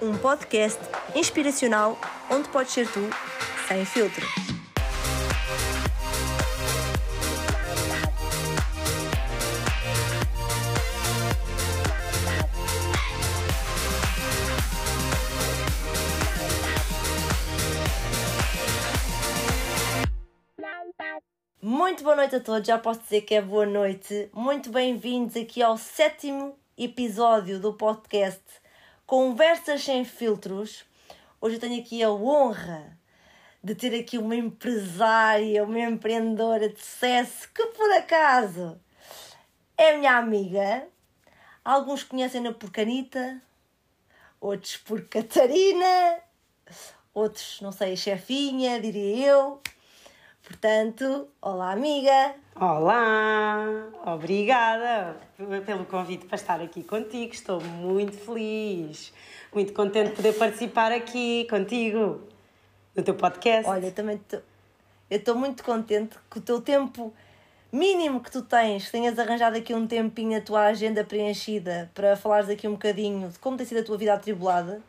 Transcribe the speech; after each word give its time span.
Um 0.00 0.16
podcast 0.18 0.80
inspiracional 1.14 1.98
onde 2.30 2.48
podes 2.48 2.72
ser 2.72 2.88
tu, 2.88 3.08
sem 3.68 3.84
filtro. 3.84 4.41
Noite 22.22 22.36
a 22.36 22.40
todos, 22.40 22.68
já 22.68 22.78
posso 22.78 23.00
dizer 23.00 23.22
que 23.22 23.34
é 23.34 23.42
boa 23.42 23.66
noite. 23.66 24.30
Muito 24.32 24.70
bem-vindos 24.70 25.34
aqui 25.34 25.60
ao 25.60 25.76
sétimo 25.76 26.56
episódio 26.78 27.58
do 27.58 27.72
podcast 27.72 28.44
Conversas 29.04 29.82
Sem 29.82 30.04
Filtros. 30.04 30.84
Hoje 31.40 31.56
eu 31.56 31.60
tenho 31.60 31.82
aqui 31.82 32.00
a 32.00 32.12
honra 32.12 32.96
de 33.60 33.74
ter 33.74 33.98
aqui 33.98 34.18
uma 34.18 34.36
empresária, 34.36 35.64
uma 35.64 35.80
empreendedora 35.80 36.68
de 36.68 36.78
sucesso 36.78 37.50
que 37.52 37.66
por 37.66 37.90
acaso 37.90 38.80
é 39.76 39.96
minha 39.96 40.16
amiga. 40.16 40.86
Alguns 41.64 42.04
conhecem-na 42.04 42.52
por 42.52 42.70
Canita, 42.70 43.42
outros 44.40 44.76
por 44.76 45.08
Catarina, 45.08 46.20
outros, 47.12 47.60
não 47.60 47.72
sei, 47.72 47.96
chefinha, 47.96 48.80
diria 48.80 49.26
eu. 49.26 49.60
Portanto, 50.52 51.28
olá 51.40 51.72
amiga! 51.72 52.34
Olá, 52.54 53.88
obrigada 54.04 55.16
pelo 55.64 55.86
convite 55.86 56.26
para 56.26 56.36
estar 56.36 56.60
aqui 56.60 56.82
contigo. 56.82 57.32
Estou 57.32 57.58
muito 57.58 58.18
feliz, 58.18 59.14
muito 59.52 59.72
contente 59.72 60.10
de 60.10 60.16
poder 60.16 60.34
participar 60.34 60.92
aqui 60.92 61.46
contigo 61.48 62.20
no 62.94 63.02
teu 63.02 63.14
podcast. 63.14 63.66
Olha, 63.66 63.86
eu 63.86 63.92
também 63.92 64.18
tô, 64.18 64.36
eu 65.10 65.16
estou 65.16 65.34
muito 65.34 65.64
contente 65.64 66.18
que 66.30 66.38
o 66.38 66.42
teu 66.42 66.60
tempo 66.60 67.14
mínimo 67.72 68.20
que 68.20 68.30
tu 68.30 68.42
tens, 68.42 68.84
que 68.84 68.92
tenhas 68.92 69.18
arranjado 69.18 69.56
aqui 69.56 69.72
um 69.72 69.86
tempinho 69.86 70.36
a 70.36 70.42
tua 70.42 70.66
agenda 70.66 71.02
preenchida 71.02 71.90
para 71.94 72.14
falares 72.14 72.50
aqui 72.50 72.68
um 72.68 72.72
bocadinho 72.72 73.30
de 73.30 73.38
como 73.38 73.56
tem 73.56 73.64
sido 73.64 73.80
a 73.80 73.84
tua 73.84 73.96
vida 73.96 74.12
atribulada, 74.12 74.82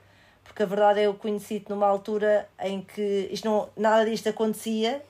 porque 0.43 0.61
a 0.61 0.65
verdade 0.65 0.99
é 0.99 1.03
eu 1.07 1.13
conheci-te 1.13 1.69
numa 1.69 1.87
altura 1.87 2.49
em 2.59 2.81
que 2.81 3.29
isto 3.31 3.45
não, 3.45 3.69
nada 3.77 4.05
disto 4.05 4.27
acontecia 4.27 5.01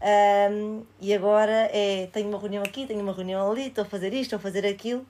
um, 0.00 0.84
e 1.00 1.12
agora 1.12 1.68
é 1.72 2.08
tenho 2.12 2.28
uma 2.28 2.38
reunião 2.38 2.62
aqui, 2.62 2.86
tenho 2.86 3.00
uma 3.00 3.12
reunião 3.12 3.50
ali, 3.50 3.68
estou 3.68 3.82
a 3.82 3.86
fazer 3.86 4.12
isto, 4.12 4.34
estou 4.34 4.36
a 4.38 4.40
fazer 4.40 4.66
aquilo. 4.66 5.04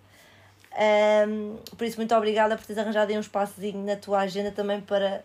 Um, 1.29 1.57
por 1.77 1.85
isso, 1.85 1.97
muito 1.97 2.15
obrigada 2.15 2.57
por 2.57 2.65
teres 2.65 2.79
arranjado 2.79 3.11
aí 3.11 3.17
um 3.17 3.21
espaçozinho 3.21 3.85
na 3.85 3.97
tua 3.97 4.21
agenda 4.21 4.51
também 4.53 4.81
para 4.81 5.25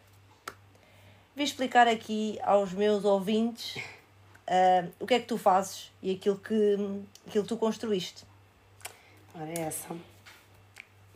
vir 1.36 1.44
explicar 1.44 1.88
aqui 1.88 2.40
aos 2.44 2.74
meus 2.74 3.06
ouvintes 3.06 3.76
uh, 3.78 4.92
o 5.00 5.08
que 5.08 5.14
é 5.14 5.20
que 5.20 5.28
tu 5.28 5.38
fazes 5.38 5.92
e 6.02 6.12
aquilo 6.12 6.38
que, 6.38 6.76
aquilo 7.28 7.44
que 7.44 7.50
tu 7.50 7.58
construíste. 7.58 8.24
Ora, 9.36 9.50
é 9.50 9.62
essa. 9.62 9.96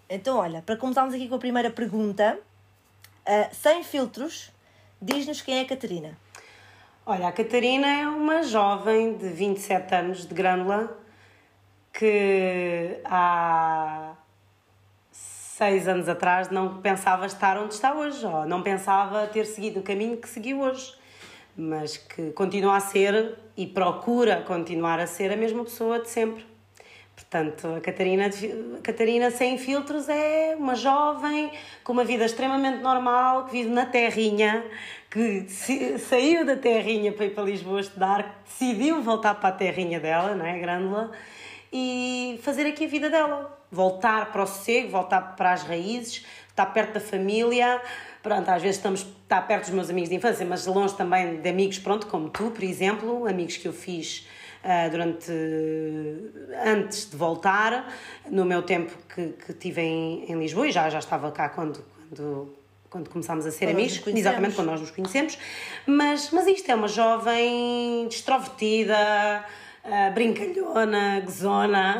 Então, 0.10 0.38
olha, 0.38 0.62
para 0.62 0.78
começarmos 0.78 1.14
aqui 1.14 1.28
com 1.28 1.36
a 1.36 1.40
primeira 1.40 1.70
pergunta, 1.70 2.40
uh, 3.28 3.56
sem 3.56 3.84
filtros, 3.84 4.52
diz-nos 5.02 5.42
quem 5.42 5.60
é 5.60 5.62
a 5.62 5.66
Catarina. 5.66 6.18
Olha, 7.10 7.30
a 7.30 7.32
Catarina 7.32 7.88
é 7.88 8.06
uma 8.06 8.44
jovem 8.44 9.16
de 9.16 9.30
27 9.30 9.96
anos 9.96 10.28
de 10.28 10.36
Grândola 10.36 11.00
que 11.94 13.00
há 13.06 14.14
seis 15.10 15.88
anos 15.88 16.10
atrás 16.10 16.50
não 16.50 16.82
pensava 16.82 17.26
estar 17.26 17.58
onde 17.58 17.76
está 17.76 17.94
hoje, 17.94 18.26
ou 18.26 18.46
não 18.46 18.62
pensava 18.62 19.26
ter 19.26 19.46
seguido 19.46 19.80
o 19.80 19.84
caminho 19.84 20.18
que 20.18 20.28
seguiu 20.28 20.60
hoje, 20.60 20.94
mas 21.56 21.96
que 21.96 22.32
continua 22.32 22.76
a 22.76 22.82
ser 22.82 23.40
e 23.56 23.66
procura 23.66 24.42
continuar 24.42 25.00
a 25.00 25.08
ser 25.08 25.32
a 25.32 25.38
mesma 25.38 25.64
pessoa 25.64 26.02
de 26.02 26.10
sempre. 26.10 26.46
Portanto, 27.18 27.68
a 27.76 27.82
Catarina, 27.82 28.28
a 28.28 28.82
Catarina 28.82 29.32
sem 29.32 29.58
filtros 29.58 30.08
é 30.08 30.56
uma 30.56 30.76
jovem 30.76 31.52
com 31.84 31.92
uma 31.92 32.04
vida 32.04 32.24
extremamente 32.24 32.78
normal, 32.84 33.46
que 33.46 33.54
vive 33.54 33.70
na 33.70 33.88
terrinha, 33.88 34.64
que 35.10 35.48
saiu 35.98 36.46
da 36.46 36.56
terrinha 36.56 37.12
para 37.12 37.26
ir 37.26 37.32
para 37.32 37.44
Lisboa 37.44 37.82
estudar, 37.82 38.44
decidiu 38.46 39.02
voltar 39.02 39.34
para 39.34 39.50
a 39.50 39.52
terrinha 39.52 40.00
dela, 40.00 40.36
não 40.36 40.46
é? 40.46 40.60
Grândola, 40.60 41.12
e 41.74 42.40
fazer 42.44 42.68
aqui 42.68 42.86
a 42.86 42.88
vida 42.88 43.10
dela. 43.10 43.58
Voltar 43.72 44.32
para 44.32 44.44
o 44.44 44.48
sossego, 44.48 44.90
voltar 44.90 45.36
para 45.36 45.54
as 45.54 45.64
raízes, 45.64 46.24
estar 46.48 46.68
perto 46.68 46.94
da 46.94 47.00
família. 47.00 47.82
Pronto, 48.22 48.48
às 48.48 48.62
vezes 48.62 48.78
estamos 48.78 49.02
estar 49.02 49.42
perto 49.42 49.66
dos 49.66 49.74
meus 49.74 49.90
amigos 49.90 50.10
de 50.10 50.16
infância, 50.16 50.46
mas 50.46 50.68
longe 50.68 50.96
também 50.96 51.42
de 51.42 51.50
amigos, 51.50 51.80
pronto, 51.80 52.06
como 52.06 52.30
tu, 52.30 52.52
por 52.52 52.64
exemplo, 52.64 53.28
amigos 53.28 53.58
que 53.58 53.68
eu 53.68 53.74
fiz 53.74 54.28
durante 54.92 55.32
antes 56.66 57.10
de 57.10 57.16
voltar, 57.16 57.94
no 58.30 58.44
meu 58.44 58.62
tempo 58.62 58.92
que, 59.14 59.30
que 59.46 59.54
tive 59.54 59.82
em, 59.82 60.32
em 60.32 60.40
Lisboa, 60.40 60.68
e 60.68 60.72
já, 60.72 60.90
já 60.90 61.00
estava 61.00 61.32
cá 61.32 61.50
quando, 61.50 61.84
quando 62.10 62.58
quando 62.90 63.10
começámos 63.10 63.46
a 63.46 63.52
ser 63.52 63.66
quando 63.68 63.76
amigos, 63.76 64.08
exatamente 64.08 64.56
quando 64.56 64.68
nós 64.68 64.82
nos 64.82 64.92
conhecemos, 64.92 65.38
mas, 65.86 66.32
mas 66.32 66.48
isto 66.48 66.70
é 66.72 66.76
uma 66.76 66.88
jovem 66.88 68.08
extrovertida, 68.08 69.46
uh, 69.84 70.14
brincalhona, 70.14 71.22
gozona, 71.22 72.00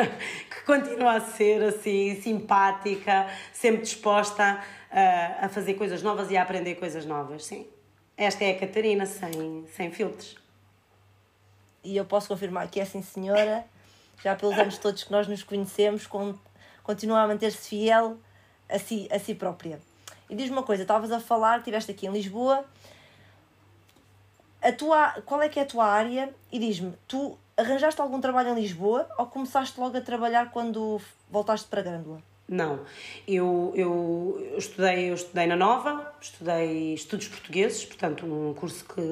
que 0.50 0.62
continua 0.64 1.14
a 1.14 1.20
ser 1.20 1.62
assim, 1.62 2.20
simpática, 2.20 3.26
sempre 3.52 3.82
disposta 3.82 4.60
uh, 4.90 5.44
a 5.44 5.48
fazer 5.48 5.74
coisas 5.74 6.02
novas 6.02 6.30
e 6.30 6.36
a 6.36 6.42
aprender 6.42 6.76
coisas 6.76 7.04
novas, 7.04 7.44
sim. 7.44 7.66
Esta 8.16 8.44
é 8.44 8.52
a 8.52 8.58
Catarina, 8.58 9.06
sem, 9.06 9.64
sem 9.76 9.90
filtros. 9.90 10.36
E 11.82 11.96
eu 11.96 12.04
posso 12.04 12.28
confirmar 12.28 12.68
que 12.68 12.80
é 12.80 12.84
sim, 12.84 13.02
senhora, 13.02 13.64
já 14.22 14.34
pelos 14.34 14.58
anos 14.58 14.78
todos 14.78 15.04
que 15.04 15.12
nós 15.12 15.26
nos 15.28 15.42
conhecemos, 15.42 16.08
continua 16.82 17.22
a 17.22 17.26
manter-se 17.28 17.68
fiel 17.68 18.18
a 18.68 18.78
si, 18.78 19.08
a 19.10 19.18
si 19.18 19.34
própria. 19.34 19.80
E 20.28 20.34
diz-me 20.34 20.56
uma 20.56 20.62
coisa, 20.62 20.82
estavas 20.82 21.10
a 21.10 21.20
falar, 21.20 21.58
estiveste 21.58 21.90
aqui 21.90 22.06
em 22.06 22.10
Lisboa, 22.10 22.64
a 24.60 24.72
tua, 24.72 25.12
qual 25.24 25.40
é 25.40 25.48
que 25.48 25.58
é 25.58 25.62
a 25.62 25.66
tua 25.66 25.86
área? 25.86 26.34
E 26.52 26.58
diz-me, 26.58 26.92
tu 27.06 27.38
arranjaste 27.56 28.00
algum 28.00 28.20
trabalho 28.20 28.50
em 28.50 28.54
Lisboa 28.60 29.08
ou 29.16 29.26
começaste 29.26 29.78
logo 29.78 29.96
a 29.96 30.00
trabalhar 30.00 30.50
quando 30.50 31.00
voltaste 31.30 31.68
para 31.68 31.82
Grândola? 31.82 32.22
Não, 32.48 32.80
eu, 33.26 33.72
eu, 33.76 34.48
eu, 34.52 34.58
estudei, 34.58 35.10
eu 35.10 35.14
estudei 35.14 35.46
na 35.46 35.54
Nova, 35.54 36.14
estudei 36.20 36.94
estudos 36.94 37.28
portugueses, 37.28 37.84
portanto 37.84 38.24
um 38.24 38.54
curso 38.54 38.86
que, 38.86 39.02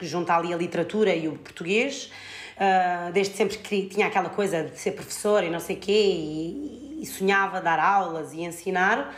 que 0.00 0.06
junta 0.06 0.34
ali 0.34 0.52
a 0.52 0.56
literatura 0.56 1.14
e 1.14 1.28
o 1.28 1.32
português, 1.32 2.10
uh, 2.56 3.12
desde 3.12 3.36
sempre 3.36 3.58
que 3.58 3.86
tinha 3.86 4.06
aquela 4.06 4.30
coisa 4.30 4.64
de 4.64 4.78
ser 4.78 4.92
professora 4.92 5.44
e 5.44 5.50
não 5.50 5.60
sei 5.60 5.76
quê, 5.76 5.92
e, 5.92 6.98
e 7.02 7.06
sonhava 7.06 7.60
dar 7.60 7.78
aulas 7.78 8.32
e 8.32 8.40
ensinar, 8.40 9.14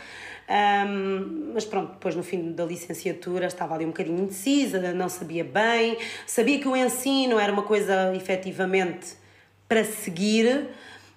um, 0.85 1.53
mas 1.53 1.63
pronto, 1.63 1.93
depois 1.93 2.15
no 2.15 2.21
fim 2.21 2.51
da 2.51 2.65
licenciatura 2.65 3.45
estava 3.45 3.73
ali 3.75 3.85
um 3.85 3.89
bocadinho 3.89 4.19
indecisa, 4.23 4.93
não 4.93 5.07
sabia 5.07 5.43
bem, 5.43 5.97
sabia 6.27 6.59
que 6.59 6.67
o 6.67 6.75
ensino 6.75 7.39
era 7.39 7.51
uma 7.51 7.63
coisa 7.63 8.13
efetivamente 8.13 9.15
para 9.69 9.85
seguir, 9.85 10.67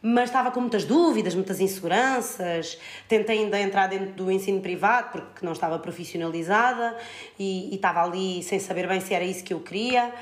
mas 0.03 0.31
estava 0.31 0.51
com 0.51 0.61
muitas 0.61 0.85
dúvidas, 0.85 1.35
muitas 1.35 1.61
inseguranças. 1.61 2.79
Tentei 3.09 3.39
ainda 3.39 3.61
entrar 3.61 3.87
dentro 3.87 4.13
do 4.13 4.31
ensino 4.31 4.61
privado 4.61 5.11
porque 5.11 5.45
não 5.45 5.53
estava 5.53 5.79
profissionalizada 5.79 6.97
e, 7.39 7.71
e 7.73 7.75
estava 7.75 8.03
ali 8.03 8.43
sem 8.43 8.59
saber 8.59 8.87
bem 8.87 9.01
se 9.01 9.15
era 9.15 9.25
isso 9.25 9.43
que 9.43 9.55
eu 9.55 9.61
queria, 9.61 10.13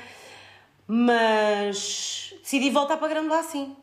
mas 0.87 2.33
decidi 2.41 2.69
voltar 2.69 2.97
para 2.97 3.07
Grande 3.07 3.29
lá 3.29 3.39
assim 3.39 3.75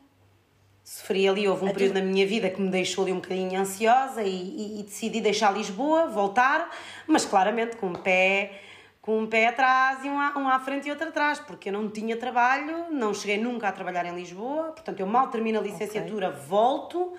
sofri 0.83 1.27
ali, 1.27 1.47
houve 1.47 1.65
um 1.65 1.69
a 1.69 1.73
período 1.73 1.93
tu... 1.93 1.99
na 1.99 2.05
minha 2.05 2.27
vida 2.27 2.49
que 2.49 2.61
me 2.61 2.69
deixou 2.69 3.03
ali 3.03 3.13
um 3.13 3.15
bocadinho 3.15 3.59
ansiosa 3.59 4.21
e, 4.21 4.29
e, 4.29 4.79
e, 4.79 4.83
decidi 4.83 5.21
deixar 5.21 5.51
Lisboa, 5.51 6.07
voltar, 6.07 6.69
mas 7.07 7.25
claramente 7.25 7.77
com 7.77 7.87
um 7.87 7.93
pé 7.93 8.61
com 9.03 9.19
um 9.19 9.27
pé 9.27 9.47
atrás 9.47 10.03
e 10.03 10.09
um 10.09 10.19
à, 10.19 10.35
um 10.37 10.47
à 10.47 10.59
frente 10.59 10.87
e 10.87 10.89
outro 10.89 11.09
atrás, 11.09 11.37
porque 11.39 11.69
eu 11.69 11.73
não 11.73 11.89
tinha 11.89 12.17
trabalho, 12.17 12.89
não 12.89 13.13
cheguei 13.13 13.37
nunca 13.37 13.67
a 13.67 13.71
trabalhar 13.71 14.05
em 14.05 14.15
Lisboa, 14.15 14.71
portanto 14.71 14.99
eu 14.99 15.05
mal 15.05 15.27
termino 15.27 15.59
a 15.59 15.61
licenciatura, 15.61 16.29
okay. 16.29 16.41
volto 16.47 17.13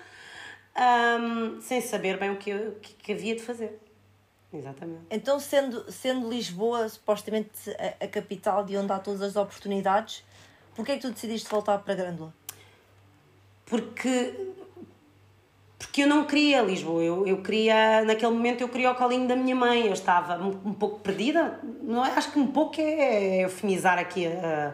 um, 0.75 1.61
sem 1.61 1.79
saber 1.79 2.19
bem 2.19 2.31
o 2.31 2.37
que, 2.37 2.49
eu, 2.49 2.71
que, 2.81 2.93
que 2.95 3.13
havia 3.13 3.35
de 3.35 3.43
fazer. 3.43 3.79
Exatamente. 4.51 5.03
Então, 5.09 5.39
sendo, 5.39 5.89
sendo 5.91 6.29
Lisboa 6.29 6.89
supostamente 6.89 7.69
a, 7.71 8.05
a, 8.05 8.07
capital 8.07 8.65
de 8.65 8.75
onde 8.75 8.91
há 8.91 8.99
todas 8.99 9.21
as 9.21 9.35
oportunidades, 9.35 10.25
porquê 10.75 10.93
é 10.93 10.95
que 10.95 11.01
tu 11.01 11.11
decidiste 11.11 11.47
voltar 11.49 11.77
para 11.79 11.93
Grândola? 11.93 12.33
porque 13.65 14.33
porque 15.85 16.03
eu 16.03 16.07
não 16.07 16.25
queria 16.25 16.61
Lisboa, 16.61 17.01
eu, 17.01 17.25
eu 17.25 17.37
queria, 17.41 18.03
naquele 18.03 18.31
momento 18.31 18.61
eu 18.61 18.69
queria 18.69 18.91
o 18.91 18.95
colinho 18.95 19.27
da 19.27 19.35
minha 19.35 19.55
mãe, 19.55 19.87
eu 19.87 19.93
estava 19.93 20.37
um, 20.37 20.49
um 20.65 20.73
pouco 20.73 20.99
perdida, 20.99 21.59
não 21.81 22.05
é? 22.05 22.11
acho 22.11 22.31
que 22.31 22.39
um 22.39 22.47
pouco 22.47 22.79
é 22.79 23.43
eufemizar 23.43 23.97
aqui 23.97 24.27
a, 24.27 24.73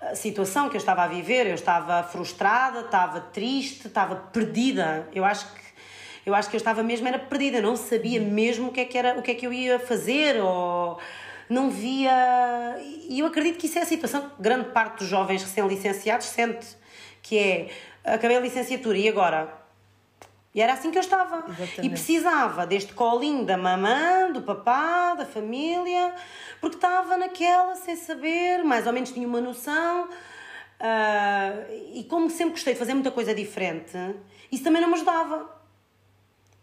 a 0.00 0.14
situação 0.14 0.68
que 0.68 0.76
eu 0.76 0.78
estava 0.78 1.02
a 1.02 1.06
viver, 1.06 1.46
eu 1.46 1.54
estava 1.54 2.02
frustrada, 2.02 2.80
estava 2.80 3.20
triste, 3.20 3.86
estava 3.86 4.16
perdida. 4.16 5.08
Eu 5.14 5.24
acho 5.24 5.52
que 5.52 5.64
eu 6.26 6.34
acho 6.34 6.48
que 6.48 6.56
eu 6.56 6.58
estava 6.58 6.82
mesmo 6.82 7.06
era 7.06 7.18
perdida, 7.18 7.60
não 7.60 7.76
sabia 7.76 8.18
mesmo 8.18 8.68
o 8.68 8.72
que 8.72 8.80
é 8.80 8.84
que 8.86 8.96
era, 8.96 9.18
o 9.18 9.22
que 9.22 9.30
é 9.30 9.34
que 9.34 9.46
eu 9.46 9.52
ia 9.52 9.78
fazer 9.78 10.40
ou 10.40 10.98
não 11.50 11.70
via. 11.70 12.10
E 13.08 13.20
eu 13.20 13.26
acredito 13.26 13.58
que 13.58 13.66
isso 13.66 13.78
é 13.78 13.82
a 13.82 13.86
situação 13.86 14.30
que 14.30 14.42
grande 14.42 14.70
parte 14.70 15.00
dos 15.00 15.08
jovens 15.08 15.42
recém-licenciados 15.42 16.26
sente, 16.26 16.66
que 17.20 17.38
é 17.38 17.68
acabei 18.02 18.36
a 18.36 18.40
licenciatura 18.40 18.96
e 18.96 19.08
agora 19.08 19.63
e 20.54 20.60
era 20.60 20.74
assim 20.74 20.90
que 20.92 20.98
eu 20.98 21.02
estava. 21.02 21.38
Exatamente. 21.48 21.84
E 21.84 21.90
precisava 21.90 22.64
deste 22.64 22.94
colinho 22.94 23.44
da 23.44 23.56
mamã, 23.56 24.30
do 24.32 24.40
papá, 24.40 25.14
da 25.14 25.26
família, 25.26 26.14
porque 26.60 26.76
estava 26.76 27.16
naquela 27.16 27.74
sem 27.74 27.96
saber, 27.96 28.62
mais 28.62 28.86
ou 28.86 28.92
menos 28.92 29.10
tinha 29.10 29.26
uma 29.26 29.40
noção. 29.40 30.04
Uh, 30.04 31.94
e 31.94 32.04
como 32.04 32.30
sempre 32.30 32.52
gostei 32.52 32.74
de 32.74 32.78
fazer 32.78 32.94
muita 32.94 33.10
coisa 33.10 33.34
diferente, 33.34 33.96
isso 34.52 34.62
também 34.62 34.80
não 34.80 34.88
me 34.88 34.94
ajudava. 34.94 35.50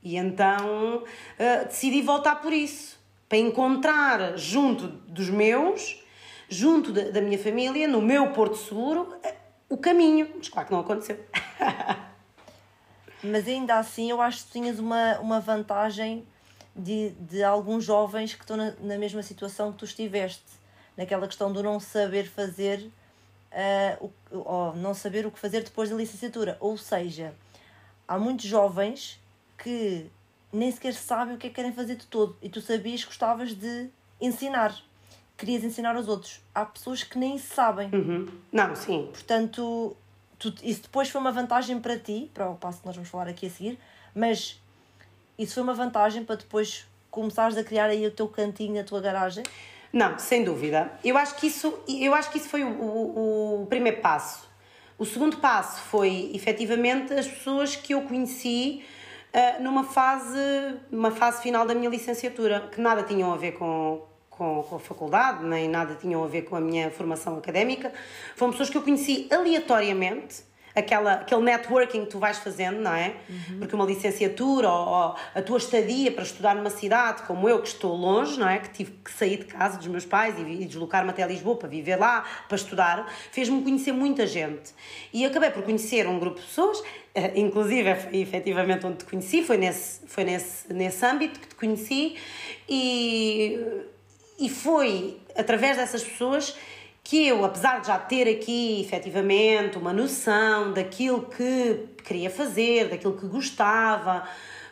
E 0.01 0.15
então 0.15 1.03
uh, 1.03 1.65
decidi 1.65 2.01
voltar 2.01 2.35
por 2.35 2.53
isso, 2.53 2.97
para 3.27 3.39
encontrar 3.39 4.37
junto 4.37 4.87
dos 4.87 5.29
meus, 5.29 6.01
junto 6.47 6.93
da, 6.93 7.09
da 7.09 7.21
minha 7.21 7.37
família, 7.37 7.89
no 7.89 8.01
meu 8.01 8.31
Porto 8.31 8.55
Seguro, 8.55 9.13
o 9.67 9.75
caminho. 9.75 10.29
Mas 10.37 10.47
claro 10.47 10.67
que 10.67 10.73
não 10.73 10.79
aconteceu. 10.79 11.19
Mas 13.23 13.47
ainda 13.47 13.77
assim, 13.77 14.09
eu 14.09 14.21
acho 14.21 14.45
que 14.45 14.51
tinhas 14.51 14.79
uma, 14.79 15.19
uma 15.19 15.39
vantagem 15.39 16.25
de, 16.75 17.11
de 17.11 17.43
alguns 17.43 17.83
jovens 17.83 18.33
que 18.33 18.41
estão 18.41 18.57
na, 18.57 18.73
na 18.81 18.97
mesma 18.97 19.21
situação 19.21 19.71
que 19.71 19.79
tu 19.79 19.85
estiveste, 19.85 20.43
naquela 20.97 21.27
questão 21.27 21.51
do 21.51 21.61
não 21.61 21.79
saber 21.79 22.27
fazer, 22.27 22.89
uh, 23.99 24.11
o, 24.31 24.37
ou 24.37 24.75
não 24.75 24.93
saber 24.93 25.25
o 25.25 25.31
que 25.31 25.39
fazer 25.39 25.63
depois 25.63 25.89
da 25.89 25.95
licenciatura. 25.95 26.57
Ou 26.59 26.77
seja, 26.77 27.33
há 28.07 28.17
muitos 28.17 28.45
jovens 28.45 29.19
que 29.57 30.09
nem 30.51 30.71
sequer 30.71 30.93
sabem 30.93 31.35
o 31.35 31.37
que 31.37 31.47
é 31.47 31.49
que 31.49 31.55
querem 31.55 31.73
fazer 31.73 31.95
de 31.95 32.05
todo 32.07 32.35
e 32.41 32.49
tu 32.49 32.59
sabias 32.61 33.01
que 33.01 33.07
gostavas 33.07 33.53
de 33.53 33.89
ensinar. 34.19 34.75
Querias 35.37 35.63
ensinar 35.63 35.95
aos 35.95 36.07
outros. 36.07 36.39
Há 36.53 36.65
pessoas 36.65 37.03
que 37.03 37.17
nem 37.17 37.37
sabem. 37.37 37.89
Uhum. 37.93 38.27
Não, 38.51 38.75
sim. 38.75 39.09
Portanto, 39.11 39.95
tu, 40.41 40.53
isso 40.63 40.81
depois 40.81 41.07
foi 41.09 41.21
uma 41.21 41.31
vantagem 41.31 41.79
para 41.79 41.97
ti, 41.97 42.31
para 42.33 42.49
o 42.49 42.55
passo 42.55 42.79
que 42.79 42.85
nós 42.87 42.95
vamos 42.95 43.09
falar 43.09 43.27
aqui 43.27 43.45
a 43.45 43.49
seguir, 43.49 43.79
mas 44.15 44.59
isso 45.37 45.53
foi 45.53 45.63
uma 45.63 45.73
vantagem 45.73 46.25
para 46.25 46.35
depois 46.35 46.87
começares 47.11 47.55
a 47.57 47.63
criar 47.63 47.85
aí 47.85 48.05
o 48.07 48.11
teu 48.11 48.27
cantinho, 48.27 48.81
a 48.81 48.83
tua 48.83 48.99
garagem? 48.99 49.43
Não, 49.93 50.17
sem 50.17 50.43
dúvida. 50.43 50.91
Eu 51.03 51.17
acho 51.17 51.35
que 51.35 51.47
isso, 51.47 51.77
eu 51.87 52.13
acho 52.15 52.31
que 52.31 52.37
isso 52.37 52.49
foi 52.49 52.63
o, 52.63 52.69
o, 52.69 53.63
o 53.63 53.65
primeiro 53.67 54.01
passo. 54.01 54.49
O 54.97 55.05
segundo 55.05 55.37
passo 55.37 55.81
foi, 55.81 56.31
efetivamente, 56.33 57.13
as 57.13 57.27
pessoas 57.27 57.75
que 57.75 57.93
eu 57.93 58.01
conheci 58.03 58.83
uh, 59.33 59.61
numa 59.61 59.83
fase, 59.83 60.39
uma 60.91 61.11
fase 61.11 61.41
final 61.41 61.65
da 61.65 61.75
minha 61.75 61.89
licenciatura, 61.89 62.69
que 62.71 62.79
nada 62.79 63.03
tinham 63.03 63.33
a 63.33 63.37
ver 63.37 63.53
com, 63.53 64.01
com, 64.31 64.63
com 64.63 64.77
a 64.77 64.79
faculdade, 64.79 65.45
nem 65.45 65.67
nada 65.67 65.93
tinham 65.93 66.23
a 66.23 66.27
ver 66.27 66.43
com 66.43 66.55
a 66.55 66.61
minha 66.61 66.89
formação 66.89 67.37
académica. 67.37 67.93
Foram 68.35 68.51
pessoas 68.51 68.69
que 68.71 68.77
eu 68.77 68.81
conheci 68.81 69.27
aleatoriamente, 69.29 70.43
aquela, 70.73 71.13
aquele 71.15 71.41
networking 71.41 72.05
que 72.05 72.11
tu 72.11 72.17
vais 72.17 72.37
fazendo, 72.37 72.79
não 72.79 72.93
é? 72.93 73.15
Uhum. 73.29 73.59
Porque 73.59 73.75
uma 73.75 73.85
licenciatura 73.85 74.69
ou, 74.69 74.87
ou, 74.87 75.15
a 75.35 75.41
tua 75.41 75.57
estadia 75.57 76.11
para 76.11 76.23
estudar 76.23 76.55
numa 76.55 76.69
cidade 76.69 77.23
como 77.23 77.47
eu, 77.47 77.61
que 77.61 77.67
estou 77.67 77.93
longe, 77.93 78.39
não 78.39 78.47
é? 78.47 78.59
Que 78.59 78.69
tive 78.69 78.91
que 79.03 79.11
sair 79.11 79.37
de 79.37 79.45
casa 79.45 79.77
dos 79.77 79.87
meus 79.87 80.05
pais 80.05 80.35
e, 80.39 80.41
e 80.41 80.65
deslocar-me 80.65 81.09
até 81.09 81.27
Lisboa 81.27 81.57
para 81.57 81.67
viver 81.67 81.97
lá, 81.97 82.25
para 82.47 82.55
estudar, 82.55 83.13
fez-me 83.31 83.61
conhecer 83.61 83.91
muita 83.91 84.25
gente. 84.25 84.73
E 85.13 85.25
acabei 85.25 85.51
por 85.51 85.63
conhecer 85.63 86.07
um 86.07 86.17
grupo 86.17 86.39
de 86.39 86.45
pessoas, 86.45 86.81
eh, 87.13 87.33
inclusive 87.35 87.93
foi 87.95 88.17
efetivamente 88.17 88.85
onde 88.85 88.99
te 88.99 89.05
conheci, 89.05 89.43
foi 89.43 89.57
nesse, 89.57 90.07
foi 90.07 90.23
nesse, 90.23 90.73
nesse 90.73 91.05
âmbito 91.05 91.39
que 91.39 91.47
te 91.47 91.55
conheci 91.55 92.15
e 92.67 93.59
e 94.41 94.49
foi 94.49 95.19
através 95.37 95.77
dessas 95.77 96.03
pessoas 96.03 96.57
que 97.03 97.27
eu, 97.27 97.45
apesar 97.45 97.79
de 97.79 97.87
já 97.87 97.97
ter 97.97 98.27
aqui 98.27 98.81
efetivamente 98.81 99.77
uma 99.77 99.93
noção 99.93 100.73
daquilo 100.73 101.23
que 101.23 101.87
queria 102.03 102.29
fazer, 102.29 102.89
daquilo 102.89 103.15
que 103.17 103.27
gostava, 103.27 104.27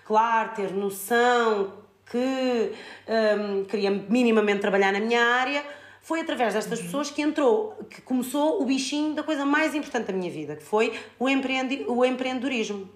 claro, 0.06 0.56
ter 0.56 0.74
noção 0.74 1.74
que 2.10 2.72
um, 3.08 3.64
queria 3.66 3.92
minimamente 3.92 4.60
trabalhar 4.60 4.92
na 4.92 5.00
minha 5.00 5.24
área, 5.24 5.64
foi 6.02 6.22
através 6.22 6.56
destas 6.56 6.82
pessoas 6.82 7.12
que 7.12 7.22
entrou, 7.22 7.78
que 7.90 8.02
começou 8.02 8.60
o 8.62 8.66
bichinho 8.66 9.14
da 9.14 9.22
coisa 9.22 9.46
mais 9.46 9.76
importante 9.76 10.08
da 10.08 10.14
minha 10.14 10.32
vida, 10.32 10.56
que 10.56 10.64
foi 10.64 11.00
o, 11.20 11.30
empreendi 11.30 11.86
o 11.88 12.04
empreendedorismo. 12.04 12.90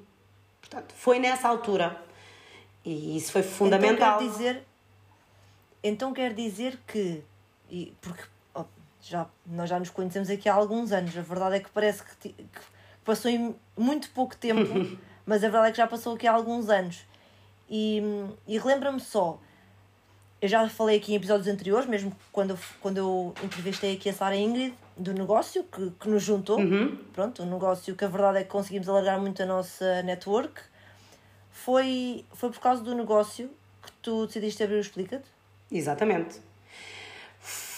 Portanto, 0.60 0.94
foi 0.98 1.20
nessa 1.20 1.48
altura. 1.48 2.02
E 2.84 3.16
isso 3.16 3.32
foi 3.32 3.44
fundamental. 3.44 4.16
Então, 4.16 4.28
quer 4.28 4.32
dizer 4.32 4.64
então 5.84 6.14
quer 6.14 6.34
dizer 6.34 6.80
que, 6.88 7.24
e, 7.70 7.94
porque 8.02 8.24
oh, 8.56 8.66
já, 9.02 9.28
nós 9.46 9.70
já 9.70 9.80
nos 9.80 9.90
conhecemos 9.90 10.30
aqui 10.30 10.48
há 10.48 10.54
alguns 10.54 10.92
anos, 10.92 11.18
a 11.18 11.22
verdade 11.22 11.58
é 11.58 11.60
que 11.60 11.70
parece 11.70 12.04
que, 12.04 12.30
que 12.30 12.62
passou 13.04 13.30
em 13.30 13.56
muito 13.78 14.10
pouco 14.12 14.36
tempo, 14.36 14.72
mas 15.26 15.44
a 15.44 15.50
verdade 15.50 15.68
é 15.68 15.72
que 15.72 15.78
já 15.78 15.88
passou 15.88 16.16
aqui 16.16 16.28
há 16.28 16.34
alguns 16.34 16.70
anos. 16.70 17.06
E, 17.70 18.02
e 18.48 18.60
lembra-me 18.60 19.00
só, 19.00 19.40
eu 20.42 20.50
já 20.50 20.68
falei 20.68 20.98
aqui 20.98 21.14
em 21.14 21.16
episódios 21.16 21.48
anteriores, 21.48 21.88
mesmo 21.88 22.16
quando 22.32 22.52
eu, 22.52 22.60
quando 22.82 22.98
eu 22.98 23.34
entrevistei 23.44 23.96
aqui 23.96 24.10
a 24.10 24.14
Sara 24.14 24.36
Ingrid, 24.36 24.74
do 24.98 25.14
negócio 25.14 25.64
que, 25.64 25.92
que 25.92 26.10
nos 26.10 26.22
juntou. 26.22 26.60
Uhum. 26.60 26.98
Pronto, 27.14 27.44
um 27.44 27.50
negócio 27.50 27.96
que 27.96 28.04
a 28.04 28.08
verdade 28.08 28.40
é 28.40 28.44
que 28.44 28.50
conseguimos 28.50 28.88
alargar 28.88 29.20
muito 29.20 29.42
a 29.42 29.46
nossa 29.46 30.04
network. 30.04 30.62
Foi, 31.50 32.26
foi 32.34 32.52
por 32.52 32.60
causa 32.60 32.84
do 32.84 32.94
negócio 32.94 33.50
que 33.82 33.92
tu 34.02 34.26
decidiste 34.28 34.64
abrir 34.64 34.76
o 34.76 34.82
Explica-te? 34.82 35.33
Exatamente. 35.74 36.40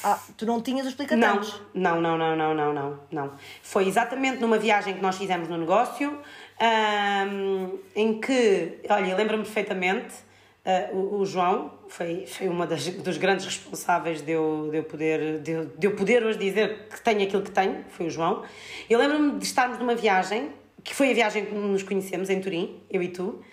Ah, 0.03 0.19
tu 0.37 0.45
não 0.45 0.61
tinhas 0.61 0.85
os 0.85 0.91
explicatórios? 0.91 1.59
Não, 1.73 1.99
não, 1.99 2.15
não, 2.15 2.35
não, 2.35 2.53
não, 2.53 2.73
não, 2.73 2.99
não. 3.11 3.31
Foi 3.63 3.87
exatamente 3.87 4.39
numa 4.39 4.59
viagem 4.59 4.93
que 4.93 5.01
nós 5.01 5.17
fizemos 5.17 5.47
no 5.47 5.57
negócio, 5.57 6.19
um, 6.61 7.79
em 7.95 8.19
que, 8.21 8.81
olha, 8.87 9.15
lembro-me 9.15 9.43
perfeitamente, 9.43 10.13
uh, 10.63 10.95
o, 10.95 11.21
o, 11.21 11.25
João 11.25 11.73
foi, 11.87 12.27
foi 12.27 12.47
uma 12.47 12.67
das, 12.67 12.87
dos 12.87 13.17
grandes 13.17 13.47
responsáveis 13.47 14.21
de 14.21 14.33
eu, 14.33 14.67
de, 14.69 14.77
eu 14.77 14.83
poder, 14.83 15.39
de, 15.39 15.65
de 15.65 15.87
eu 15.87 15.95
poder 15.95 16.23
hoje 16.23 16.37
dizer 16.37 16.87
que 16.87 17.01
tenho 17.01 17.23
aquilo 17.23 17.41
que 17.41 17.51
tenho, 17.51 17.83
foi 17.89 18.05
o 18.05 18.09
João. 18.11 18.43
Eu 18.87 18.99
lembro-me 18.99 19.39
de 19.39 19.45
estarmos 19.45 19.79
numa 19.79 19.95
viagem, 19.95 20.51
que 20.83 20.93
foi 20.93 21.09
a 21.09 21.13
viagem 21.15 21.45
que 21.45 21.55
nos 21.55 21.81
conhecemos 21.81 22.29
em 22.29 22.39
Turim, 22.39 22.79
eu 22.91 23.01
e 23.01 23.07
tu, 23.07 23.43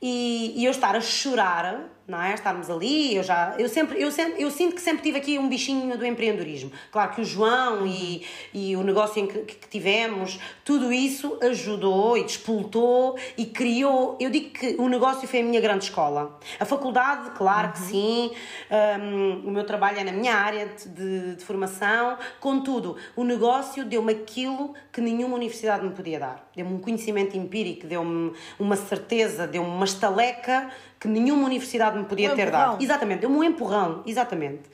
e, 0.00 0.54
e 0.56 0.64
eu 0.64 0.70
estar 0.70 0.96
a 0.96 1.00
chorar 1.02 1.90
não 2.10 2.20
é? 2.20 2.34
Estarmos 2.34 2.68
ali, 2.68 3.14
eu 3.14 3.22
já, 3.22 3.54
eu 3.58 3.68
sempre, 3.68 4.02
eu 4.02 4.10
sempre, 4.10 4.42
eu 4.42 4.50
sinto 4.50 4.74
que 4.74 4.80
sempre 4.80 5.02
tive 5.02 5.18
aqui 5.18 5.38
um 5.38 5.48
bichinho 5.48 5.96
do 5.96 6.04
empreendedorismo. 6.04 6.72
Claro 6.90 7.12
que 7.12 7.20
o 7.20 7.24
João 7.24 7.86
e, 7.86 8.26
e 8.52 8.76
o 8.76 8.82
negócio 8.82 9.22
em 9.22 9.26
que, 9.26 9.38
que 9.54 9.68
tivemos, 9.68 10.38
tudo 10.64 10.92
isso 10.92 11.38
ajudou 11.40 12.18
e 12.18 12.24
despoltou 12.24 13.16
e 13.38 13.46
criou, 13.46 14.18
eu 14.20 14.28
digo 14.28 14.50
que 14.50 14.74
o 14.78 14.88
negócio 14.88 15.26
foi 15.28 15.40
a 15.40 15.44
minha 15.44 15.60
grande 15.60 15.84
escola. 15.84 16.38
A 16.58 16.64
faculdade, 16.64 17.30
claro 17.30 17.68
uhum. 17.68 17.72
que 17.72 17.78
sim, 17.78 18.30
um, 19.00 19.48
o 19.48 19.50
meu 19.50 19.64
trabalho 19.64 20.00
é 20.00 20.04
na 20.04 20.12
minha 20.12 20.34
área 20.34 20.66
de, 20.66 20.88
de, 20.88 21.36
de 21.36 21.44
formação, 21.44 22.18
contudo, 22.40 22.96
o 23.14 23.22
negócio 23.22 23.84
deu-me 23.84 24.12
aquilo 24.12 24.74
que 24.92 25.00
nenhuma 25.00 25.36
universidade 25.36 25.84
me 25.84 25.94
podia 25.94 26.18
dar. 26.18 26.50
Deu-me 26.56 26.74
um 26.74 26.78
conhecimento 26.78 27.36
empírico, 27.36 27.86
deu-me 27.86 28.32
uma 28.58 28.74
certeza, 28.74 29.46
deu-me 29.46 29.70
uma 29.70 29.84
estaleca 29.84 30.70
que 31.00 31.08
nenhuma 31.08 31.46
universidade 31.46 31.98
me 31.98 32.04
podia 32.04 32.30
um 32.30 32.36
ter 32.36 32.48
empurrão. 32.48 32.72
dado. 32.72 32.82
Exatamente, 32.84 33.20
deu-me 33.20 33.36
um 33.36 33.42
empurrão, 33.42 34.02
exatamente. 34.06 34.68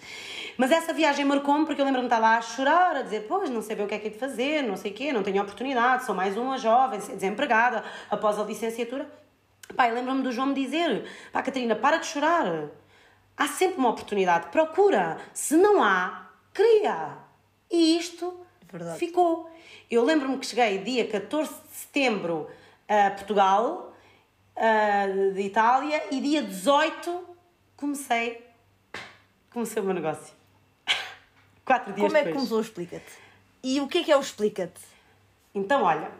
Mas 0.58 0.72
essa 0.72 0.92
viagem 0.92 1.24
marcou-me 1.24 1.64
porque 1.64 1.80
eu 1.80 1.84
lembro-me 1.84 2.08
de 2.08 2.14
estar 2.14 2.20
lá 2.20 2.38
a 2.38 2.42
chorar, 2.42 2.96
a 2.96 3.02
dizer, 3.02 3.26
pois, 3.28 3.48
não 3.48 3.62
sei 3.62 3.76
bem 3.76 3.84
o 3.84 3.88
que 3.88 3.94
é 3.94 3.98
que 3.98 4.08
é 4.08 4.10
de 4.10 4.18
fazer, 4.18 4.62
não 4.62 4.76
sei 4.76 4.90
o 4.90 4.94
quê, 4.94 5.12
não 5.12 5.22
tenho 5.22 5.40
oportunidade, 5.40 6.04
sou 6.04 6.14
mais 6.14 6.36
uma 6.36 6.58
jovem, 6.58 6.98
desempregada, 6.98 7.84
após 8.10 8.38
a 8.38 8.42
licenciatura. 8.42 9.08
Pai, 9.76 9.92
lembro-me 9.92 10.22
do 10.22 10.32
João 10.32 10.48
me 10.48 10.54
dizer, 10.54 11.04
pá, 11.32 11.42
Catarina, 11.42 11.76
para 11.76 11.98
de 11.98 12.06
chorar. 12.06 12.70
Há 13.36 13.46
sempre 13.48 13.78
uma 13.78 13.90
oportunidade, 13.90 14.48
procura. 14.48 15.18
Se 15.34 15.56
não 15.56 15.82
há, 15.82 16.30
cria. 16.54 17.18
E 17.70 17.98
isto 17.98 18.40
Verdade. 18.72 18.98
ficou. 18.98 19.50
Eu 19.90 20.02
lembro-me 20.04 20.38
que 20.38 20.46
cheguei 20.46 20.78
dia 20.78 21.06
14 21.06 21.52
de 21.52 21.76
setembro 21.76 22.48
a 22.88 23.10
Portugal, 23.10 23.85
uh, 24.56 25.32
de 25.34 25.40
Itália 25.42 26.02
e 26.10 26.20
dia 26.20 26.42
18 26.42 27.26
comecei, 27.76 28.44
comecei 29.50 29.82
o 29.82 29.84
meu 29.84 29.94
negócio. 29.94 30.34
Quatro 31.64 31.92
dias 31.92 32.06
Como 32.06 32.16
é 32.16 32.24
que 32.24 32.32
começou 32.32 32.58
o 32.58 32.62
Explica-te? 32.62 33.12
E 33.62 33.80
o 33.80 33.88
que 33.88 33.98
é 33.98 34.04
que 34.04 34.12
é 34.12 34.16
o 34.16 34.20
Explica-te? 34.20 34.80
Então, 35.54 35.82
olha, 35.82 36.10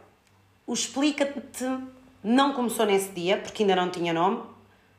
o 0.66 0.74
Explica-te 0.74 1.64
não 2.22 2.52
começou 2.52 2.86
nesse 2.86 3.10
dia, 3.10 3.38
porque 3.38 3.62
ainda 3.62 3.76
não 3.76 3.90
tinha 3.90 4.12
nome. 4.12 4.42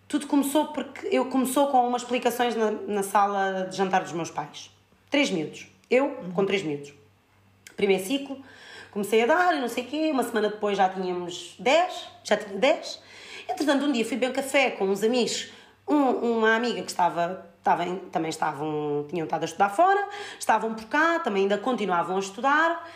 Tudo 0.08 0.28
começou 0.28 0.68
porque 0.68 1.08
eu 1.08 1.26
começou 1.26 1.68
com 1.68 1.86
umas 1.86 2.04
explicações 2.04 2.56
na, 2.56 2.72
na 2.72 3.04
sala 3.04 3.68
de 3.70 3.76
jantar 3.76 4.02
dos 4.02 4.14
meus 4.14 4.32
pais. 4.32 4.72
Três 5.10 5.30
miúdos. 5.30 5.68
Eu 5.90 6.06
uhum. 6.06 6.32
com 6.32 6.46
três 6.46 6.64
miúdos. 6.64 6.94
primeiro 7.76 8.04
ciclo. 8.06 8.42
Comecei 8.92 9.24
a 9.24 9.26
dar 9.26 9.56
e 9.56 9.60
não 9.60 9.68
sei 9.68 9.84
o 9.84 9.88
quê, 9.88 10.10
uma 10.12 10.24
semana 10.24 10.50
depois 10.50 10.78
já 10.78 10.90
tínhamos 10.90 11.56
10, 11.60 12.08
já 12.24 12.38
tinha 12.38 12.58
10. 12.58 13.02
Entretanto, 13.50 13.86
um 13.86 13.92
dia 13.92 14.04
fui 14.04 14.18
beber 14.18 14.32
um 14.32 14.34
café 14.34 14.72
com 14.72 14.86
uns 14.86 15.04
amigos, 15.04 15.52
um, 15.88 16.38
uma 16.38 16.56
amiga 16.56 16.82
que 16.82 16.90
estava, 16.90 17.46
estava 17.58 17.86
em, 17.86 17.98
também 18.12 18.30
estavam, 18.30 19.06
tinham 19.10 19.26
estado 19.26 19.44
a 19.44 19.46
estudar 19.46 19.70
fora, 19.70 20.08
estavam 20.38 20.74
por 20.74 20.86
cá, 20.86 21.20
também 21.20 21.44
ainda 21.44 21.58
continuavam 21.58 22.18
a 22.18 22.20
estudar. 22.20 22.88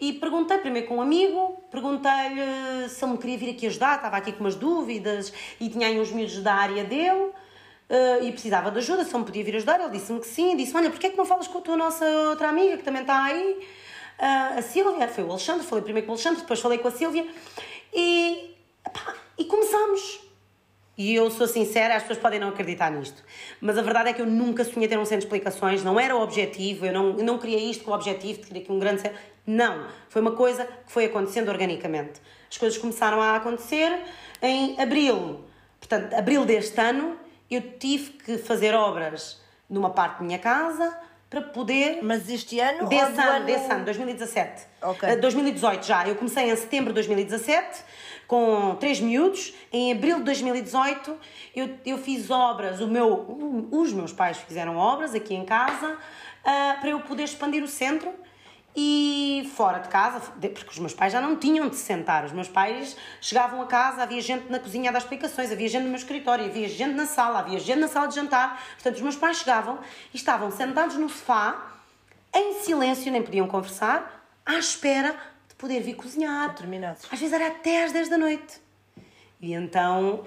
E 0.00 0.12
perguntei 0.12 0.58
primeiro 0.58 0.86
com 0.86 0.98
um 0.98 1.02
amigo, 1.02 1.60
perguntei-lhe 1.70 2.88
se 2.88 3.04
ele 3.04 3.12
me 3.12 3.18
queria 3.18 3.38
vir 3.38 3.50
aqui 3.50 3.66
ajudar, 3.66 3.96
estava 3.96 4.16
aqui 4.16 4.32
com 4.32 4.40
umas 4.40 4.54
dúvidas 4.54 5.32
e 5.60 5.68
tinha 5.68 5.88
aí 5.88 6.00
uns 6.00 6.12
miúdos 6.12 6.40
da 6.40 6.54
área 6.54 6.84
dele. 6.84 7.32
Uh, 7.90 8.22
e 8.22 8.32
precisava 8.32 8.70
de 8.70 8.78
ajuda, 8.78 9.02
se 9.02 9.10
ele 9.10 9.18
me 9.20 9.24
podia 9.24 9.42
vir 9.42 9.56
ajudar, 9.56 9.80
ele 9.80 9.88
disse-me 9.88 10.20
que 10.20 10.26
sim, 10.26 10.54
disse 10.54 10.76
olha, 10.76 10.90
porquê 10.90 11.06
é 11.06 11.10
que 11.10 11.16
não 11.16 11.24
falas 11.24 11.48
com 11.48 11.56
a 11.56 11.60
tua 11.62 11.74
nossa 11.74 12.04
outra 12.28 12.50
amiga 12.50 12.76
que 12.76 12.82
também 12.82 13.00
está 13.00 13.24
aí, 13.24 13.66
uh, 14.18 14.58
a 14.58 14.60
Sílvia, 14.60 15.08
foi 15.08 15.24
o 15.24 15.30
Alexandre, 15.30 15.66
falei 15.66 15.82
primeiro 15.82 16.06
com 16.06 16.12
o 16.12 16.14
Alexandre, 16.14 16.42
depois 16.42 16.60
falei 16.60 16.76
com 16.76 16.88
a 16.88 16.90
Sílvia, 16.90 17.26
e, 17.94 18.37
e 19.88 19.98
começamos. 19.98 20.28
E 20.96 21.14
eu 21.14 21.30
sou 21.30 21.46
sincera, 21.46 21.94
as 21.94 22.02
pessoas 22.02 22.18
podem 22.18 22.40
não 22.40 22.48
acreditar 22.48 22.90
nisto, 22.90 23.22
mas 23.60 23.78
a 23.78 23.82
verdade 23.82 24.08
é 24.08 24.12
que 24.12 24.20
eu 24.20 24.26
nunca 24.26 24.64
sonhei 24.64 24.88
ter 24.88 24.98
um 24.98 25.04
centro 25.04 25.20
de 25.20 25.26
explicações, 25.26 25.84
não 25.84 25.98
era 25.98 26.16
o 26.16 26.20
objetivo, 26.20 26.86
eu 26.86 26.92
não, 26.92 27.16
eu 27.16 27.24
não 27.24 27.38
queria 27.38 27.58
isto 27.58 27.84
com 27.84 27.92
o 27.92 27.94
objetivo 27.94 28.40
de 28.40 28.48
querer 28.48 28.60
aqui 28.60 28.72
um 28.72 28.80
grande 28.80 29.02
centro, 29.02 29.16
não, 29.46 29.86
foi 30.08 30.20
uma 30.20 30.32
coisa 30.32 30.64
que 30.64 30.90
foi 30.90 31.04
acontecendo 31.04 31.50
organicamente. 31.50 32.20
As 32.50 32.58
coisas 32.58 32.76
começaram 32.76 33.22
a 33.22 33.36
acontecer 33.36 33.96
em 34.42 34.80
abril, 34.80 35.44
portanto, 35.78 36.14
abril 36.14 36.44
deste 36.44 36.80
ano, 36.80 37.16
eu 37.48 37.62
tive 37.78 38.10
que 38.14 38.36
fazer 38.36 38.74
obras 38.74 39.40
numa 39.70 39.90
parte 39.90 40.18
da 40.18 40.24
minha 40.24 40.38
casa 40.40 40.98
para 41.30 41.42
poder. 41.42 42.00
Mas 42.02 42.28
este 42.28 42.58
ano? 42.58 42.88
Desse 42.88 43.20
ano, 43.20 43.20
ano, 43.20 43.46
desse 43.46 43.70
ano, 43.70 43.84
2017. 43.84 44.66
Ok. 44.82 45.16
2018 45.16 45.86
já. 45.86 46.08
Eu 46.08 46.16
comecei 46.16 46.50
em 46.50 46.56
setembro 46.56 46.88
de 46.88 46.94
2017 46.94 47.84
com 48.28 48.76
três 48.76 49.00
miúdos. 49.00 49.54
Em 49.72 49.90
abril 49.90 50.18
de 50.18 50.24
2018 50.24 51.16
eu, 51.56 51.76
eu 51.84 51.98
fiz 51.98 52.30
obras, 52.30 52.80
o 52.80 52.86
meu, 52.86 53.68
os 53.72 53.92
meus 53.92 54.12
pais 54.12 54.36
fizeram 54.36 54.76
obras 54.76 55.14
aqui 55.14 55.34
em 55.34 55.44
casa 55.44 55.94
uh, 55.94 56.80
para 56.80 56.90
eu 56.90 57.00
poder 57.00 57.24
expandir 57.24 57.64
o 57.64 57.66
centro 57.66 58.12
e 58.76 59.50
fora 59.56 59.78
de 59.78 59.88
casa, 59.88 60.20
porque 60.20 60.70
os 60.70 60.78
meus 60.78 60.94
pais 60.94 61.12
já 61.12 61.20
não 61.20 61.34
tinham 61.34 61.68
de 61.68 61.74
se 61.74 61.82
sentar. 61.82 62.24
Os 62.24 62.30
meus 62.30 62.48
pais 62.48 62.96
chegavam 63.20 63.60
a 63.60 63.66
casa, 63.66 64.04
havia 64.04 64.20
gente 64.20 64.48
na 64.48 64.60
cozinha 64.60 64.90
a 64.90 64.92
dar 64.92 65.00
explicações, 65.00 65.50
havia 65.50 65.66
gente 65.66 65.82
no 65.82 65.88
meu 65.88 65.98
escritório, 65.98 66.44
havia 66.44 66.68
gente 66.68 66.94
na 66.94 67.06
sala, 67.06 67.40
havia 67.40 67.58
gente 67.58 67.80
na 67.80 67.88
sala 67.88 68.06
de 68.06 68.14
jantar. 68.14 68.62
Portanto, 68.74 68.94
os 68.94 69.00
meus 69.00 69.16
pais 69.16 69.38
chegavam 69.38 69.80
e 70.14 70.16
estavam 70.16 70.50
sentados 70.52 70.96
no 70.96 71.08
sofá, 71.08 71.72
em 72.32 72.60
silêncio, 72.60 73.10
nem 73.10 73.22
podiam 73.22 73.48
conversar, 73.48 74.22
à 74.46 74.58
espera 74.58 75.16
poder 75.58 75.80
vir 75.80 75.94
cozinhar. 75.94 76.48
Determinados. 76.50 77.04
Às 77.10 77.18
vezes 77.18 77.34
era 77.34 77.48
até 77.48 77.84
às 77.84 77.92
10 77.92 78.08
da 78.08 78.16
noite. 78.16 78.68
E 79.40 79.52
então, 79.54 80.24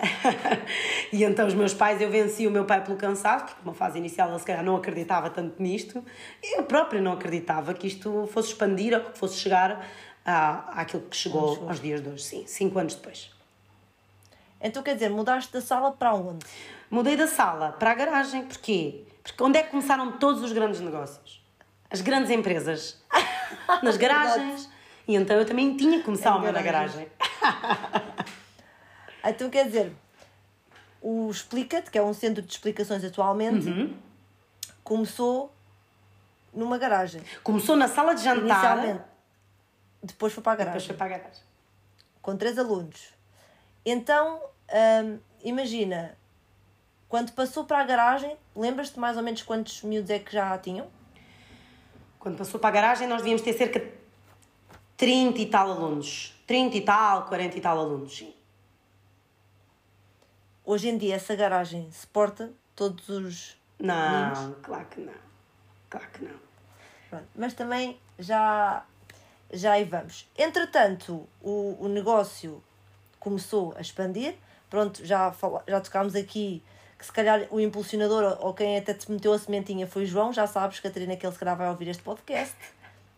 e 1.11 1.23
então 1.23 1.45
os 1.45 1.53
meus 1.53 1.73
pais, 1.73 2.00
eu 2.00 2.09
venci 2.09 2.47
o 2.47 2.51
meu 2.51 2.63
pai 2.63 2.81
pelo 2.81 2.97
cansaço, 2.97 3.45
porque 3.45 3.61
numa 3.65 3.73
fase 3.73 3.97
inicial 3.97 4.29
ele 4.29 4.39
se 4.39 4.45
calhar 4.45 4.63
não 4.63 4.77
acreditava 4.77 5.29
tanto 5.29 5.61
nisto, 5.61 6.03
eu 6.41 6.63
própria 6.63 7.01
não 7.01 7.11
acreditava 7.11 7.73
que 7.73 7.88
isto 7.88 8.29
fosse 8.31 8.50
expandir 8.50 8.93
ou 8.93 9.01
que 9.01 9.17
fosse 9.17 9.38
chegar 9.38 9.85
à, 10.25 10.81
àquilo 10.81 11.03
que 11.03 11.17
chegou 11.17 11.67
aos 11.67 11.81
dias 11.81 12.01
de 12.01 12.07
hoje, 12.07 12.23
sim, 12.23 12.45
cinco 12.47 12.79
anos 12.79 12.95
depois. 12.95 13.29
Então 14.61 14.81
quer 14.81 14.93
dizer, 14.93 15.09
mudaste 15.09 15.51
da 15.51 15.59
sala 15.59 15.91
para 15.91 16.13
onde? 16.13 16.45
Mudei 16.89 17.17
da 17.17 17.27
sala 17.27 17.73
para 17.73 17.91
a 17.91 17.93
garagem, 17.93 18.45
porquê? 18.45 19.03
Porque 19.23 19.43
onde 19.43 19.57
é 19.57 19.63
que 19.63 19.71
começaram 19.71 20.13
todos 20.13 20.41
os 20.41 20.53
grandes 20.53 20.79
negócios? 20.79 21.43
As 21.89 22.00
grandes 22.00 22.31
empresas. 22.31 22.97
Nas 23.83 23.97
garagens. 23.97 24.69
E 25.12 25.15
então 25.15 25.38
eu 25.38 25.46
também 25.46 25.75
tinha 25.75 26.00
que 26.00 26.06
começar 26.06 26.30
é 26.30 26.34
o 26.34 26.39
meu 26.39 26.53
na 26.53 26.62
garagem. 26.62 27.08
Então 29.24 29.51
quer 29.51 29.65
dizer, 29.68 29.94
o 31.00 31.30
Explica-te, 31.30 31.91
que 31.91 31.98
é 31.98 32.01
um 32.01 32.12
centro 32.12 32.41
de 32.41 32.51
explicações 32.51 33.03
atualmente, 33.03 33.70
uhum. 33.70 33.96
começou 34.84 35.53
numa 36.51 36.77
garagem. 36.80 37.22
Começou 37.44 37.75
na 37.75 37.88
sala 37.88 38.15
de 38.15 38.24
jantar. 38.24 38.41
Inicialmente. 38.41 39.03
Depois 40.01 40.34
foi 40.34 40.41
para 40.41 40.53
a 40.53 40.56
garagem. 40.56 40.80
Depois 40.80 40.88
foi 40.88 40.96
para 40.96 41.06
a 41.06 41.20
garagem. 41.20 41.44
Com 42.20 42.36
três 42.36 42.58
alunos. 42.58 43.13
Então, 43.86 44.41
hum, 45.03 45.20
imagina, 45.44 46.18
quando 47.08 47.32
passou 47.34 47.63
para 47.63 47.80
a 47.80 47.84
garagem, 47.84 48.36
lembras-te 48.56 49.00
mais 49.00 49.18
ou 49.18 49.24
menos 49.24 49.44
quantos 49.44 49.84
miúdos 49.84 50.10
é 50.10 50.18
que 50.18 50.34
já 50.34 50.58
tinham? 50.58 50.88
Quando 52.20 52.38
passou 52.38 52.60
para 52.60 52.70
a 52.70 52.74
garagem, 52.74 53.08
nós 53.08 53.18
devíamos 53.18 53.41
ter 53.41 53.53
cerca 53.53 53.80
de 53.80 54.00
30 55.01 55.41
e 55.41 55.48
tal 55.48 55.72
alunos. 55.72 56.31
30 56.46 56.77
e 56.77 56.81
tal, 56.81 57.25
40 57.25 57.58
e 57.58 57.62
tal 57.62 57.79
alunos, 57.79 58.15
sim. 58.15 58.31
Hoje 60.63 60.89
em 60.89 60.98
dia 61.00 61.15
essa 61.15 61.36
garagem 61.36 61.91
suporta 61.91 62.51
todos 62.75 63.10
os. 63.10 63.58
Não, 63.79 64.29
meninos? 64.29 64.58
claro 64.62 64.86
que 64.86 65.01
não. 65.01 65.13
Claro 65.89 66.08
que 66.13 66.24
não. 66.24 66.36
Pronto, 67.10 67.27
mas 67.36 67.55
também 67.55 68.00
já, 68.20 68.86
já 69.51 69.72
aí 69.72 69.86
vamos. 69.86 70.29
Entretanto, 70.38 71.27
o, 71.41 71.77
o 71.79 71.88
negócio 71.88 72.63
começou 73.20 73.74
a 73.75 73.81
expandir. 73.81 74.36
Pronto, 74.70 75.03
já, 75.03 75.31
fala, 75.31 75.63
já 75.67 75.81
tocámos 75.81 76.15
aqui 76.15 76.62
que 77.00 77.08
se 77.08 77.12
calhar 77.12 77.48
o 77.50 77.60
impulsionador 77.60 78.38
ou 78.39 78.53
quem 78.53 78.77
até 78.77 78.93
te 78.93 79.12
meteu 79.12 79.34
a 79.34 79.39
sementinha 79.39 79.88
foi 79.88 80.05
João. 80.05 80.31
Já 80.31 80.46
sabes, 80.46 80.79
Catarina, 80.79 81.17
que 81.17 81.25
ele 81.25 81.34
se 81.34 81.39
calhar 81.39 81.58
vai 81.58 81.70
ouvir 81.70 81.88
este 81.88 82.03
podcast. 82.03 82.55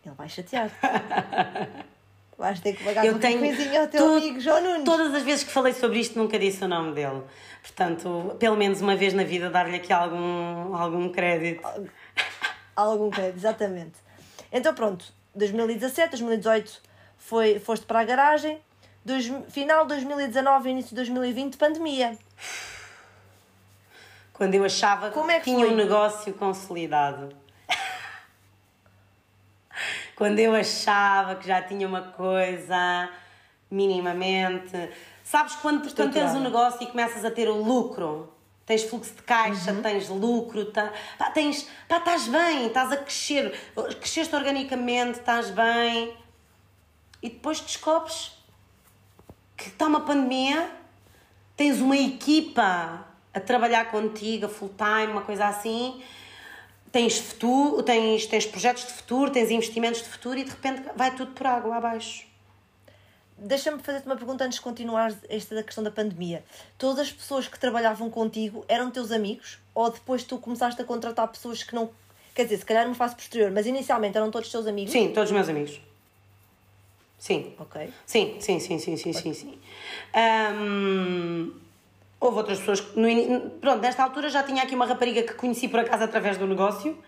Ele 0.04 0.14
vai 0.14 0.28
chatear. 0.28 0.70
Vais 2.36 2.58
ter 2.58 2.74
que 2.74 2.82
pagar 2.82 3.06
eu 3.06 3.18
tenho 3.20 3.38
coisinha 3.38 3.82
ao 3.82 3.86
teu 3.86 4.04
tu, 4.04 4.16
amigo 4.16 4.40
João 4.40 4.60
Nunes. 4.60 4.84
Todas 4.84 5.14
as 5.14 5.22
vezes 5.22 5.44
que 5.44 5.52
falei 5.52 5.72
sobre 5.72 6.00
isto 6.00 6.18
nunca 6.18 6.38
disse 6.38 6.64
o 6.64 6.68
nome 6.68 6.92
dele. 6.92 7.22
Portanto, 7.62 8.36
pelo 8.38 8.56
menos 8.56 8.80
uma 8.80 8.96
vez 8.96 9.14
na 9.14 9.22
vida 9.22 9.48
dar-lhe 9.48 9.76
aqui 9.76 9.92
algum, 9.92 10.74
algum 10.74 11.08
crédito. 11.10 11.62
Algum 12.74 13.08
crédito, 13.08 13.36
exatamente. 13.36 13.94
Então 14.50 14.74
pronto, 14.74 15.04
2017, 15.34 16.10
2018 16.10 16.82
foi, 17.16 17.60
foste 17.60 17.86
para 17.86 18.00
a 18.00 18.04
garagem. 18.04 18.58
Dois, 19.04 19.30
final 19.48 19.82
de 19.82 19.94
2019, 19.94 20.70
início 20.70 20.88
de 20.90 20.96
2020, 20.96 21.56
pandemia. 21.56 22.18
Quando 24.32 24.54
eu 24.54 24.64
achava 24.64 25.08
é 25.30 25.38
que 25.38 25.44
tinha 25.44 25.66
foi? 25.66 25.72
um 25.72 25.76
negócio 25.76 26.34
consolidado 26.34 27.43
quando 30.16 30.38
eu 30.38 30.54
achava 30.54 31.36
que 31.36 31.46
já 31.46 31.62
tinha 31.62 31.86
uma 31.86 32.02
coisa 32.02 33.10
minimamente. 33.70 34.90
Sabes 35.22 35.54
quando, 35.56 35.82
portanto, 35.82 36.12
tens 36.12 36.34
um 36.34 36.40
negócio 36.40 36.82
e 36.82 36.86
começas 36.86 37.24
a 37.24 37.30
ter 37.30 37.48
o 37.48 37.56
lucro, 37.56 38.32
tens 38.66 38.84
fluxo 38.84 39.14
de 39.14 39.22
caixa, 39.22 39.72
uhum. 39.72 39.82
tens 39.82 40.08
lucro, 40.08 40.66
tá, 40.66 40.92
pá, 41.18 41.30
tens, 41.30 41.68
pá, 41.88 41.98
estás 41.98 42.28
bem, 42.28 42.66
estás 42.66 42.92
a 42.92 42.96
crescer, 42.96 43.52
cresceste 44.00 44.34
organicamente, 44.34 45.18
estás 45.18 45.50
bem, 45.50 46.16
e 47.22 47.30
depois 47.30 47.60
descobres 47.60 48.32
que 49.56 49.68
está 49.68 49.86
uma 49.86 50.00
pandemia, 50.00 50.70
tens 51.56 51.80
uma 51.80 51.96
equipa 51.96 53.06
a 53.32 53.40
trabalhar 53.40 53.90
contigo, 53.90 54.46
a 54.46 54.48
full 54.48 54.70
time, 54.76 55.12
uma 55.12 55.22
coisa 55.22 55.46
assim, 55.46 56.02
tens 56.94 57.18
futuro, 57.18 57.82
tens, 57.82 58.24
tens 58.24 58.46
projetos 58.46 58.86
de 58.86 58.92
futuro, 58.92 59.28
tens 59.28 59.50
investimentos 59.50 60.00
de 60.00 60.08
futuro 60.08 60.38
e 60.38 60.44
de 60.44 60.50
repente 60.50 60.82
vai 60.94 61.12
tudo 61.12 61.32
por 61.32 61.44
água 61.44 61.74
abaixo. 61.74 62.24
Deixa-me 63.36 63.82
fazer-te 63.82 64.06
uma 64.06 64.14
pergunta 64.14 64.44
antes 64.44 64.58
de 64.58 64.62
continuar 64.62 65.12
esta 65.28 65.56
da 65.56 65.64
questão 65.64 65.82
da 65.82 65.90
pandemia. 65.90 66.44
Todas 66.78 67.00
as 67.00 67.12
pessoas 67.12 67.48
que 67.48 67.58
trabalhavam 67.58 68.08
contigo 68.08 68.64
eram 68.68 68.92
teus 68.92 69.10
amigos? 69.10 69.58
Ou 69.74 69.90
depois 69.90 70.22
tu 70.22 70.38
começaste 70.38 70.80
a 70.80 70.84
contratar 70.84 71.26
pessoas 71.26 71.64
que 71.64 71.74
não. 71.74 71.90
Quer 72.32 72.44
dizer, 72.44 72.58
se 72.58 72.64
calhar 72.64 72.84
numa 72.84 72.94
fase 72.94 73.16
posterior, 73.16 73.50
mas 73.50 73.66
inicialmente 73.66 74.16
eram 74.16 74.30
todos 74.30 74.48
teus 74.48 74.64
amigos? 74.64 74.92
Sim, 74.92 75.08
todos 75.12 75.32
meus 75.32 75.48
amigos. 75.48 75.80
Sim. 77.18 77.54
Ok. 77.58 77.92
Sim, 78.06 78.36
sim, 78.38 78.60
sim, 78.60 78.78
sim, 78.78 78.96
sim, 78.96 79.12
sim, 79.12 79.34
sim. 79.34 79.58
Um, 80.14 81.63
Houve 82.20 82.38
outras 82.38 82.58
pessoas 82.58 82.80
que, 82.80 82.98
no, 82.98 83.50
pronto, 83.50 83.80
nesta 83.80 84.02
altura 84.02 84.28
já 84.28 84.42
tinha 84.42 84.62
aqui 84.62 84.74
uma 84.74 84.86
rapariga 84.86 85.22
que 85.22 85.34
conheci 85.34 85.68
por 85.68 85.80
acaso 85.80 86.04
através 86.04 86.38
do 86.38 86.46
negócio, 86.46 86.98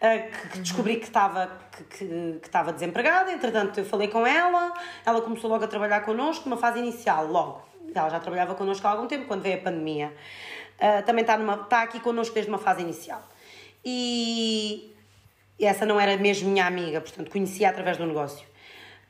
eh, 0.00 0.18
que, 0.18 0.48
que 0.48 0.58
descobri 0.60 0.96
que 0.96 1.06
estava 1.06 1.50
que, 1.72 1.84
que, 1.84 2.06
que, 2.40 2.46
estava 2.46 2.72
desempregada, 2.72 3.32
entretanto 3.32 3.78
eu 3.78 3.84
falei 3.84 4.08
com 4.08 4.26
ela, 4.26 4.72
ela 5.04 5.20
começou 5.20 5.50
logo 5.50 5.64
a 5.64 5.68
trabalhar 5.68 6.00
connosco, 6.02 6.48
numa 6.48 6.58
fase 6.58 6.78
inicial, 6.78 7.26
logo. 7.26 7.66
Ela 7.94 8.10
já 8.10 8.20
trabalhava 8.20 8.54
connosco 8.54 8.86
há 8.86 8.90
algum 8.90 9.06
tempo, 9.06 9.26
quando 9.26 9.42
veio 9.42 9.56
a 9.56 9.62
pandemia. 9.62 10.12
Uh, 10.78 11.02
também 11.04 11.22
está, 11.22 11.36
numa, 11.36 11.54
está 11.54 11.82
aqui 11.82 11.98
connosco 11.98 12.34
desde 12.34 12.50
uma 12.50 12.58
fase 12.58 12.82
inicial. 12.82 13.26
E, 13.84 14.94
e 15.58 15.64
essa 15.64 15.84
não 15.84 15.98
era 15.98 16.16
mesmo 16.16 16.50
minha 16.50 16.66
amiga, 16.66 17.00
portanto 17.00 17.30
conhecia 17.30 17.70
através 17.70 17.96
do 17.96 18.06
negócio. 18.06 18.46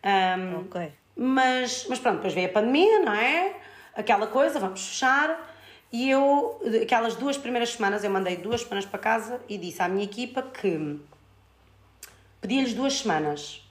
Um, 0.04 0.60
ok. 0.60 0.92
Mas, 1.16 1.86
mas 1.88 1.98
pronto, 1.98 2.16
depois 2.16 2.32
veio 2.32 2.46
a 2.46 2.52
pandemia, 2.52 3.00
não 3.00 3.12
é? 3.12 3.56
Aquela 3.98 4.26
coisa, 4.28 4.58
vamos 4.58 4.80
fechar. 4.86 5.54
E 5.92 6.08
eu, 6.08 6.60
aquelas 6.82 7.16
duas 7.16 7.36
primeiras 7.36 7.70
semanas, 7.70 8.04
eu 8.04 8.10
mandei 8.10 8.36
duas 8.36 8.62
semanas 8.62 8.86
para 8.86 8.98
casa 8.98 9.40
e 9.48 9.58
disse 9.58 9.82
à 9.82 9.88
minha 9.88 10.04
equipa 10.04 10.42
que 10.42 10.98
pedi-lhes 12.40 12.74
duas 12.74 12.94
semanas 13.00 13.62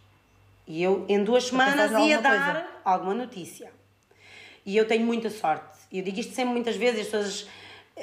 E 0.68 0.84
eu, 0.84 1.06
em 1.08 1.24
duas 1.24 1.46
semanas, 1.46 1.92
ia 2.06 2.20
dar 2.20 2.54
coisa. 2.54 2.68
alguma 2.84 3.14
notícia. 3.14 3.72
E 4.66 4.76
eu 4.76 4.86
tenho 4.86 5.06
muita 5.06 5.30
sorte. 5.30 5.78
E 5.92 6.00
eu 6.00 6.04
digo 6.04 6.20
isto 6.20 6.34
sempre 6.36 6.54
muitas 6.54 6.76
vezes, 6.76 7.02
as 7.02 7.06
pessoas. 7.08 7.48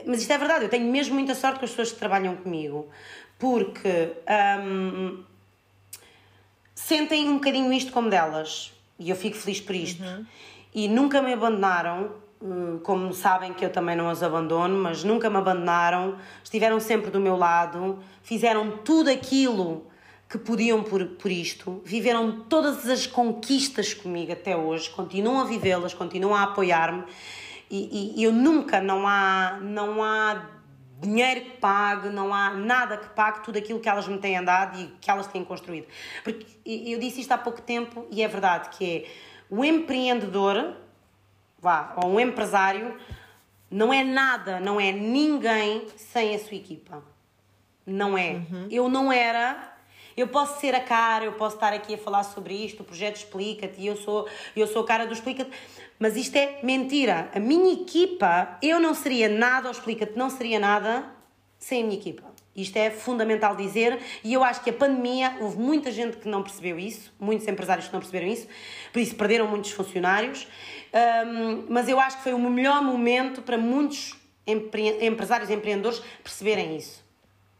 Mas 0.06 0.20
isto 0.22 0.32
é 0.32 0.38
verdade, 0.38 0.64
eu 0.64 0.68
tenho 0.70 0.90
mesmo 0.90 1.14
muita 1.14 1.34
sorte 1.34 1.58
com 1.58 1.64
as 1.66 1.70
pessoas 1.70 1.92
que 1.92 1.98
trabalham 1.98 2.34
comigo. 2.36 2.88
Porque 3.38 4.12
hum, 4.64 5.22
sentem 6.74 7.28
um 7.28 7.34
bocadinho 7.34 7.70
isto 7.72 7.92
como 7.92 8.08
delas. 8.08 8.72
E 8.98 9.10
eu 9.10 9.16
fico 9.16 9.36
feliz 9.36 9.60
por 9.60 9.74
isto. 9.74 10.02
E 10.74 10.88
nunca 10.88 11.22
me 11.22 11.32
abandonaram, 11.32 12.10
hum, 12.42 12.80
como 12.82 13.12
sabem 13.14 13.52
que 13.52 13.64
eu 13.64 13.70
também 13.70 13.94
não 13.94 14.08
as 14.10 14.22
abandono, 14.22 14.76
mas 14.82 15.04
nunca 15.04 15.30
me 15.30 15.36
abandonaram, 15.36 16.16
estiveram 16.42 16.80
sempre 16.80 17.10
do 17.10 17.20
meu 17.20 17.36
lado, 17.36 17.98
fizeram 18.22 18.78
tudo 18.78 19.08
aquilo 19.08 19.86
que 20.28 20.38
podiam 20.38 20.82
por, 20.82 21.04
por 21.06 21.30
isto, 21.30 21.80
viveram 21.84 22.40
todas 22.48 22.88
as 22.88 23.06
conquistas 23.06 23.94
comigo 23.94 24.32
até 24.32 24.56
hoje, 24.56 24.90
continuam 24.90 25.40
a 25.40 25.44
vivê-las, 25.44 25.94
continuam 25.94 26.34
a 26.34 26.42
apoiar-me 26.42 27.04
e, 27.70 28.16
e- 28.16 28.24
eu 28.24 28.32
nunca, 28.32 28.80
não 28.80 29.06
há, 29.06 29.58
não 29.62 30.02
há 30.02 30.46
dinheiro 31.00 31.40
que 31.42 31.50
pague, 31.58 32.08
não 32.08 32.32
há 32.32 32.50
nada 32.54 32.96
que 32.96 33.08
pague 33.10 33.44
tudo 33.44 33.58
aquilo 33.58 33.78
que 33.80 33.88
elas 33.88 34.08
me 34.08 34.18
têm 34.18 34.42
dado 34.42 34.80
e 34.80 34.86
que 35.00 35.10
elas 35.10 35.26
têm 35.26 35.44
construído. 35.44 35.86
Porque 36.22 36.46
eu 36.64 36.98
disse 36.98 37.20
isto 37.20 37.32
há 37.32 37.38
pouco 37.38 37.60
tempo 37.60 38.06
e 38.10 38.22
é 38.22 38.28
verdade 38.28 38.70
que 38.70 38.84
é 38.84 39.04
o 39.50 39.64
empreendedor, 39.64 40.76
vá, 41.58 41.94
ou 41.96 42.10
um 42.10 42.20
empresário, 42.20 42.96
não 43.70 43.92
é 43.92 44.04
nada, 44.04 44.60
não 44.60 44.80
é 44.80 44.92
ninguém 44.92 45.86
sem 45.96 46.34
a 46.34 46.38
sua 46.38 46.56
equipa. 46.56 47.02
Não 47.86 48.16
é. 48.16 48.40
Eu 48.70 48.88
não 48.88 49.12
era. 49.12 49.72
Eu 50.16 50.28
posso 50.28 50.60
ser 50.60 50.74
a 50.74 50.80
cara, 50.80 51.24
eu 51.24 51.32
posso 51.32 51.56
estar 51.56 51.72
aqui 51.72 51.94
a 51.94 51.98
falar 51.98 52.22
sobre 52.22 52.54
isto, 52.54 52.80
o 52.80 52.84
projeto 52.84 53.16
explica-te, 53.16 53.84
eu 53.84 53.96
sou, 53.96 54.28
eu 54.54 54.64
sou 54.66 54.82
a 54.82 54.86
cara 54.86 55.06
do 55.06 55.12
explica-te, 55.12 55.50
mas 55.98 56.16
isto 56.16 56.36
é 56.36 56.60
mentira. 56.62 57.28
A 57.34 57.40
minha 57.40 57.72
equipa, 57.72 58.56
eu 58.62 58.78
não 58.78 58.94
seria 58.94 59.28
nada, 59.28 59.66
ou 59.66 59.72
explica-te, 59.72 60.16
não 60.16 60.30
seria 60.30 60.60
nada 60.60 61.04
sem 61.58 61.82
a 61.82 61.86
minha 61.86 61.98
equipa. 61.98 62.33
Isto 62.56 62.76
é 62.76 62.90
fundamental 62.90 63.56
dizer, 63.56 63.98
e 64.22 64.32
eu 64.32 64.44
acho 64.44 64.62
que 64.62 64.70
a 64.70 64.72
pandemia, 64.72 65.36
houve 65.40 65.58
muita 65.58 65.90
gente 65.90 66.18
que 66.18 66.28
não 66.28 66.42
percebeu 66.42 66.78
isso, 66.78 67.12
muitos 67.18 67.48
empresários 67.48 67.88
que 67.88 67.92
não 67.92 68.00
perceberam 68.00 68.28
isso, 68.28 68.46
por 68.92 69.00
isso 69.00 69.16
perderam 69.16 69.48
muitos 69.48 69.72
funcionários, 69.72 70.46
um, 71.26 71.66
mas 71.68 71.88
eu 71.88 71.98
acho 71.98 72.18
que 72.18 72.22
foi 72.22 72.32
o 72.32 72.38
melhor 72.38 72.80
momento 72.82 73.42
para 73.42 73.58
muitos 73.58 74.14
empre 74.46 75.04
empresários 75.04 75.50
e 75.50 75.54
empreendedores 75.54 76.00
perceberem 76.22 76.76
isso 76.76 77.04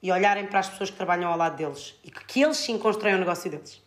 e 0.00 0.12
olharem 0.12 0.46
para 0.46 0.60
as 0.60 0.68
pessoas 0.68 0.90
que 0.90 0.96
trabalham 0.96 1.30
ao 1.30 1.36
lado 1.36 1.56
deles 1.56 1.94
e 2.04 2.10
que, 2.10 2.24
que 2.26 2.42
eles 2.42 2.58
sim 2.58 2.78
constroem 2.78 3.14
o 3.14 3.18
negócio 3.18 3.50
deles. 3.50 3.82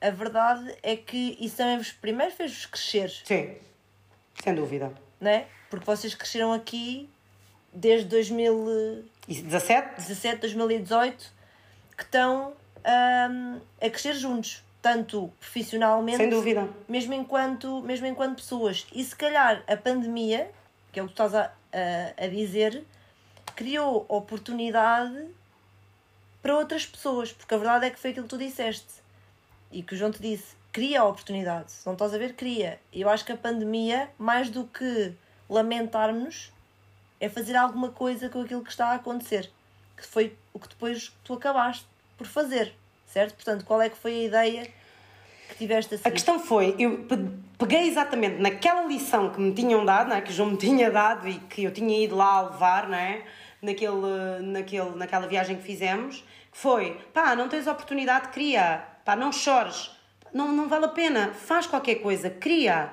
A 0.00 0.10
verdade 0.10 0.76
é 0.82 0.94
que 0.94 1.38
isso 1.40 1.56
também 1.56 1.78
vos, 1.78 1.92
primeiro 1.92 2.32
fez-vos 2.32 2.66
crescer. 2.66 3.10
Sim, 3.24 3.56
sem 4.42 4.54
dúvida. 4.54 4.92
Não 5.20 5.30
é? 5.30 5.46
Porque 5.70 5.86
vocês 5.86 6.14
cresceram 6.14 6.52
aqui 6.52 7.08
desde 7.72 8.08
2000 8.08 9.04
17? 9.26 9.96
17, 9.96 10.40
2018, 10.40 11.32
que 11.96 12.02
estão 12.02 12.52
um, 13.30 13.60
a 13.80 13.90
crescer 13.90 14.14
juntos, 14.14 14.62
tanto 14.80 15.32
profissionalmente, 15.40 16.18
sem 16.18 16.30
dúvida, 16.30 16.68
mesmo 16.88 17.14
enquanto, 17.14 17.82
mesmo 17.82 18.06
enquanto 18.06 18.36
pessoas. 18.36 18.86
E 18.92 19.02
se 19.02 19.16
calhar 19.16 19.62
a 19.66 19.76
pandemia, 19.76 20.50
que 20.92 21.00
é 21.00 21.02
o 21.02 21.08
que 21.08 21.14
tu 21.14 21.22
estás 21.22 21.34
a, 21.34 21.52
a, 21.72 22.24
a 22.24 22.28
dizer, 22.28 22.84
criou 23.56 24.06
oportunidade 24.08 25.26
para 26.40 26.56
outras 26.56 26.86
pessoas, 26.86 27.32
porque 27.32 27.54
a 27.54 27.58
verdade 27.58 27.86
é 27.86 27.90
que 27.90 27.98
foi 27.98 28.10
aquilo 28.10 28.24
que 28.24 28.30
tu 28.30 28.38
disseste 28.38 29.06
e 29.72 29.82
que 29.82 29.94
o 29.94 29.96
João 29.96 30.12
te 30.12 30.22
disse, 30.22 30.54
cria 30.72 31.02
oportunidade, 31.02 31.72
se 31.72 31.84
não 31.84 31.94
estás 31.94 32.14
a 32.14 32.18
ver, 32.18 32.34
cria. 32.34 32.78
Eu 32.92 33.08
acho 33.08 33.24
que 33.24 33.32
a 33.32 33.36
pandemia, 33.36 34.08
mais 34.16 34.48
do 34.50 34.64
que 34.64 35.12
lamentarmos, 35.48 36.52
é 37.20 37.28
fazer 37.28 37.56
alguma 37.56 37.90
coisa 37.90 38.28
com 38.28 38.42
aquilo 38.42 38.62
que 38.62 38.70
está 38.70 38.88
a 38.88 38.94
acontecer, 38.94 39.50
que 39.96 40.06
foi 40.06 40.36
o 40.52 40.58
que 40.58 40.68
depois 40.68 41.12
tu 41.24 41.34
acabaste 41.34 41.86
por 42.18 42.26
fazer, 42.26 42.74
certo? 43.06 43.34
Portanto, 43.34 43.64
qual 43.64 43.80
é 43.80 43.88
que 43.88 43.96
foi 43.96 44.12
a 44.12 44.24
ideia 44.24 44.70
que 45.48 45.54
tiveste 45.56 45.94
a 45.94 45.96
A 45.96 45.98
seguir? 45.98 46.12
questão 46.12 46.38
foi, 46.38 46.74
eu 46.78 47.04
pe- 47.04 47.30
peguei 47.58 47.88
exatamente 47.88 48.40
naquela 48.40 48.82
lição 48.84 49.30
que 49.30 49.40
me 49.40 49.54
tinham 49.54 49.84
dado, 49.84 50.08
não 50.10 50.16
é? 50.16 50.20
que 50.20 50.30
o 50.30 50.34
João 50.34 50.50
me 50.50 50.56
tinha 50.56 50.90
dado 50.90 51.26
e 51.28 51.34
que 51.38 51.64
eu 51.64 51.72
tinha 51.72 52.02
ido 52.04 52.14
lá 52.16 52.32
a 52.38 52.42
levar, 52.50 52.88
não 52.88 52.98
é? 52.98 53.22
naquele, 53.62 54.40
naquele, 54.42 54.90
naquela 54.90 55.26
viagem 55.26 55.56
que 55.56 55.62
fizemos, 55.62 56.16
que 56.52 56.58
foi, 56.58 57.00
pá, 57.12 57.34
não 57.34 57.48
tens 57.48 57.66
oportunidade, 57.66 58.28
cria, 58.28 58.84
pá, 59.04 59.16
não 59.16 59.32
chores, 59.32 59.90
não, 60.32 60.52
não 60.52 60.68
vale 60.68 60.84
a 60.84 60.88
pena, 60.88 61.32
faz 61.32 61.66
qualquer 61.66 61.96
coisa, 61.96 62.28
cria. 62.28 62.92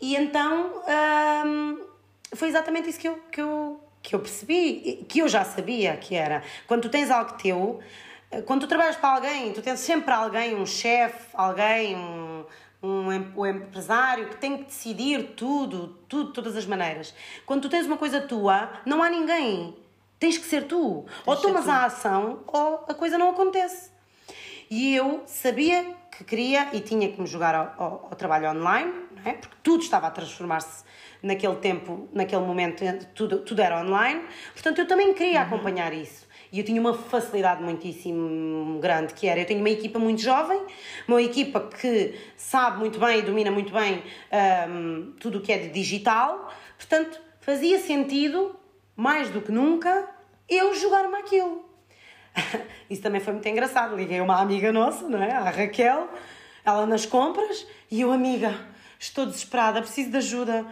E 0.00 0.14
então 0.14 0.82
hum, 1.46 1.78
foi 2.36 2.48
exatamente 2.48 2.88
isso 2.88 2.98
que 2.98 3.08
eu, 3.08 3.18
que, 3.30 3.40
eu, 3.40 3.80
que 4.02 4.14
eu 4.14 4.20
percebi, 4.20 5.04
que 5.08 5.20
eu 5.20 5.28
já 5.28 5.44
sabia 5.44 5.96
que 5.96 6.14
era. 6.14 6.42
Quando 6.66 6.82
tu 6.82 6.88
tens 6.88 7.10
algo 7.10 7.34
teu, 7.34 7.80
quando 8.46 8.62
tu 8.62 8.66
trabalhas 8.66 8.96
para 8.96 9.14
alguém, 9.14 9.52
tu 9.52 9.62
tens 9.62 9.80
sempre 9.80 10.12
alguém, 10.12 10.54
um 10.54 10.66
chefe, 10.66 11.28
alguém, 11.34 11.96
um, 11.96 12.44
um, 12.82 13.08
um 13.36 13.46
empresário 13.46 14.28
que 14.28 14.36
tem 14.36 14.58
que 14.58 14.64
decidir 14.64 15.34
tudo, 15.36 15.96
tudo, 16.08 16.32
todas 16.32 16.56
as 16.56 16.66
maneiras. 16.66 17.14
Quando 17.46 17.62
tu 17.62 17.68
tens 17.68 17.86
uma 17.86 17.96
coisa 17.96 18.20
tua, 18.20 18.70
não 18.84 19.02
há 19.02 19.08
ninguém. 19.08 19.76
Tens 20.18 20.38
que 20.38 20.46
ser 20.46 20.66
tu. 20.66 21.04
ou 21.26 21.36
que 21.36 21.42
ser 21.42 21.48
tomas 21.48 21.64
tu. 21.64 21.70
a 21.70 21.84
ação 21.84 22.40
ou 22.46 22.84
a 22.88 22.94
coisa 22.94 23.18
não 23.18 23.30
acontece. 23.30 23.90
E 24.70 24.94
eu 24.94 25.22
sabia 25.26 25.94
que 26.16 26.24
queria 26.24 26.68
e 26.74 26.80
tinha 26.80 27.08
que 27.10 27.20
me 27.20 27.26
jogar 27.26 27.54
ao, 27.54 27.74
ao- 27.78 28.04
ao 28.10 28.16
trabalho 28.16 28.50
online, 28.50 28.92
é? 29.24 29.32
porque 29.32 29.56
tudo 29.62 29.82
estava 29.82 30.06
a 30.06 30.10
transformar-se 30.10 30.84
naquele 31.22 31.56
tempo, 31.56 32.08
naquele 32.12 32.42
momento, 32.42 32.84
tudo, 33.14 33.38
tudo 33.40 33.60
era 33.60 33.80
online. 33.80 34.22
Portanto, 34.52 34.78
eu 34.78 34.86
também 34.86 35.12
queria 35.14 35.40
acompanhar 35.42 35.92
isso. 35.92 36.24
E 36.52 36.58
eu 36.60 36.64
tinha 36.64 36.80
uma 36.80 36.94
facilidade 36.94 37.62
muitíssimo 37.62 38.78
grande, 38.78 39.12
que 39.14 39.26
era, 39.26 39.40
eu 39.40 39.46
tenho 39.46 39.58
uma 39.60 39.70
equipa 39.70 39.98
muito 39.98 40.20
jovem, 40.22 40.60
uma 41.08 41.20
equipa 41.20 41.60
que 41.60 42.14
sabe 42.36 42.78
muito 42.78 43.00
bem 43.00 43.18
e 43.18 43.22
domina 43.22 43.50
muito 43.50 43.72
bem 43.72 44.02
hum, 44.68 45.14
tudo 45.18 45.38
o 45.38 45.40
que 45.40 45.50
é 45.52 45.58
de 45.58 45.68
digital, 45.70 46.52
portanto, 46.78 47.20
fazia 47.40 47.78
sentido, 47.80 48.54
mais 48.94 49.30
do 49.30 49.40
que 49.40 49.50
nunca, 49.50 50.08
eu 50.48 50.72
jogar-me 50.74 51.16
aquilo. 51.16 51.64
Isso 52.90 53.02
também 53.02 53.20
foi 53.20 53.32
muito 53.32 53.48
engraçado. 53.48 53.96
Liguei 53.96 54.20
uma 54.20 54.40
amiga 54.40 54.72
nossa, 54.72 55.08
não 55.08 55.22
é? 55.22 55.32
A 55.32 55.50
Raquel, 55.50 56.08
ela 56.64 56.86
nas 56.86 57.06
compras, 57.06 57.66
e 57.90 58.00
eu, 58.00 58.12
amiga, 58.12 58.54
estou 58.98 59.26
desesperada, 59.26 59.80
preciso 59.80 60.10
de 60.10 60.16
ajuda, 60.16 60.66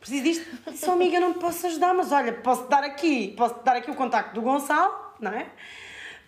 preciso 0.00 0.22
disto. 0.24 0.88
"Oh, 0.88 0.92
amiga, 0.92 1.18
não 1.20 1.32
te 1.32 1.38
posso 1.38 1.66
ajudar, 1.66 1.94
mas 1.94 2.12
olha, 2.12 2.32
posso 2.32 2.68
dar 2.68 2.84
aqui, 2.84 3.34
posso 3.36 3.62
dar 3.64 3.76
aqui 3.76 3.90
o 3.90 3.94
contacto 3.94 4.34
do 4.34 4.42
Gonçalo, 4.42 4.94
não 5.20 5.32
é? 5.32 5.46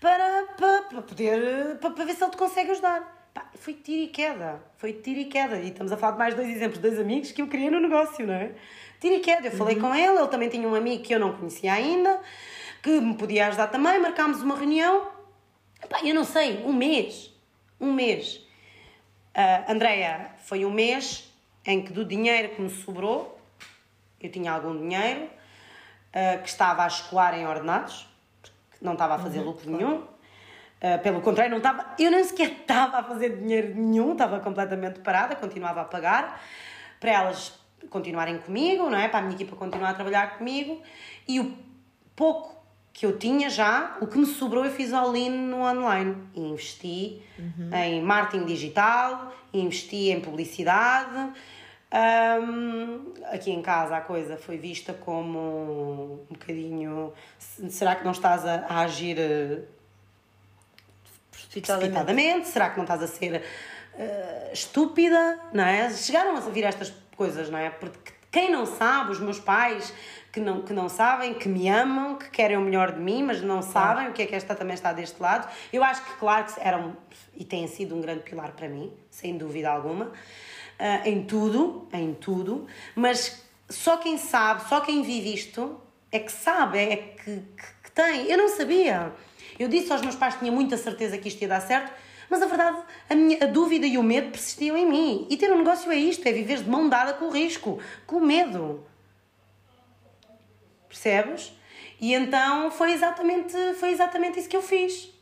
Para, 0.01 0.45
para, 0.57 0.83
para 0.83 1.03
poder, 1.03 1.77
para, 1.81 1.91
para 1.91 2.05
ver 2.05 2.15
se 2.15 2.23
ele 2.23 2.31
te 2.31 2.37
consegue 2.37 2.71
ajudar. 2.71 3.17
Foi 3.55 3.75
tiro 3.75 4.03
e 4.03 4.09
queda, 4.09 4.61
foi 4.79 4.93
tiro 4.93 5.21
e 5.21 5.25
queda. 5.27 5.59
E 5.59 5.69
estamos 5.69 5.93
a 5.93 5.97
falar 5.97 6.13
de 6.13 6.19
mais 6.19 6.35
dois 6.35 6.49
exemplos, 6.49 6.79
dois 6.81 6.99
amigos 6.99 7.31
que 7.31 7.41
eu 7.43 7.47
queria 7.47 7.71
no 7.71 7.79
negócio, 7.81 8.27
não 8.27 8.35
é? 8.35 8.53
Tiro 9.01 9.15
e 9.15 9.21
queda. 9.21 9.47
Eu 9.47 9.53
falei 9.53 9.77
com 9.77 9.95
ele, 9.95 10.19
ele 10.19 10.27
também 10.29 10.49
tinha 10.49 10.67
um 10.67 10.75
amigo 10.75 11.03
que 11.05 11.15
eu 11.15 11.21
não 11.21 11.33
conhecia 11.37 11.73
ainda, 11.73 12.21
que 12.83 13.01
me 13.01 13.15
podia 13.15 13.49
ajudar 13.49 13.69
também, 13.69 14.01
marcámos 14.01 14.43
uma 14.43 14.57
reunião. 14.57 15.09
Pá, 15.89 16.01
eu 16.03 16.15
não 16.15 16.25
sei, 16.25 16.65
um 16.65 16.73
mês. 16.73 17.33
Um 17.81 17.93
mês. 17.93 18.45
Ah, 19.35 19.65
Andreia, 19.69 20.33
foi 20.45 20.65
um 20.65 20.71
mês 20.71 21.33
em 21.65 21.83
que 21.83 21.93
do 21.93 22.05
dinheiro 22.05 22.51
que 22.51 22.63
me 22.63 22.71
sobrou, 22.71 23.41
eu 24.21 24.31
tinha 24.31 24.53
algum 24.53 24.77
dinheiro 24.77 25.29
ah, 26.13 26.39
que 26.39 26.49
estava 26.49 26.85
a 26.85 26.87
escoar 26.87 27.35
em 27.39 27.47
ordenados, 27.47 28.09
porque 28.41 28.85
não 28.85 28.95
estava 28.95 29.15
a 29.15 29.19
fazer 29.19 29.41
lucro 29.41 29.71
nenhum. 29.71 30.05
Ah, 30.81 30.99
pelo 30.99 31.21
contrário, 31.21 31.51
não 31.51 31.59
estava, 31.59 31.95
eu 31.99 32.11
nem 32.11 32.23
sequer 32.25 32.51
estava 32.53 32.99
a 32.99 33.03
fazer 33.03 33.37
dinheiro 33.37 33.75
nenhum, 33.75 34.13
estava 34.13 34.41
completamente 34.41 35.01
parada, 35.01 35.37
continuava 35.37 35.83
a 35.83 35.85
pagar 35.85 36.41
para 37.01 37.11
elas 37.11 37.59
continuarem 37.91 38.39
comigo, 38.39 38.91
não 38.91 38.99
é? 38.99 39.09
Para 39.09 39.21
a 39.21 39.23
minha 39.23 39.35
equipa 39.35 39.55
continuar 39.57 39.91
a 39.91 39.95
trabalhar 39.95 40.37
comigo 40.37 40.83
e 41.27 41.39
o 41.41 41.57
pouco 42.17 42.58
que 42.99 43.07
eu 43.07 43.17
tinha 43.17 43.49
já, 43.49 43.97
o 44.01 44.09
que 44.09 44.19
me 44.19 44.27
sobrou 44.27 44.65
eu 44.65 44.73
fiz 44.73 44.93
all-in 44.93 45.31
no 45.31 45.63
online 45.63 46.17
e 46.35 46.41
investi 46.41 47.23
em 47.73 48.03
marketing 48.03 48.45
digital, 48.45 49.33
investi 49.55 50.11
em 50.11 50.21
publicidade. 50.21 51.33
Ahm, 51.93 53.13
aqui 53.27 53.53
em 53.53 53.63
casa 53.63 53.97
a 53.97 54.01
coisa 54.01 54.37
foi 54.37 54.59
vista 54.59 54.93
como 54.93 56.25
um 56.29 56.33
bocadinho. 56.35 57.13
Será 57.39 57.95
que 57.95 58.05
não 58.05 58.11
estás 58.11 58.45
a, 58.45 58.67
a 58.69 58.81
agir 58.81 59.17
eh, 59.17 59.61
Precipitadamente. 61.31 62.49
Será 62.49 62.71
que 62.71 62.79
não 62.79 62.85
estás 62.85 63.01
a 63.01 63.07
ser 63.07 63.45
eh, 63.97 64.51
estúpida? 64.53 65.39
Não 65.53 65.63
é? 65.63 65.89
Chegaram 65.93 66.37
a 66.37 66.41
vir 66.41 66.65
estas 66.65 66.93
coisas, 67.17 67.49
não 67.49 67.61
é? 67.61 67.71
Porque 67.71 68.13
Quem 68.33 68.51
não 68.51 68.67
sabe, 68.67 69.13
os 69.13 69.21
meus 69.21 69.39
pais 69.39 69.95
que 70.39 70.45
não, 70.45 70.63
que 70.63 70.73
não 70.73 70.89
sabem, 70.89 71.35
que 71.35 71.49
me 71.49 71.69
amam, 71.69 72.17
que 72.17 72.31
querem 72.31 72.57
o 72.57 72.61
melhor 72.61 72.93
de 72.93 73.01
mim, 73.01 73.25
mas 73.25 73.43
não 73.43 73.61
sabem 73.61 74.09
o 74.09 74.13
que 74.13 74.23
é 74.23 74.27
que 74.27 74.35
esta 74.35 74.55
também 74.55 74.75
está 74.75 74.93
deste 74.93 75.21
lado. 75.21 75.49
Eu 75.73 75.83
acho 75.83 76.05
que, 76.05 76.13
claro, 76.13 76.47
que 76.47 76.61
eram 76.61 76.97
e 77.37 77.45
têm 77.45 77.67
sido 77.67 77.95
um 77.97 78.01
grande 78.01 78.21
pilar 78.21 78.53
para 78.53 78.69
mim, 78.69 78.93
sem 79.11 79.37
dúvida 79.37 79.69
alguma, 79.69 80.07
uh, 80.07 80.13
em 81.05 81.25
tudo, 81.25 81.89
em 81.93 82.15
tudo, 82.15 82.67
mas 82.95 83.45
só 83.69 83.97
quem 83.97 84.17
sabe, 84.17 84.69
só 84.69 84.81
quem 84.81 85.03
vive 85.03 85.35
isto 85.35 85.81
é 86.11 86.21
que 86.21 86.33
sabe, 86.33 86.79
é 86.79 86.97
que, 86.97 87.25
que, 87.25 87.67
que 87.85 87.91
tem. 87.91 88.31
Eu 88.31 88.39
não 88.39 88.49
sabia. 88.49 89.13
Eu 89.59 89.69
disse 89.69 89.93
aos 89.93 90.03
meus 90.03 90.15
pais 90.15 90.35
que 90.35 90.41
tinha 90.41 90.53
muita 90.53 90.77
certeza 90.77 91.19
que 91.19 91.29
isto 91.29 91.43
ia 91.43 91.49
dar 91.49 91.61
certo, 91.61 91.93
mas 92.31 92.41
a 92.41 92.47
verdade, 92.47 92.79
a, 93.11 93.15
minha, 93.15 93.43
a 93.43 93.47
dúvida 93.47 93.87
e 93.87 93.99
o 93.99 94.03
medo 94.05 94.31
persistiam 94.31 94.77
em 94.77 94.89
mim. 94.89 95.27
E 95.29 95.37
ter 95.37 95.51
um 95.53 95.59
negócio 95.59 95.91
é 95.91 95.97
isto, 95.97 96.25
é 96.27 96.33
viver 96.33 96.63
de 96.63 96.71
mão 96.71 96.89
dada 96.89 97.13
com 97.15 97.27
o 97.27 97.31
risco, 97.31 97.81
com 98.07 98.17
o 98.17 98.25
medo. 98.25 98.87
Percebes? 100.89 101.53
E 102.01 102.15
então 102.15 102.71
foi 102.71 102.93
exatamente, 102.93 103.57
foi 103.75 103.91
exatamente 103.91 104.39
isso 104.39 104.49
que 104.49 104.57
eu 104.57 104.63
fiz. 104.63 105.13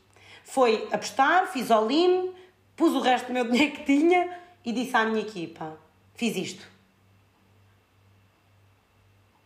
Foi 0.45 0.89
apostar, 0.93 1.47
fiz 1.49 1.71
all-in, 1.71 2.33
pus 2.77 2.93
o 2.93 3.01
resto 3.01 3.29
do 3.29 3.33
meu 3.33 3.45
dinheiro 3.51 3.73
que 3.73 3.85
tinha 3.85 4.39
e 4.65 4.73
disse 4.73 4.97
à 4.97 5.05
minha 5.05 5.23
equipa: 5.23 5.79
fiz 6.15 6.37
isto. 6.37 6.67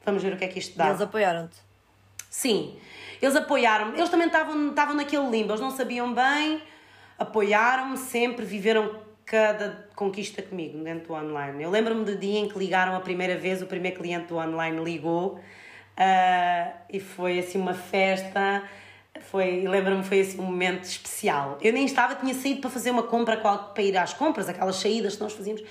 Vamos 0.05 0.23
ver 0.23 0.33
o 0.33 0.37
que 0.37 0.45
é 0.45 0.49
que 0.49 0.59
isto 0.59 0.77
dá. 0.77 0.89
Eles 0.89 1.01
apoiaram-te? 1.01 1.57
Sim, 2.29 2.79
eles 3.21 3.37
apoiaram-me. 3.37 3.97
Eles 3.97 4.09
também 4.09 4.27
estavam, 4.27 4.71
estavam 4.71 4.95
naquele 4.95 5.29
limbo, 5.29 5.51
eles 5.51 5.61
não 5.61 5.71
sabiam 5.71 6.13
bem, 6.15 6.63
apoiaram-me 7.19 7.97
sempre, 7.97 8.45
viveram 8.45 9.01
cada 9.25 9.89
conquista 9.95 10.43
comigo 10.43 10.83
dentro 10.83 11.09
do 11.09 11.15
online. 11.15 11.63
Eu 11.63 11.71
lembro-me 11.71 12.05
do 12.05 12.17
dia 12.17 12.41
em 12.41 12.49
que 12.49 12.59
ligaram 12.59 12.97
a 12.97 13.01
primeira 13.01 13.37
vez, 13.37 13.63
o 13.63 13.67
primeiro 13.67 13.99
cliente 13.99 14.27
do 14.27 14.37
online 14.37 14.83
ligou 14.83 15.41
uh, 15.99 16.73
e 16.89 17.01
foi 17.01 17.39
assim 17.39 17.59
uma 17.59 17.75
festa. 17.75 18.63
Foi, 19.23 19.67
lembro-me, 19.67 20.03
foi 20.03 20.21
assim 20.21 20.39
um 20.39 20.45
momento 20.45 20.85
especial. 20.85 21.59
Eu 21.61 21.73
nem 21.73 21.85
estava, 21.85 22.15
tinha 22.15 22.35
saído 22.35 22.61
para 22.61 22.71
fazer 22.71 22.91
uma 22.91 23.03
compra 23.03 23.37
para 23.37 23.83
ir 23.83 23.97
às 23.97 24.15
compras, 24.15 24.49
aquelas 24.49 24.77
saídas 24.77 25.17
que 25.17 25.23
nós 25.23 25.33
fazíamos. 25.33 25.63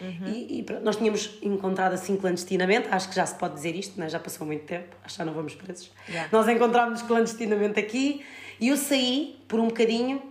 Uhum. 0.00 0.26
E, 0.26 0.60
e, 0.60 0.66
nós 0.82 0.96
tínhamos 0.96 1.38
encontrado 1.42 1.92
assim 1.92 2.16
clandestinamente, 2.16 2.88
acho 2.90 3.08
que 3.08 3.14
já 3.14 3.24
se 3.24 3.34
pode 3.36 3.54
dizer 3.54 3.74
isto, 3.74 3.98
né? 3.98 4.08
já 4.08 4.18
passou 4.18 4.46
muito 4.46 4.64
tempo, 4.64 4.94
acho 5.04 5.14
que 5.14 5.18
já 5.18 5.24
não 5.24 5.32
vamos 5.32 5.54
presos. 5.54 5.90
Yeah. 6.08 6.28
Nós 6.32 6.48
encontrámos 6.48 7.02
clandestinamente 7.02 7.78
aqui 7.78 8.24
e 8.60 8.68
eu 8.68 8.76
saí 8.76 9.38
por 9.48 9.60
um 9.60 9.68
bocadinho 9.68 10.22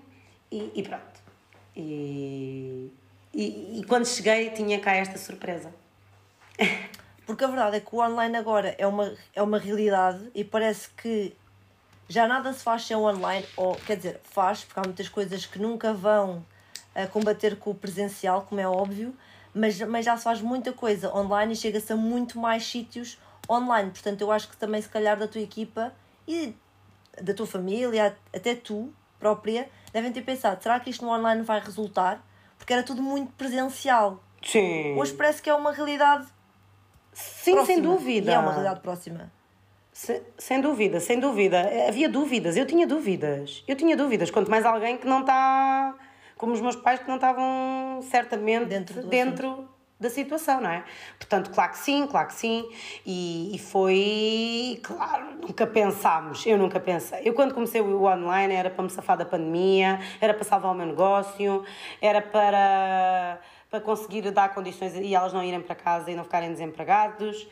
e, 0.51 0.71
e 0.75 0.84
pronto. 0.84 1.23
E, 1.75 2.91
e, 3.34 3.79
e, 3.79 3.84
quando 3.88 4.06
cheguei 4.06 4.49
tinha 4.51 4.79
cá 4.79 4.93
esta 4.93 5.17
surpresa. 5.17 5.73
Porque 7.25 7.43
a 7.43 7.47
verdade 7.47 7.77
é 7.77 7.79
que 7.79 7.95
o 7.95 7.99
online 7.99 8.36
agora 8.38 8.75
é 8.77 8.86
uma, 8.86 9.13
é 9.33 9.41
uma 9.41 9.57
realidade 9.57 10.29
e 10.36 10.43
parece 10.43 10.89
que 10.89 11.36
já 12.09 12.27
nada 12.27 12.51
se 12.53 12.63
faz 12.63 12.86
sem 12.86 12.95
o 12.97 13.01
online, 13.01 13.45
ou 13.55 13.75
quer 13.75 13.97
dizer, 13.97 14.19
faz, 14.23 14.63
porque 14.63 14.79
há 14.79 14.83
muitas 14.83 15.09
coisas 15.09 15.45
que 15.45 15.57
nunca 15.57 15.93
vão 15.93 16.45
a 16.93 17.07
combater 17.07 17.57
com 17.57 17.71
o 17.71 17.75
presencial, 17.75 18.43
como 18.43 18.59
é 18.62 18.67
óbvio, 18.67 19.15
mas, 19.53 19.79
mas 19.81 20.05
já 20.05 20.17
se 20.17 20.23
faz 20.23 20.41
muita 20.41 20.73
coisa 20.73 21.15
online 21.15 21.53
e 21.53 21.55
chega-se 21.55 21.91
a 21.93 21.95
muito 21.95 22.39
mais 22.39 22.65
sítios 22.65 23.17
online. 23.49 23.91
Portanto, 23.91 24.21
eu 24.21 24.31
acho 24.31 24.49
que 24.49 24.57
também, 24.57 24.81
se 24.81 24.89
calhar, 24.89 25.17
da 25.17 25.27
tua 25.27 25.41
equipa 25.41 25.93
e 26.27 26.55
da 27.21 27.33
tua 27.33 27.45
família, 27.45 28.15
até 28.36 28.55
tu 28.55 28.93
própria, 29.19 29.69
devem 29.91 30.12
ter 30.12 30.21
pensado: 30.21 30.62
será 30.62 30.79
que 30.79 30.89
isto 30.89 31.05
no 31.05 31.12
online 31.12 31.43
vai 31.43 31.59
resultar? 31.59 32.23
Porque 32.57 32.73
era 32.73 32.83
tudo 32.83 33.01
muito 33.01 33.31
presencial. 33.33 34.23
Sim. 34.43 34.97
Hoje 34.97 35.13
parece 35.13 35.41
que 35.41 35.49
é 35.49 35.55
uma 35.55 35.71
realidade. 35.71 36.27
Sim, 37.13 37.54
próxima. 37.54 37.76
sem 37.76 37.82
dúvida. 37.82 38.32
E 38.32 38.34
é 38.34 38.39
uma 38.39 38.52
realidade 38.52 38.80
próxima. 38.82 39.32
Sem, 39.91 40.21
sem 40.38 40.62
dúvida, 40.62 40.99
sem 40.99 41.19
dúvida. 41.19 41.69
Havia 41.88 42.10
dúvidas, 42.10 42.58
eu 42.58 42.65
tinha 42.65 42.88
dúvidas. 42.88 43.63
Eu 43.67 43.76
tinha 43.76 43.95
dúvidas. 43.95 44.32
Quanto 44.32 44.49
mais 44.49 44.65
alguém 44.65 44.97
que 44.97 45.08
não 45.08 45.21
está 45.21 45.95
como 46.38 46.54
os 46.54 46.62
meus 46.62 46.76
pais 46.76 46.99
que 46.99 47.08
não 47.08 47.15
estavam 47.15 48.02
certamente 48.02 48.65
dentro, 48.65 49.04
dentro 49.08 49.69
da 49.99 50.10
situação, 50.10 50.60
não 50.60 50.69
é? 50.69 50.84
Portanto, 51.17 51.49
claro 51.52 51.71
que 51.71 51.78
sim, 51.78 52.06
claro 52.06 52.28
que 52.28 52.34
sim. 52.34 52.69
E, 53.06 53.56
e, 53.56 53.60
foi, 53.60 54.80
claro, 54.84 55.36
nunca 55.39 55.65
pensámos, 55.65 56.45
eu 56.45 56.58
nunca 56.58 56.80
pensei. 56.80 57.21
Eu, 57.23 57.34
quando 57.34 57.54
comecei 57.54 57.80
o 57.80 58.04
online, 58.04 58.54
era 58.54 58.69
para 58.69 58.84
me 58.84 58.89
safar 58.89 59.17
da 59.17 59.26
pandemia, 59.26 59.99
era 60.19 60.34
para 60.34 60.43
salvar 60.43 60.73
o 60.73 60.76
meu 60.76 60.86
negócio, 60.86 61.63
era 62.02 62.21
para, 62.21 63.39
para 63.73 63.81
conseguir 63.81 64.29
dar 64.29 64.53
condições 64.53 64.93
e 64.93 65.15
elas 65.15 65.33
não 65.33 65.43
irem 65.43 65.59
para 65.59 65.73
casa 65.73 66.12
e 66.12 66.15
não 66.15 66.23
ficarem 66.23 66.51
desempregados. 66.51 67.47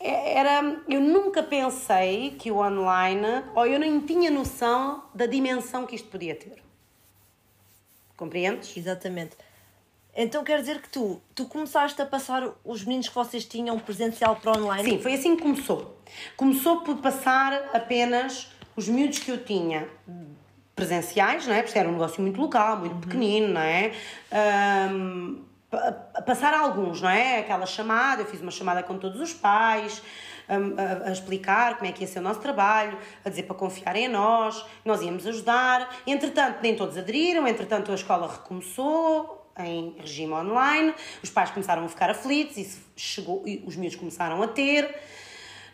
É, 0.00 0.38
era, 0.38 0.82
eu 0.88 0.98
nunca 0.98 1.42
pensei 1.42 2.30
que 2.30 2.50
o 2.50 2.56
online, 2.56 3.44
ou 3.54 3.66
eu 3.66 3.78
nem 3.78 4.00
tinha 4.00 4.30
noção 4.30 5.04
da 5.14 5.26
dimensão 5.26 5.84
que 5.84 5.94
isto 5.94 6.08
podia 6.08 6.34
ter. 6.34 6.62
Compreendes? 8.16 8.74
Exatamente. 8.74 9.36
Então 10.16 10.42
quer 10.42 10.58
dizer 10.58 10.80
que 10.80 10.88
tu, 10.88 11.20
tu 11.34 11.44
começaste 11.44 12.00
a 12.00 12.06
passar 12.06 12.50
os 12.64 12.82
meninos 12.82 13.10
que 13.10 13.14
vocês 13.14 13.44
tinham 13.44 13.78
presencial 13.78 14.36
para 14.36 14.58
online? 14.58 14.88
Sim, 14.88 14.98
foi 15.00 15.12
assim 15.12 15.36
que 15.36 15.42
começou. 15.42 15.98
Começou 16.34 16.80
por 16.80 16.96
passar 16.96 17.52
apenas 17.74 18.50
os 18.74 18.88
miúdos 18.88 19.18
que 19.18 19.30
eu 19.30 19.44
tinha 19.44 19.86
presenciais, 20.74 21.46
não 21.46 21.54
é? 21.54 21.62
Porque 21.62 21.78
era 21.78 21.88
um 21.88 21.92
negócio 21.92 22.22
muito 22.22 22.40
local, 22.40 22.78
muito 22.78 22.94
uhum. 22.94 23.00
pequenino, 23.00 23.48
não 23.48 23.60
é? 23.60 23.92
Um, 24.90 25.44
passar 26.26 26.54
alguns, 26.54 27.00
não 27.00 27.08
é? 27.08 27.38
Aquela 27.38 27.66
chamada, 27.66 28.22
eu 28.22 28.26
fiz 28.26 28.40
uma 28.40 28.50
chamada 28.50 28.82
com 28.82 28.98
todos 28.98 29.20
os 29.20 29.32
pais, 29.32 30.02
a, 30.48 30.54
a, 30.54 31.08
a, 31.08 31.12
explicar 31.12 31.76
como 31.76 31.88
é 31.88 31.92
que 31.92 32.02
ia 32.02 32.06
ser 32.08 32.18
o 32.18 32.22
nosso 32.22 32.40
trabalho, 32.40 32.98
a 33.24 33.28
dizer 33.28 33.44
para 33.44 33.56
confiarem 33.56 34.04
em 34.06 34.08
nós, 34.08 34.64
nós 34.84 35.00
íamos 35.00 35.26
ajudar. 35.26 35.94
Entretanto, 36.06 36.58
nem 36.62 36.76
todos 36.76 36.96
aderiram, 36.98 37.46
entretanto, 37.46 37.90
a 37.90 37.94
escola 37.94 38.30
recomeçou 38.30 39.50
em 39.58 39.96
regime 39.98 40.32
online, 40.32 40.94
os 41.22 41.30
pais 41.30 41.50
começaram 41.50 41.84
a 41.84 41.88
ficar 41.88 42.10
aflitos, 42.10 42.56
isso 42.56 42.80
chegou, 42.96 43.42
e 43.46 43.62
os 43.66 43.76
miúdos 43.76 43.96
começaram 43.96 44.42
a 44.42 44.48
ter. 44.48 44.94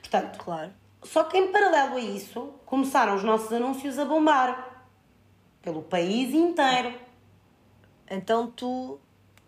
Portanto, 0.01 0.39
claro. 0.39 0.71
Só 1.03 1.25
que 1.25 1.39
em 1.39 1.53
paralelo 1.53 1.97
a 1.97 2.01
isso, 2.01 2.55
começaram 2.67 3.15
os 3.15 3.23
nossos 3.23 3.53
anúncios 3.53 3.99
a 3.99 4.05
bombar 4.05 4.68
pelo 5.63 5.83
país 5.83 6.33
inteiro. 6.35 6.95
Então 8.11 8.51
tu, 8.51 8.99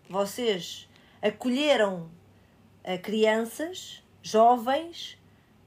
vocês 0.09 0.87
acolheram 1.21 2.09
a 2.83 2.97
crianças, 2.97 4.03
jovens, 4.21 5.17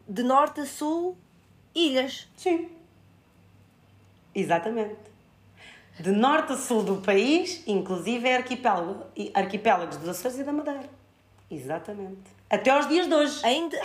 de 0.09 0.23
norte 0.23 0.61
a 0.61 0.67
sul, 0.67 1.17
ilhas. 1.75 2.29
Sim. 2.37 2.71
Exatamente. 4.35 4.97
De 5.99 6.11
norte 6.11 6.53
a 6.53 6.57
sul 6.57 6.83
do 6.83 6.97
país, 6.97 7.63
inclusive 7.67 8.29
é 8.29 8.37
arquipélago, 8.37 9.05
arquipélagos 9.33 9.97
dos 9.97 10.09
Açores 10.09 10.39
e 10.39 10.45
da 10.45 10.53
Madeira. 10.53 10.89
Exatamente. 11.51 12.35
Até 12.51 12.71
aos 12.71 12.89
dias 12.89 13.07
de 13.07 13.15
hoje. 13.15 13.41
Ainda. 13.45 13.81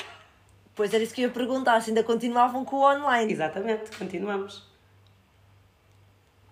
Pois 0.76 0.94
era 0.94 1.04
isso 1.04 1.14
que 1.14 1.22
eu 1.22 1.28
ia 1.28 1.34
perguntar, 1.34 1.82
se 1.82 1.92
ainda 1.92 2.04
continuavam 2.04 2.66
com 2.66 2.78
o 2.78 2.84
online. 2.84 3.32
Exatamente, 3.32 3.96
continuamos. 3.98 4.69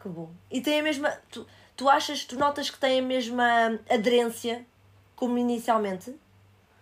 Que 0.08 0.13
bom. 0.13 0.30
E 0.50 0.62
tem 0.62 0.80
a 0.80 0.84
mesma. 0.84 1.10
Tu, 1.30 1.46
tu 1.76 1.89
achas, 1.89 2.24
tu 2.24 2.38
notas 2.38 2.70
que 2.70 2.80
tem 2.80 3.00
a 3.00 3.04
mesma 3.04 3.80
aderência 3.89 4.65
como 5.15 5.38
inicialmente? 5.38 6.15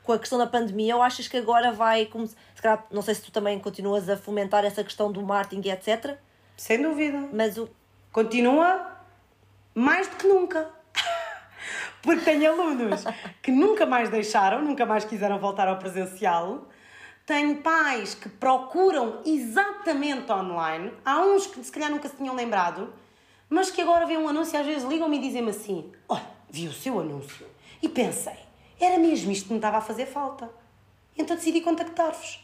com 0.06 0.14
a 0.14 0.20
questão 0.20 0.38
da 0.38 0.46
pandemia, 0.46 0.96
ou 0.96 1.02
achas 1.02 1.28
que 1.28 1.36
agora 1.36 1.72
vai, 1.72 2.06
como, 2.06 2.28
se 2.28 2.36
calhar, 2.62 2.86
não 2.92 3.02
sei 3.02 3.16
se 3.16 3.24
tu 3.24 3.32
também 3.32 3.60
continuas 3.60 4.08
a 4.08 4.16
fomentar 4.16 4.64
essa 4.64 4.84
questão 4.84 5.12
do 5.12 5.22
marketing 5.24 5.68
e 5.68 5.72
etc. 5.72 6.18
Sem 6.56 6.80
dúvida. 6.82 7.28
Mas 7.34 7.58
o... 7.58 7.68
Continua 8.12 8.92
mais 9.74 10.08
do 10.08 10.16
que 10.16 10.28
nunca. 10.28 10.70
Porque 12.04 12.22
tenho 12.22 12.52
alunos 12.52 13.04
que 13.42 13.52
nunca 13.52 13.86
mais 13.86 14.10
deixaram, 14.10 14.62
nunca 14.62 14.86
mais 14.86 15.04
quiseram 15.04 15.40
voltar 15.40 15.68
ao 15.68 15.78
presencial. 15.78 16.68
Tenho 17.26 17.58
pais 17.58 18.14
que 18.14 18.30
procuram 18.30 19.22
exatamente 19.26 20.32
online. 20.32 20.94
Há 21.04 21.20
uns 21.20 21.48
que 21.48 21.64
se 21.64 21.72
calhar 21.72 21.90
nunca 21.90 22.08
se 22.08 22.16
tinham 22.16 22.36
lembrado, 22.36 22.94
mas 23.50 23.72
que 23.72 23.82
agora 23.82 24.06
veem 24.06 24.20
um 24.20 24.28
anúncio 24.28 24.56
e 24.56 24.60
às 24.60 24.66
vezes 24.66 24.84
ligam-me 24.84 25.18
e 25.18 25.22
dizem-me 25.22 25.50
assim: 25.50 25.92
Olha, 26.10 26.26
vi 26.50 26.68
o 26.68 26.74
seu 26.74 27.00
anúncio 27.00 27.46
e 27.82 27.90
pensei, 27.90 28.38
era 28.80 28.98
mesmo 28.98 29.32
isto 29.32 29.48
que 29.48 29.52
me 29.54 29.60
estava 29.60 29.78
a 29.78 29.82
fazer 29.82 30.06
falta. 30.06 30.50
Então 31.18 31.36
decidi 31.36 31.62
contactar-vos. 31.62 32.44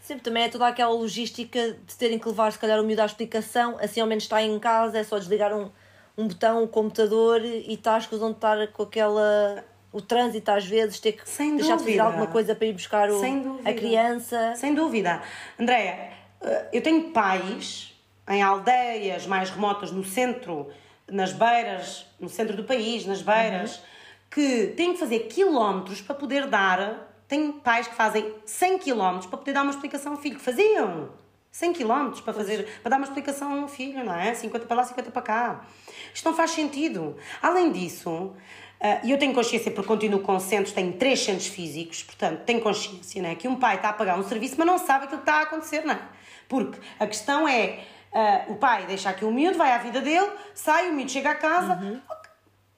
Sempre 0.00 0.22
também 0.24 0.44
é 0.44 0.48
toda 0.48 0.66
aquela 0.66 0.92
logística 0.92 1.76
de 1.86 1.96
terem 1.96 2.18
que 2.18 2.26
levar, 2.26 2.50
se 2.50 2.58
calhar, 2.58 2.80
o 2.80 2.84
miúdo 2.84 3.02
à 3.02 3.06
explicação, 3.06 3.76
assim 3.78 4.00
ao 4.00 4.06
menos 4.06 4.24
está 4.24 4.42
em 4.42 4.58
casa, 4.58 4.98
é 4.98 5.04
só 5.04 5.18
desligar 5.18 5.52
um, 5.54 5.70
um 6.16 6.26
botão, 6.26 6.62
um 6.62 6.66
computador 6.66 7.44
e 7.44 7.74
estás 7.74 8.06
com 8.06 8.16
de 8.18 8.30
estar 8.30 8.68
com 8.68 8.82
aquela. 8.84 9.64
o 9.92 10.00
trânsito 10.00 10.50
às 10.50 10.64
vezes, 10.64 10.98
ter 10.98 11.12
que 11.12 11.28
Sem 11.28 11.56
deixar 11.56 11.76
dúvida. 11.76 11.90
de 11.92 11.98
fazer 11.98 12.00
alguma 12.00 12.26
coisa 12.26 12.54
para 12.54 12.66
ir 12.66 12.72
buscar 12.72 13.10
o, 13.10 13.20
a 13.64 13.72
criança. 13.74 14.54
Sem 14.56 14.74
dúvida. 14.74 15.22
Andréia, 15.58 16.10
eh, 16.40 16.68
eu 16.72 16.82
tenho 16.82 17.10
pais 17.10 17.94
em 18.28 18.42
aldeias 18.42 19.26
mais 19.26 19.50
remotas 19.50 19.90
no 19.90 20.04
centro, 20.04 20.68
nas 21.10 21.32
beiras, 21.32 22.06
no 22.20 22.28
centro 22.28 22.56
do 22.56 22.64
país, 22.64 23.06
nas 23.06 23.22
beiras. 23.22 23.76
Uhum 23.76 23.98
que 24.30 24.74
têm 24.76 24.92
que 24.92 24.98
fazer 24.98 25.20
quilómetros 25.20 26.02
para 26.02 26.14
poder 26.14 26.46
dar 26.48 27.08
Tenho 27.28 27.52
pais 27.52 27.86
que 27.86 27.94
fazem 27.94 28.34
100 28.46 28.78
km 28.78 29.18
para 29.28 29.36
poder 29.36 29.52
dar 29.52 29.62
uma 29.62 29.70
explicação 29.70 30.12
ao 30.12 30.18
filho, 30.18 30.36
que 30.36 30.42
faziam 30.42 31.10
100 31.50 31.74
km 31.74 32.10
para 32.24 32.32
fazer, 32.32 32.66
para 32.82 32.88
dar 32.88 32.96
uma 32.96 33.04
explicação 33.04 33.52
a 33.52 33.56
um 33.56 33.68
filho, 33.68 34.02
não 34.02 34.14
é? 34.14 34.32
50 34.32 34.64
para 34.64 34.76
lá, 34.78 34.84
50 34.84 35.10
para 35.10 35.22
cá. 35.22 35.66
Isto 36.14 36.24
não 36.24 36.34
faz 36.34 36.52
sentido. 36.52 37.18
Além 37.42 37.70
disso, 37.70 38.32
eh, 38.80 39.00
e 39.04 39.10
eu 39.10 39.18
tenho 39.18 39.34
consciência, 39.34 39.70
porque 39.70 39.86
continuo 39.86 40.20
com 40.20 40.40
centros, 40.40 40.72
tenho 40.72 40.94
três 40.94 41.20
centros 41.20 41.48
físicos, 41.48 42.02
portanto, 42.02 42.44
tenho 42.46 42.62
consciência, 42.62 43.20
não 43.20 43.28
é? 43.28 43.34
Que 43.34 43.46
um 43.46 43.56
pai 43.56 43.76
está 43.76 43.90
a 43.90 43.92
pagar 43.92 44.18
um 44.18 44.22
serviço, 44.22 44.54
mas 44.56 44.66
não 44.66 44.78
sabe 44.78 45.04
aquilo 45.04 45.20
que 45.20 45.28
está 45.28 45.40
a 45.40 45.42
acontecer, 45.42 45.84
não 45.84 45.94
é? 45.94 46.00
Porque 46.48 46.78
a 46.98 47.06
questão 47.06 47.46
é, 47.46 47.80
uh, 48.12 48.52
o 48.52 48.56
pai 48.56 48.86
deixa 48.86 49.10
aqui 49.10 49.24
o 49.24 49.30
miúdo, 49.30 49.58
vai 49.58 49.72
à 49.72 49.78
vida 49.78 50.00
dele, 50.00 50.30
sai, 50.54 50.90
o 50.90 50.94
miúdo 50.94 51.10
chega 51.10 51.30
a 51.30 51.34
casa, 51.34 51.74
uhum. 51.74 52.00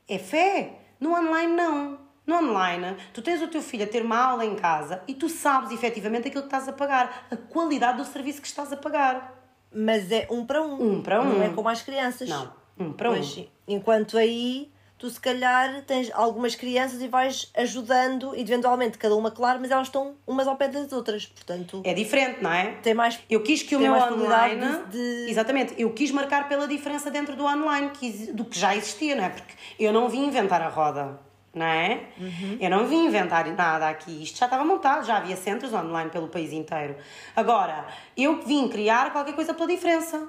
é 0.08 0.18
fé. 0.18 0.76
No 0.98 1.14
online, 1.14 1.52
não. 1.52 1.98
No 2.26 2.36
online, 2.36 2.96
tu 3.12 3.22
tens 3.22 3.42
o 3.42 3.48
teu 3.48 3.62
filho 3.62 3.84
a 3.84 3.86
ter 3.86 4.04
uma 4.04 4.18
aula 4.18 4.44
em 4.44 4.54
casa 4.54 5.02
e 5.08 5.14
tu 5.14 5.28
sabes 5.28 5.72
efetivamente 5.72 6.28
aquilo 6.28 6.42
que 6.42 6.48
estás 6.48 6.68
a 6.68 6.72
pagar, 6.72 7.26
a 7.30 7.36
qualidade 7.36 7.98
do 7.98 8.04
serviço 8.04 8.40
que 8.40 8.46
estás 8.46 8.72
a 8.72 8.76
pagar. 8.76 9.34
Mas 9.72 10.12
é 10.12 10.28
um 10.30 10.44
para 10.44 10.62
um. 10.62 10.96
Um 10.98 11.02
para 11.02 11.20
um. 11.20 11.24
Não 11.24 11.42
é 11.42 11.48
como 11.48 11.68
as 11.68 11.82
crianças. 11.82 12.28
Não, 12.28 12.52
um 12.78 12.92
para 12.92 13.10
pois, 13.10 13.36
um. 13.36 13.46
Enquanto 13.66 14.18
aí 14.18 14.70
tu 15.00 15.08
se 15.08 15.18
calhar 15.18 15.82
tens 15.86 16.10
algumas 16.12 16.54
crianças 16.54 17.00
e 17.00 17.08
vais 17.08 17.50
ajudando 17.56 18.36
eventualmente 18.36 18.98
cada 18.98 19.16
uma, 19.16 19.30
claro, 19.30 19.58
mas 19.58 19.70
elas 19.70 19.86
estão 19.86 20.14
umas 20.26 20.46
ao 20.46 20.56
pé 20.56 20.68
das 20.68 20.92
outras, 20.92 21.24
portanto... 21.24 21.80
É 21.84 21.94
diferente, 21.94 22.42
não 22.42 22.52
é? 22.52 22.72
Tem 22.82 22.92
mais 22.92 23.18
Eu 23.28 23.42
quis 23.42 23.62
que 23.62 23.74
o 23.74 23.80
meu 23.80 23.94
online... 23.94 24.60
De, 24.60 25.24
de... 25.24 25.30
Exatamente, 25.30 25.74
eu 25.78 25.90
quis 25.94 26.10
marcar 26.10 26.46
pela 26.50 26.68
diferença 26.68 27.10
dentro 27.10 27.34
do 27.34 27.46
online, 27.46 27.90
do 28.34 28.44
que 28.44 28.58
já 28.58 28.76
existia, 28.76 29.16
não 29.16 29.24
é? 29.24 29.30
Porque 29.30 29.54
eu 29.78 29.90
não 29.90 30.06
vim 30.06 30.26
inventar 30.26 30.60
a 30.60 30.68
roda, 30.68 31.18
não 31.54 31.64
é? 31.64 32.04
Uhum. 32.18 32.58
Eu 32.60 32.68
não 32.68 32.86
vim 32.86 33.06
inventar 33.06 33.46
nada 33.46 33.88
aqui, 33.88 34.22
isto 34.22 34.38
já 34.38 34.44
estava 34.44 34.66
montado, 34.66 35.06
já 35.06 35.16
havia 35.16 35.34
centros 35.34 35.72
online 35.72 36.10
pelo 36.10 36.28
país 36.28 36.52
inteiro. 36.52 36.94
Agora, 37.34 37.86
eu 38.14 38.42
vim 38.42 38.68
criar 38.68 39.12
qualquer 39.12 39.34
coisa 39.34 39.54
pela 39.54 39.66
diferença. 39.66 40.28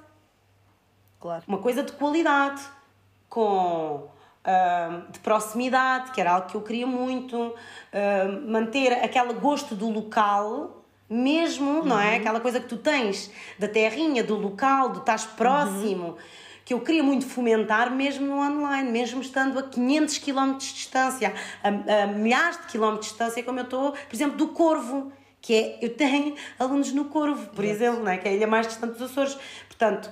Claro. 1.20 1.44
Uma 1.46 1.58
coisa 1.58 1.84
de 1.84 1.92
qualidade, 1.92 2.62
com 3.28 4.10
de 5.12 5.20
proximidade, 5.20 6.12
que 6.12 6.20
era 6.20 6.32
algo 6.32 6.48
que 6.48 6.56
eu 6.56 6.62
queria 6.62 6.88
muito, 6.88 7.54
manter 8.48 8.94
aquele 8.94 9.34
gosto 9.34 9.76
do 9.76 9.88
local, 9.90 10.82
mesmo, 11.12 11.80
uhum. 11.80 11.86
não 11.86 12.00
é? 12.00 12.12
Uhum. 12.12 12.16
Aquela 12.18 12.40
coisa 12.40 12.60
que 12.62 12.68
tu 12.68 12.78
tens 12.78 13.30
da 13.60 13.68
terrinha, 13.68 14.24
do 14.24 14.36
local, 14.38 14.92
de 14.92 15.00
estás 15.00 15.26
próximo. 15.26 16.08
Uhum. 16.08 16.16
Que 16.64 16.74
eu 16.74 16.80
queria 16.80 17.04
muito 17.04 17.26
fomentar 17.26 17.92
mesmo 17.92 18.26
no 18.28 18.40
online, 18.40 18.90
mesmo 18.90 19.20
estando 19.20 19.60
a 19.60 19.64
500 19.64 20.18
km 20.20 20.54
de 20.54 20.74
distância, 20.74 21.34
a, 21.62 22.04
a 22.04 22.08
milhares 22.08 22.62
de 22.62 22.68
quilómetros 22.68 23.08
de 23.08 23.12
distância, 23.12 23.44
como 23.44 23.60
eu 23.60 23.66
estou, 23.66 23.92
por 23.92 24.16
exemplo, 24.16 24.38
do 24.38 24.48
Corvo, 24.50 25.12
que 25.42 25.54
é, 25.54 25.80
eu 25.82 25.94
tenho 25.96 26.36
alunos 26.58 26.94
no 26.94 27.06
Corvo, 27.06 27.50
por 27.50 27.66
exemplo, 27.66 28.02
não 28.04 28.12
é? 28.12 28.18
que 28.18 28.28
é 28.28 28.32
a 28.32 28.34
ilha 28.36 28.48
mais 28.48 28.68
distante 28.68 28.94
dos 28.94 29.12
Açores. 29.12 29.38
Portanto, 29.68 30.10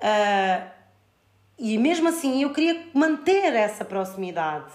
uh, 0.00 0.77
e 1.58 1.76
mesmo 1.76 2.08
assim 2.08 2.42
eu 2.42 2.52
queria 2.52 2.86
manter 2.94 3.52
essa 3.54 3.84
proximidade. 3.84 4.72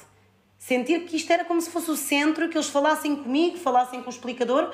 Sentir 0.57 1.05
que 1.05 1.15
isto 1.15 1.31
era 1.31 1.45
como 1.45 1.61
se 1.61 1.69
fosse 1.69 1.91
o 1.91 1.95
centro, 1.95 2.49
que 2.49 2.57
eles 2.57 2.69
falassem 2.69 3.15
comigo, 3.15 3.57
falassem 3.57 4.01
com 4.01 4.07
o 4.07 4.13
explicador, 4.13 4.73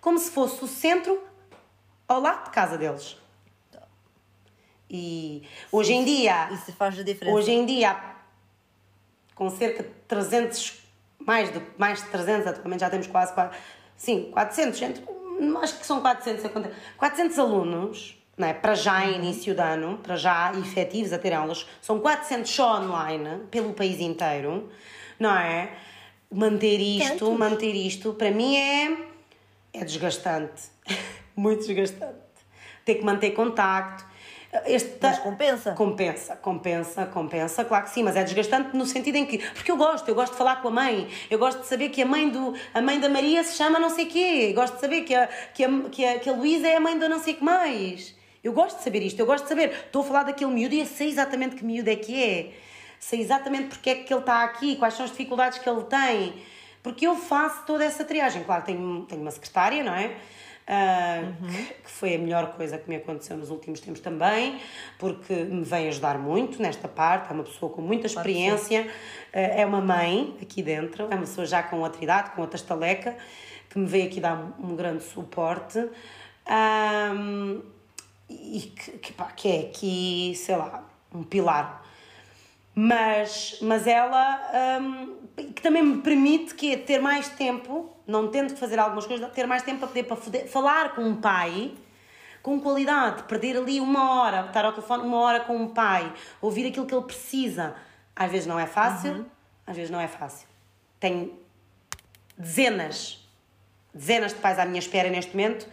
como 0.00 0.18
se 0.18 0.30
fosse 0.30 0.62
o 0.64 0.66
centro 0.66 1.22
ao 2.08 2.20
lado 2.20 2.44
de 2.44 2.50
casa 2.50 2.76
deles. 2.76 3.16
E 4.90 5.42
hoje 5.70 5.94
em 5.94 6.04
dia. 6.04 6.50
Isso 6.52 6.72
faz 6.72 6.98
a 6.98 7.02
diferença. 7.02 7.34
Hoje 7.34 7.50
em 7.50 7.64
dia, 7.64 7.98
com 9.34 9.48
cerca 9.48 9.82
de 9.82 9.88
300, 10.06 10.82
mais 11.18 11.50
de, 11.50 11.62
mais 11.78 12.02
de 12.02 12.08
300, 12.10 12.46
atualmente 12.46 12.80
já 12.80 12.90
temos 12.90 13.06
quase. 13.06 13.32
Sim, 13.96 14.30
400, 14.32 14.82
acho 15.62 15.78
que 15.78 15.86
são 15.86 16.02
400, 16.02 16.50
400 16.98 17.38
alunos 17.38 18.21
não 18.36 18.48
é? 18.48 18.54
para 18.54 18.74
já 18.74 19.04
em 19.06 19.16
início 19.16 19.54
de 19.54 19.60
ano, 19.60 19.98
para 20.02 20.16
já 20.16 20.52
efetivos 20.58 21.12
a 21.12 21.18
ter 21.18 21.32
aulas, 21.32 21.66
são 21.80 22.00
400 22.00 22.50
só 22.50 22.80
online 22.80 23.42
pelo 23.50 23.72
país 23.72 24.00
inteiro, 24.00 24.70
não 25.18 25.36
é? 25.36 25.70
Manter 26.30 26.80
isto, 26.80 27.30
manter 27.32 27.74
isto, 27.74 28.14
para 28.14 28.30
mim 28.30 28.56
é, 28.56 28.96
é 29.74 29.84
desgastante, 29.84 30.62
muito 31.36 31.66
desgastante. 31.66 32.22
Ter 32.84 32.96
que 32.96 33.04
manter 33.04 33.30
contacto. 33.30 34.12
Este 34.66 34.98
mas 35.00 35.18
compensa. 35.18 35.72
Compensa, 35.72 36.36
compensa, 36.36 37.06
compensa, 37.06 37.64
claro 37.64 37.84
que 37.84 37.90
sim, 37.90 38.02
mas 38.02 38.16
é 38.16 38.24
desgastante 38.24 38.76
no 38.76 38.84
sentido 38.84 39.16
em 39.16 39.24
que. 39.24 39.38
Porque 39.38 39.70
eu 39.70 39.76
gosto, 39.76 40.06
eu 40.08 40.14
gosto 40.14 40.32
de 40.32 40.38
falar 40.38 40.60
com 40.60 40.68
a 40.68 40.70
mãe, 40.70 41.08
eu 41.30 41.38
gosto 41.38 41.60
de 41.60 41.66
saber 41.66 41.88
que 41.88 42.02
a 42.02 42.06
mãe, 42.06 42.28
do, 42.28 42.52
a 42.74 42.82
mãe 42.82 43.00
da 43.00 43.08
Maria 43.08 43.42
se 43.44 43.56
chama 43.56 43.78
não 43.78 43.88
sei 43.88 44.06
quê, 44.06 44.48
eu 44.50 44.54
gosto 44.54 44.74
de 44.74 44.80
saber 44.80 45.02
que 45.02 45.14
a, 45.14 45.26
que 45.26 45.64
a, 45.64 45.80
que 45.90 46.04
a, 46.04 46.18
que 46.18 46.28
a 46.28 46.32
Luísa 46.32 46.68
é 46.68 46.76
a 46.76 46.80
mãe 46.80 46.98
da 46.98 47.08
não 47.08 47.18
sei 47.18 47.32
que 47.34 47.42
mais. 47.44 48.14
Eu 48.42 48.52
gosto 48.52 48.78
de 48.78 48.84
saber 48.84 49.02
isto, 49.02 49.20
eu 49.20 49.26
gosto 49.26 49.44
de 49.44 49.48
saber. 49.48 49.70
Estou 49.70 50.02
a 50.02 50.04
falar 50.04 50.22
daquele 50.24 50.50
miúdo 50.50 50.74
e 50.74 50.80
eu 50.80 50.86
sei 50.86 51.08
exatamente 51.08 51.54
que 51.54 51.64
miúdo 51.64 51.88
é 51.88 51.96
que 51.96 52.22
é. 52.22 52.52
Sei 52.98 53.20
exatamente 53.20 53.68
porque 53.68 53.90
é 53.90 53.94
que 53.96 54.12
ele 54.12 54.20
está 54.20 54.42
aqui, 54.42 54.76
quais 54.76 54.94
são 54.94 55.04
as 55.04 55.10
dificuldades 55.10 55.58
que 55.58 55.68
ele 55.68 55.84
tem. 55.84 56.34
Porque 56.82 57.06
eu 57.06 57.14
faço 57.14 57.64
toda 57.64 57.84
essa 57.84 58.04
triagem. 58.04 58.42
Claro, 58.42 58.64
tenho, 58.64 59.06
tenho 59.08 59.22
uma 59.22 59.30
secretária, 59.30 59.84
não 59.84 59.94
é? 59.94 60.16
Uh, 60.62 61.42
uhum. 61.42 61.48
que, 61.48 61.74
que, 61.74 61.90
foi 61.90 62.14
a 62.14 62.18
melhor 62.18 62.52
coisa 62.54 62.78
que 62.78 62.88
me 62.88 62.94
aconteceu 62.94 63.36
nos 63.36 63.50
últimos 63.50 63.80
tempos 63.80 64.00
também, 64.00 64.60
porque 64.96 65.34
me 65.34 65.64
vem 65.64 65.88
ajudar 65.88 66.18
muito 66.18 66.62
nesta 66.62 66.86
parte. 66.88 67.30
É 67.30 67.34
uma 67.34 67.44
pessoa 67.44 67.72
com 67.72 67.82
muita 67.82 68.06
experiência, 68.06 68.82
uh, 68.82 68.88
é 69.32 69.66
uma 69.66 69.80
mãe 69.80 70.36
aqui 70.40 70.62
dentro, 70.62 71.04
é 71.04 71.14
uma 71.14 71.22
pessoa 71.22 71.46
já 71.46 71.62
com 71.62 71.80
outra 71.80 72.02
idade, 72.02 72.30
com 72.30 72.40
outra 72.40 72.56
estaleca, 72.56 73.16
que 73.68 73.78
me 73.78 73.86
veio 73.86 74.06
aqui 74.06 74.20
dar 74.20 74.36
um, 74.36 74.70
um 74.70 74.76
grande 74.76 75.02
suporte. 75.02 75.78
Um, 76.48 77.62
e 78.28 78.72
que, 78.76 78.92
que, 78.98 79.12
pá, 79.12 79.26
que 79.26 79.48
é 79.48 79.60
aqui, 79.60 80.34
sei 80.36 80.56
lá, 80.56 80.84
um 81.14 81.22
pilar. 81.22 81.82
Mas, 82.74 83.58
mas 83.60 83.86
ela 83.86 84.40
um, 84.80 85.16
que 85.52 85.60
também 85.60 85.82
me 85.82 86.02
permite 86.02 86.54
que 86.54 86.72
é 86.72 86.76
ter 86.76 87.00
mais 87.00 87.28
tempo, 87.28 87.94
não 88.06 88.28
tendo 88.28 88.54
que 88.54 88.58
fazer 88.58 88.78
algumas 88.78 89.06
coisas, 89.06 89.30
ter 89.32 89.46
mais 89.46 89.62
tempo 89.62 89.80
para 89.80 89.88
poder, 89.88 90.02
para 90.04 90.16
poder 90.16 90.46
falar 90.46 90.94
com 90.94 91.02
um 91.02 91.16
pai 91.16 91.74
com 92.42 92.60
qualidade, 92.60 93.22
perder 93.24 93.56
ali 93.56 93.80
uma 93.80 94.20
hora, 94.20 94.46
estar 94.46 94.64
ao 94.64 94.72
telefone 94.72 95.04
uma 95.04 95.18
hora 95.18 95.40
com 95.40 95.56
um 95.56 95.68
pai, 95.68 96.12
ouvir 96.40 96.66
aquilo 96.66 96.86
que 96.86 96.94
ele 96.94 97.04
precisa. 97.04 97.74
Às 98.16 98.30
vezes 98.30 98.46
não 98.46 98.58
é 98.58 98.66
fácil, 98.66 99.12
uhum. 99.12 99.26
às 99.66 99.76
vezes 99.76 99.90
não 99.90 100.00
é 100.00 100.08
fácil. 100.08 100.46
Tenho 100.98 101.38
dezenas, 102.36 103.26
dezenas 103.94 104.34
de 104.34 104.40
pais 104.40 104.58
à 104.58 104.66
minha 104.66 104.80
espera 104.80 105.08
neste 105.08 105.30
momento 105.36 105.68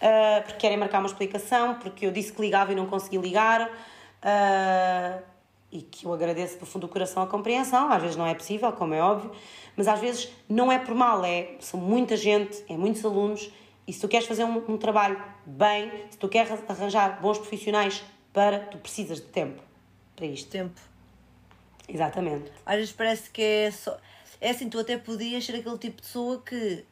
uh, 0.00 0.42
porque 0.44 0.58
querem 0.58 0.76
marcar 0.76 0.98
uma 0.98 1.08
explicação, 1.08 1.74
porque 1.74 2.06
eu 2.06 2.10
disse 2.10 2.32
que 2.32 2.40
ligava 2.40 2.72
e 2.72 2.74
não 2.74 2.86
consegui 2.86 3.18
ligar. 3.18 3.68
Uh, 3.68 5.22
e 5.70 5.82
que 5.82 6.06
eu 6.06 6.12
agradeço 6.12 6.58
do 6.58 6.64
fundo 6.64 6.86
do 6.86 6.92
coração 6.92 7.22
a 7.22 7.26
compreensão, 7.26 7.90
às 7.90 8.00
vezes 8.00 8.16
não 8.16 8.24
é 8.24 8.32
possível, 8.32 8.70
como 8.72 8.94
é 8.94 9.02
óbvio, 9.02 9.32
mas 9.76 9.88
às 9.88 9.98
vezes 9.98 10.30
não 10.48 10.70
é 10.70 10.78
por 10.78 10.94
mal, 10.94 11.24
é, 11.24 11.56
são 11.58 11.80
muita 11.80 12.16
gente, 12.16 12.64
é 12.68 12.76
muitos 12.76 13.04
alunos, 13.04 13.50
e 13.84 13.92
se 13.92 14.00
tu 14.00 14.06
queres 14.06 14.26
fazer 14.26 14.44
um, 14.44 14.62
um 14.68 14.78
trabalho 14.78 15.20
bem, 15.44 15.90
se 16.10 16.16
tu 16.16 16.28
queres 16.28 16.52
arranjar 16.68 17.20
bons 17.20 17.38
profissionais 17.38 18.04
para, 18.32 18.60
tu 18.60 18.78
precisas 18.78 19.18
de 19.20 19.26
tempo 19.26 19.60
para 20.14 20.26
isto. 20.26 20.50
Tempo. 20.50 20.80
Exatamente. 21.88 22.50
Às 22.64 22.76
vezes 22.76 22.92
parece 22.92 23.30
que 23.30 23.42
é 23.42 23.70
só. 23.70 23.96
É 24.40 24.50
assim, 24.50 24.68
tu 24.68 24.78
até 24.78 24.96
podias 24.96 25.44
ser 25.44 25.56
aquele 25.56 25.78
tipo 25.78 25.96
de 25.96 26.02
pessoa 26.02 26.42
que 26.44 26.84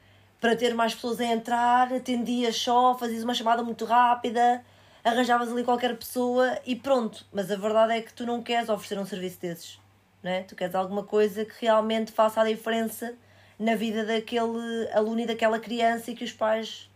para 0.43 0.57
ter 0.57 0.75
mais 0.75 0.93
pessoas 0.93 1.21
a 1.21 1.25
entrar, 1.25 1.93
atendias 1.93 2.57
só, 2.57 2.99
fazias 2.99 3.23
uma 3.23 3.33
chamada 3.33 3.63
muito 3.63 3.85
rápida, 3.85 4.65
arranjavas 5.05 5.53
ali 5.53 5.63
qualquer 5.63 5.97
pessoa 5.97 6.59
e 6.67 6.75
pronto. 6.75 7.25
Mas 7.33 7.49
a 7.49 7.55
verdade 7.55 7.93
é 7.93 8.03
que 8.03 8.13
tu 8.13 8.27
não 8.27 8.43
queres 8.43 8.69
oferecer 8.69 8.99
um 8.99 9.07
serviço 9.07 9.41
desses, 9.41 9.79
né? 10.21 10.43
Tu 10.43 10.57
queres 10.57 10.75
alguma 10.75 11.05
coisa 11.05 11.45
que 11.45 11.65
realmente 11.65 12.11
faça 12.11 12.41
a 12.41 12.45
diferença 12.45 13.15
na 13.57 13.77
vida 13.77 14.05
daquele 14.05 14.91
aluno 14.93 15.21
e 15.21 15.27
daquela 15.27 15.61
criança 15.61 16.11
e 16.11 16.15
que 16.17 16.25
os 16.25 16.33
pais 16.33 16.91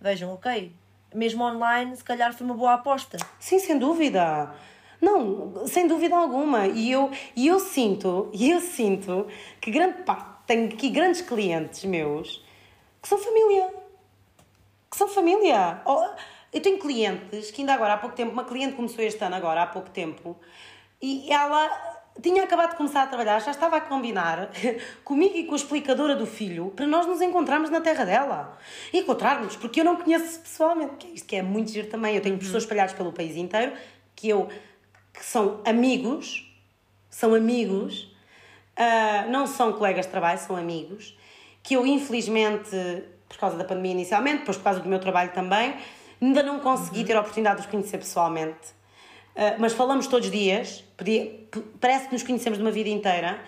vejam, 0.00 0.34
ok, 0.34 0.72
mesmo 1.14 1.44
online, 1.44 1.96
se 1.96 2.02
calhar 2.02 2.34
foi 2.34 2.44
uma 2.44 2.56
boa 2.56 2.74
aposta. 2.74 3.18
Sim, 3.38 3.60
sem 3.60 3.78
dúvida. 3.78 4.52
Não, 5.00 5.64
sem 5.68 5.86
dúvida 5.86 6.16
alguma. 6.16 6.66
E 6.66 6.90
eu, 6.90 7.08
e 7.36 7.46
eu 7.46 7.60
sinto, 7.60 8.28
e 8.32 8.50
eu 8.50 8.60
sinto 8.60 9.28
que 9.60 9.70
grande 9.70 10.02
parte, 10.02 10.28
tenho 10.44 10.66
aqui 10.66 10.90
grandes 10.90 11.20
clientes 11.20 11.84
meus 11.84 12.49
que 13.00 13.08
são 13.08 13.18
família. 13.18 13.68
Que 14.90 14.96
são 14.96 15.08
família. 15.08 15.82
Eu 16.52 16.60
tenho 16.60 16.78
clientes 16.78 17.50
que 17.50 17.62
ainda 17.62 17.74
agora 17.74 17.94
há 17.94 17.98
pouco 17.98 18.16
tempo, 18.16 18.32
uma 18.32 18.44
cliente 18.44 18.74
começou 18.74 19.04
este 19.04 19.22
ano 19.22 19.36
agora 19.36 19.62
há 19.62 19.66
pouco 19.66 19.90
tempo, 19.90 20.36
e 21.00 21.32
ela 21.32 21.70
tinha 22.20 22.42
acabado 22.42 22.70
de 22.70 22.76
começar 22.76 23.04
a 23.04 23.06
trabalhar, 23.06 23.38
já 23.40 23.52
estava 23.52 23.76
a 23.76 23.80
combinar 23.80 24.50
comigo 25.04 25.36
e 25.36 25.44
com 25.44 25.52
a 25.52 25.56
explicadora 25.56 26.16
do 26.16 26.26
filho 26.26 26.72
para 26.74 26.86
nós 26.86 27.06
nos 27.06 27.20
encontrarmos 27.20 27.70
na 27.70 27.80
terra 27.80 28.04
dela. 28.04 28.58
E 28.92 28.98
encontrarmos, 28.98 29.56
porque 29.56 29.80
eu 29.80 29.84
não 29.84 29.96
conheço 29.96 30.40
pessoalmente, 30.40 30.96
que 30.96 31.06
é 31.06 31.10
isto 31.10 31.26
que 31.26 31.36
é 31.36 31.42
muito 31.42 31.70
giro 31.70 31.88
também. 31.88 32.16
Eu 32.16 32.20
tenho 32.20 32.34
uhum. 32.34 32.40
pessoas 32.40 32.64
espalhadas 32.64 32.92
pelo 32.92 33.12
país 33.12 33.36
inteiro 33.36 33.72
que 34.14 34.28
eu 34.28 34.48
que 35.12 35.24
são 35.24 35.60
amigos, 35.64 36.46
são 37.08 37.34
amigos, 37.34 38.04
uh, 38.78 39.30
não 39.30 39.46
são 39.46 39.72
colegas 39.72 40.06
de 40.06 40.10
trabalho, 40.10 40.38
são 40.38 40.56
amigos 40.56 41.18
que 41.62 41.74
eu, 41.74 41.86
infelizmente, 41.86 42.70
por 43.28 43.36
causa 43.38 43.56
da 43.56 43.64
pandemia 43.64 43.92
inicialmente, 43.92 44.38
depois 44.38 44.56
por 44.56 44.64
causa 44.64 44.80
do 44.80 44.88
meu 44.88 44.98
trabalho 44.98 45.32
também, 45.32 45.74
ainda 46.20 46.42
não 46.42 46.60
consegui 46.60 47.04
ter 47.04 47.16
a 47.16 47.20
oportunidade 47.20 47.60
de 47.60 47.66
os 47.66 47.70
conhecer 47.70 47.98
pessoalmente. 47.98 48.80
Uh, 49.34 49.56
mas 49.58 49.72
falamos 49.72 50.06
todos 50.06 50.26
os 50.26 50.32
dias, 50.32 50.84
parece 51.80 52.06
que 52.06 52.12
nos 52.12 52.22
conhecemos 52.22 52.58
de 52.58 52.64
uma 52.64 52.72
vida 52.72 52.88
inteira. 52.88 53.40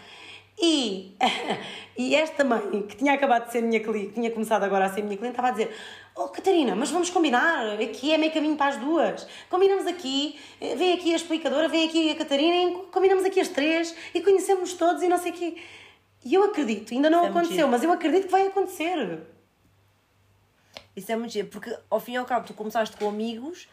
E, 0.61 1.17
e 1.99 2.15
esta 2.15 2.45
mãe, 2.45 2.83
que 2.83 2.97
tinha 2.97 3.15
acabado 3.15 3.47
de 3.47 3.53
ser 3.53 3.63
minha 3.63 3.81
cliente, 3.81 4.13
tinha 4.15 4.31
começado 4.31 4.63
agora 4.63 4.87
a 4.87 4.89
ser 4.89 5.03
minha 5.03 5.17
cliente, 5.17 5.33
estava 5.33 5.49
a 5.49 5.51
dizer: 5.51 5.75
Oh 6.15 6.29
Catarina, 6.29 6.77
mas 6.77 6.91
vamos 6.91 7.11
combinar, 7.11 7.81
aqui 7.81 8.13
é 8.13 8.19
meio 8.19 8.33
caminho 8.33 8.57
para 8.57 8.69
as 8.69 8.77
duas. 8.77 9.27
Combinamos 9.51 9.87
aqui, 9.87 10.39
vem 10.61 10.93
aqui 10.93 11.13
a 11.13 11.17
explicadora, 11.17 11.69
vem 11.69 11.89
aqui 11.89 12.11
a 12.11 12.15
Catarina, 12.15 12.79
combinamos 12.93 13.25
aqui 13.25 13.41
as 13.41 13.49
três 13.49 13.95
e 14.15 14.21
conhecemos 14.21 14.75
todos 14.75 15.03
e 15.03 15.09
não 15.09 15.19
sei 15.19 15.33
o 15.33 15.35
quê. 15.35 15.57
E 16.25 16.35
eu 16.35 16.45
acredito, 16.45 16.95
ainda 16.95 17.11
não 17.11 17.25
é 17.25 17.29
aconteceu, 17.29 17.67
mas 17.67 17.83
eu 17.83 17.93
acredito 17.93 18.27
que 18.27 18.31
vai 18.31 18.47
acontecer. 18.47 19.21
Isso 20.95 21.11
é 21.11 21.17
muito 21.17 21.33
giro, 21.33 21.49
porque 21.49 21.77
ao 21.91 21.99
fim 21.99 22.13
e 22.13 22.17
ao 22.17 22.25
cabo 22.25 22.47
tu 22.47 22.55
começaste 22.55 22.97
com 22.97 23.09
amigos 23.09 23.69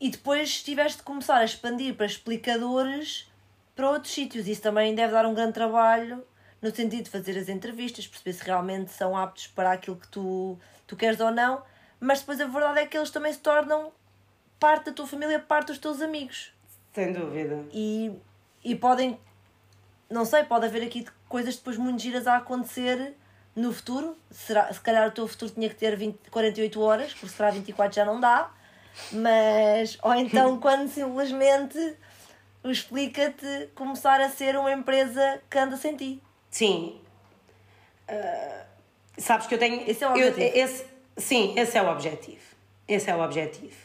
e 0.00 0.08
depois 0.08 0.62
tiveste 0.62 0.98
de 0.98 1.02
começar 1.02 1.38
a 1.38 1.44
expandir 1.44 1.94
para 1.94 2.06
explicadores 2.06 3.30
para 3.74 3.90
outros 3.90 4.12
sítios. 4.12 4.46
Isso 4.46 4.62
também 4.62 4.94
deve 4.94 5.12
dar 5.12 5.26
um 5.26 5.34
grande 5.34 5.52
trabalho 5.52 6.24
no 6.60 6.74
sentido 6.74 7.04
de 7.04 7.10
fazer 7.10 7.38
as 7.38 7.48
entrevistas, 7.48 8.06
perceber 8.06 8.32
se 8.32 8.44
realmente 8.44 8.90
são 8.90 9.16
aptos 9.16 9.46
para 9.48 9.72
aquilo 9.72 9.96
que 9.96 10.08
tu, 10.08 10.58
tu 10.86 10.96
queres 10.96 11.20
ou 11.20 11.30
não. 11.30 11.62
Mas 12.00 12.20
depois 12.20 12.40
a 12.40 12.46
verdade 12.46 12.80
é 12.80 12.86
que 12.86 12.96
eles 12.96 13.10
também 13.10 13.32
se 13.32 13.40
tornam 13.40 13.92
parte 14.58 14.86
da 14.86 14.92
tua 14.92 15.06
família, 15.06 15.38
parte 15.38 15.68
dos 15.68 15.78
teus 15.78 16.00
amigos. 16.00 16.52
Sem 16.92 17.12
dúvida. 17.12 17.64
E, 17.72 18.12
e 18.64 18.74
podem, 18.74 19.18
não 20.10 20.24
sei, 20.24 20.44
pode 20.44 20.66
haver 20.66 20.82
aqui 20.82 21.06
coisas 21.28 21.56
depois 21.56 21.76
muito 21.76 22.00
giras 22.02 22.26
a 22.26 22.36
acontecer 22.36 23.14
no 23.54 23.72
futuro. 23.72 24.16
Será, 24.30 24.72
se 24.72 24.80
calhar 24.80 25.08
o 25.08 25.10
teu 25.10 25.26
futuro 25.28 25.50
tinha 25.52 25.68
que 25.68 25.74
ter 25.74 25.96
20, 25.96 26.30
48 26.30 26.80
horas, 26.80 27.12
porque 27.14 27.28
será 27.28 27.50
24 27.50 27.94
já 27.94 28.04
não 28.04 28.20
dá. 28.20 28.50
Mas, 29.12 29.98
ou 30.02 30.14
então 30.14 30.58
quando 30.60 30.88
simplesmente 30.88 31.96
explica-te 32.64 33.68
começar 33.74 34.20
a 34.20 34.28
ser 34.28 34.56
uma 34.56 34.72
empresa 34.72 35.40
que 35.48 35.58
anda 35.58 35.76
sem 35.76 35.96
ti. 35.96 36.22
Sim. 36.50 37.00
Uh, 38.08 38.64
sabes 39.16 39.46
que 39.46 39.54
eu 39.54 39.58
tenho. 39.58 39.88
Esse 39.88 40.04
é 40.04 40.08
o 40.08 40.10
objetivo. 40.10 40.40
Eu, 40.40 40.64
esse, 40.64 40.86
sim, 41.16 41.54
esse 41.56 41.78
é 41.78 41.82
o 41.82 41.90
objetivo. 41.90 42.48
Esse 42.86 43.10
é 43.10 43.14
o 43.14 43.22
objetivo. 43.22 43.76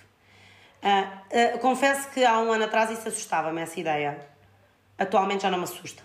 Uh, 0.81 1.55
uh, 1.55 1.59
confesso 1.59 2.09
que 2.09 2.25
há 2.25 2.39
um 2.39 2.51
ano 2.51 2.65
atrás 2.65 2.89
isso 2.91 3.07
assustava-me, 3.07 3.61
essa 3.61 3.79
ideia. 3.79 4.19
Atualmente 4.97 5.43
já 5.43 5.51
não 5.51 5.57
me 5.57 5.63
assusta. 5.63 6.03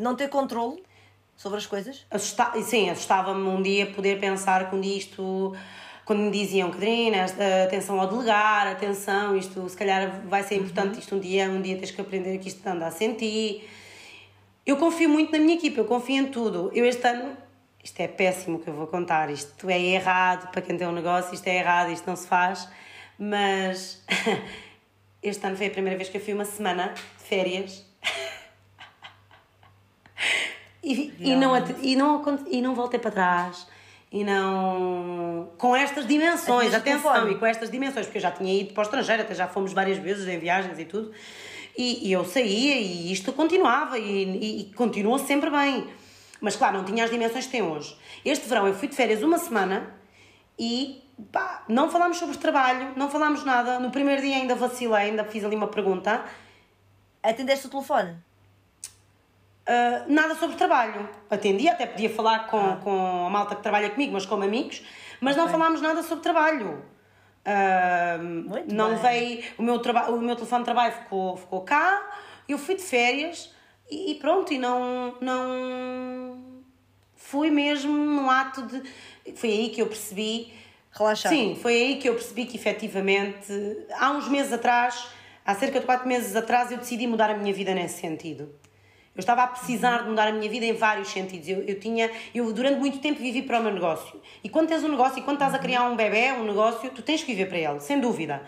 Não 0.00 0.16
ter 0.16 0.28
controle 0.28 0.82
sobre 1.36 1.58
as 1.58 1.66
coisas? 1.66 2.06
Assusta 2.10 2.52
sim, 2.62 2.88
assustava-me 2.88 3.46
um 3.46 3.60
dia 3.60 3.86
poder 3.86 4.18
pensar 4.18 4.70
que 4.70 4.74
um 4.74 4.80
dia 4.80 4.96
isto 4.96 5.54
quando 6.06 6.20
me 6.22 6.30
diziam, 6.30 6.70
Catarina, 6.70 7.26
atenção 7.64 8.00
ao 8.00 8.08
delegar, 8.08 8.66
atenção, 8.66 9.36
isto 9.36 9.68
se 9.68 9.76
calhar 9.76 10.22
vai 10.26 10.42
ser 10.42 10.56
importante, 10.56 10.98
isto 10.98 11.14
um 11.14 11.20
dia, 11.20 11.48
um 11.48 11.60
dia 11.60 11.76
tens 11.76 11.90
que 11.90 12.00
aprender 12.00 12.38
que 12.38 12.48
isto 12.48 12.66
anda 12.66 12.86
a 12.86 12.90
sentir. 12.90 13.68
Eu 14.66 14.76
confio 14.76 15.08
muito 15.08 15.30
na 15.30 15.38
minha 15.38 15.54
equipa, 15.54 15.80
eu 15.80 15.84
confio 15.84 16.16
em 16.16 16.26
tudo. 16.26 16.70
Eu 16.74 16.84
este 16.84 17.06
ano, 17.06 17.36
isto 17.84 18.00
é 18.00 18.08
péssimo 18.08 18.58
que 18.58 18.68
eu 18.68 18.74
vou 18.74 18.86
contar, 18.86 19.30
isto 19.30 19.68
é 19.68 19.78
errado 19.78 20.50
para 20.50 20.62
quem 20.62 20.76
tem 20.76 20.88
um 20.88 20.92
negócio, 20.92 21.34
isto 21.34 21.46
é 21.46 21.58
errado, 21.58 21.92
isto 21.92 22.06
não 22.06 22.16
se 22.16 22.26
faz, 22.26 22.66
mas 23.18 24.02
este 25.22 25.46
ano 25.46 25.56
foi 25.56 25.66
a 25.66 25.70
primeira 25.70 25.96
vez 25.96 26.08
que 26.08 26.16
eu 26.16 26.20
fui 26.20 26.34
uma 26.34 26.46
semana 26.46 26.88
de 26.88 27.24
férias 27.24 27.89
e, 30.82 31.14
e, 31.18 31.36
não, 31.36 31.56
e, 31.82 31.96
não, 31.96 32.38
e 32.50 32.62
não 32.62 32.74
voltei 32.74 32.98
para 32.98 33.10
trás 33.10 33.66
e 34.12 34.24
não. 34.24 35.50
com 35.56 35.76
estas 35.76 36.06
dimensões, 36.06 36.74
atenção, 36.74 37.30
e 37.30 37.38
com 37.38 37.46
estas 37.46 37.70
dimensões, 37.70 38.06
porque 38.06 38.18
eu 38.18 38.22
já 38.22 38.30
tinha 38.30 38.52
ido 38.60 38.72
para 38.74 38.80
o 38.80 38.84
estrangeiro, 38.84 39.22
até 39.22 39.34
já 39.34 39.46
fomos 39.46 39.72
várias 39.72 39.98
vezes 39.98 40.26
em 40.26 40.38
viagens 40.38 40.78
e 40.78 40.84
tudo, 40.84 41.12
e, 41.76 42.08
e 42.08 42.12
eu 42.12 42.24
saía 42.24 42.76
e 42.76 43.12
isto 43.12 43.32
continuava 43.32 43.98
e, 43.98 44.24
e, 44.24 44.60
e, 44.60 44.74
continua 44.74 45.18
sempre 45.18 45.48
bem. 45.50 45.86
Mas 46.40 46.56
claro, 46.56 46.78
não 46.78 46.84
tinha 46.84 47.04
as 47.04 47.10
dimensões 47.10 47.46
que 47.46 47.52
tem 47.52 47.62
hoje. 47.62 47.96
Este 48.24 48.48
verão 48.48 48.66
eu 48.66 48.74
fui 48.74 48.88
de 48.88 48.96
férias 48.96 49.22
uma 49.22 49.38
semana 49.38 49.94
e 50.58 51.02
pá, 51.30 51.64
não 51.68 51.90
falámos 51.90 52.16
sobre 52.16 52.36
trabalho, 52.36 52.92
não 52.96 53.08
falámos 53.08 53.44
nada. 53.44 53.78
No 53.78 53.90
primeiro 53.90 54.22
dia 54.22 54.36
ainda 54.36 54.54
vacilei, 54.54 55.10
ainda 55.10 55.22
fiz 55.22 55.44
ali 55.44 55.54
uma 55.54 55.68
pergunta. 55.68 56.24
Atendeste 57.22 57.66
o 57.66 57.70
telefone? 57.70 58.16
Uh, 59.68 60.12
nada 60.12 60.34
sobre 60.34 60.56
trabalho. 60.56 61.08
Atendi, 61.28 61.68
até 61.68 61.86
podia 61.86 62.10
falar 62.10 62.46
com, 62.48 62.58
ah. 62.58 62.80
com 62.82 63.26
a 63.26 63.30
malta 63.30 63.54
que 63.54 63.62
trabalha 63.62 63.90
comigo, 63.90 64.12
mas 64.12 64.26
como 64.26 64.42
amigos, 64.42 64.82
mas 65.20 65.36
okay. 65.36 65.44
não 65.44 65.52
falámos 65.52 65.80
nada 65.80 66.02
sobre 66.02 66.22
trabalho. 66.22 66.82
Uh, 67.40 68.72
não 68.72 68.96
veio 68.98 69.42
o 69.56 69.62
meu 69.62 69.78
trabalho 69.78 70.14
o 70.14 70.20
meu 70.20 70.36
telefone 70.36 70.60
de 70.60 70.64
trabalho 70.66 70.92
ficou 70.92 71.38
ficou 71.38 71.62
cá 71.62 72.06
eu 72.46 72.58
fui 72.58 72.74
de 72.74 72.82
férias 72.82 73.50
e, 73.90 74.12
e 74.12 74.14
pronto 74.16 74.52
e 74.52 74.58
não 74.58 75.14
não 75.22 76.62
fui 77.16 77.50
mesmo 77.50 77.96
num 77.96 78.28
ato 78.28 78.60
de 78.66 78.82
foi 79.34 79.48
aí 79.48 79.70
que 79.70 79.80
eu 79.80 79.86
percebi 79.86 80.52
relaxar 80.92 81.32
sim 81.32 81.58
foi 81.62 81.72
aí 81.72 81.96
que 81.96 82.10
eu 82.10 82.12
percebi 82.12 82.44
que 82.44 82.58
efetivamente 82.58 83.50
há 83.94 84.10
uns 84.10 84.28
meses 84.28 84.52
atrás 84.52 85.08
há 85.42 85.54
cerca 85.54 85.80
de 85.80 85.86
quatro 85.86 86.06
meses 86.06 86.36
atrás 86.36 86.70
eu 86.70 86.76
decidi 86.76 87.06
mudar 87.06 87.30
a 87.30 87.34
minha 87.38 87.54
vida 87.54 87.74
nesse 87.74 88.02
sentido 88.02 88.54
eu 89.14 89.20
estava 89.20 89.42
a 89.42 89.46
precisar 89.48 90.04
de 90.04 90.08
mudar 90.08 90.28
a 90.28 90.32
minha 90.32 90.48
vida 90.48 90.64
em 90.64 90.72
vários 90.72 91.08
sentidos. 91.08 91.48
Eu, 91.48 91.62
eu 91.62 91.80
tinha, 91.80 92.10
eu 92.34 92.52
durante 92.52 92.78
muito 92.78 92.98
tempo 93.00 93.20
vivi 93.20 93.42
para 93.42 93.58
o 93.58 93.62
meu 93.62 93.72
negócio. 93.72 94.20
E 94.42 94.48
quando 94.48 94.68
tens 94.68 94.84
um 94.84 94.88
negócio 94.88 95.18
e 95.18 95.22
quando 95.22 95.36
estás 95.36 95.52
a 95.52 95.58
criar 95.58 95.82
um 95.84 95.96
bebê, 95.96 96.32
um 96.32 96.44
negócio, 96.44 96.90
tu 96.90 97.02
tens 97.02 97.20
que 97.22 97.34
viver 97.34 97.46
para 97.46 97.58
ele, 97.58 97.80
sem 97.80 97.98
dúvida. 97.98 98.42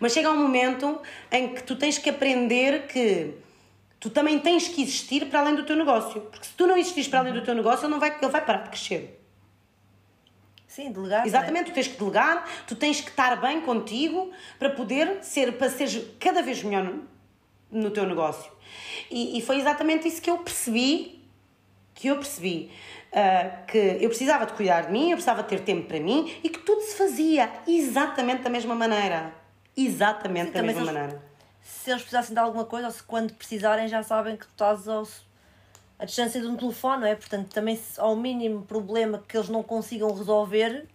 Mas 0.00 0.12
chega 0.12 0.30
um 0.30 0.36
momento 0.36 1.00
em 1.30 1.54
que 1.54 1.62
tu 1.62 1.76
tens 1.76 1.98
que 1.98 2.08
aprender 2.08 2.86
que 2.86 3.34
tu 4.00 4.08
também 4.08 4.38
tens 4.38 4.68
que 4.68 4.82
existir 4.82 5.26
para 5.26 5.40
além 5.40 5.54
do 5.54 5.64
teu 5.64 5.76
negócio. 5.76 6.22
Porque 6.22 6.46
se 6.46 6.54
tu 6.54 6.66
não 6.66 6.76
existires 6.76 7.08
para 7.08 7.20
além 7.20 7.34
do 7.34 7.42
teu 7.42 7.54
negócio, 7.54 7.84
ele, 7.84 7.92
não 7.92 8.00
vai, 8.00 8.16
ele 8.20 8.30
vai 8.30 8.44
parar 8.44 8.62
de 8.62 8.70
crescer. 8.70 9.22
Sim, 10.66 10.92
delegar. 10.92 11.24
É? 11.24 11.26
Exatamente, 11.26 11.68
é? 11.68 11.72
tu 11.72 11.74
tens 11.74 11.88
que 11.88 11.98
delegar, 11.98 12.48
tu 12.66 12.74
tens 12.74 13.00
que 13.00 13.10
estar 13.10 13.40
bem 13.40 13.60
contigo 13.60 14.30
para 14.58 14.70
poder 14.70 15.22
ser, 15.22 15.52
para 15.52 15.68
seres 15.70 16.02
cada 16.18 16.42
vez 16.42 16.62
melhor 16.62 16.84
no, 16.84 17.04
no 17.70 17.90
teu 17.90 18.06
negócio. 18.06 18.55
E, 19.10 19.38
e 19.38 19.42
foi 19.42 19.58
exatamente 19.58 20.08
isso 20.08 20.20
que 20.20 20.30
eu 20.30 20.38
percebi, 20.38 21.24
que 21.94 22.08
eu 22.08 22.16
percebi. 22.16 22.70
Uh, 23.12 23.66
que 23.66 23.78
eu 23.78 24.08
precisava 24.08 24.44
de 24.44 24.52
cuidar 24.52 24.86
de 24.86 24.92
mim, 24.92 25.10
eu 25.10 25.16
precisava 25.16 25.42
ter 25.42 25.60
tempo 25.60 25.86
para 25.86 25.98
mim 25.98 26.38
e 26.42 26.50
que 26.50 26.58
tudo 26.58 26.82
se 26.82 26.96
fazia 26.96 27.50
exatamente 27.66 28.42
da 28.42 28.50
mesma 28.50 28.74
maneira. 28.74 29.32
Exatamente 29.76 30.48
Sim, 30.48 30.52
da 30.52 30.62
mesma 30.62 30.80
se 30.80 30.86
maneira. 30.86 31.12
Eles, 31.12 31.22
se 31.62 31.90
eles 31.90 32.02
precisassem 32.02 32.34
de 32.34 32.40
alguma 32.40 32.64
coisa, 32.64 32.88
ou 32.88 32.92
se 32.92 33.02
quando 33.02 33.32
precisarem 33.32 33.88
já 33.88 34.02
sabem 34.02 34.36
que 34.36 34.46
tu 34.46 34.50
estás 34.50 34.86
ao, 34.86 35.06
a 35.98 36.04
distância 36.04 36.40
de 36.40 36.46
um 36.46 36.56
telefone, 36.56 37.02
não 37.02 37.08
é? 37.08 37.14
Portanto, 37.14 37.48
também 37.54 37.76
se 37.76 37.98
ao 37.98 38.14
mínimo 38.14 38.62
problema 38.62 39.22
que 39.26 39.36
eles 39.36 39.48
não 39.48 39.62
consigam 39.62 40.12
resolver, 40.12 40.86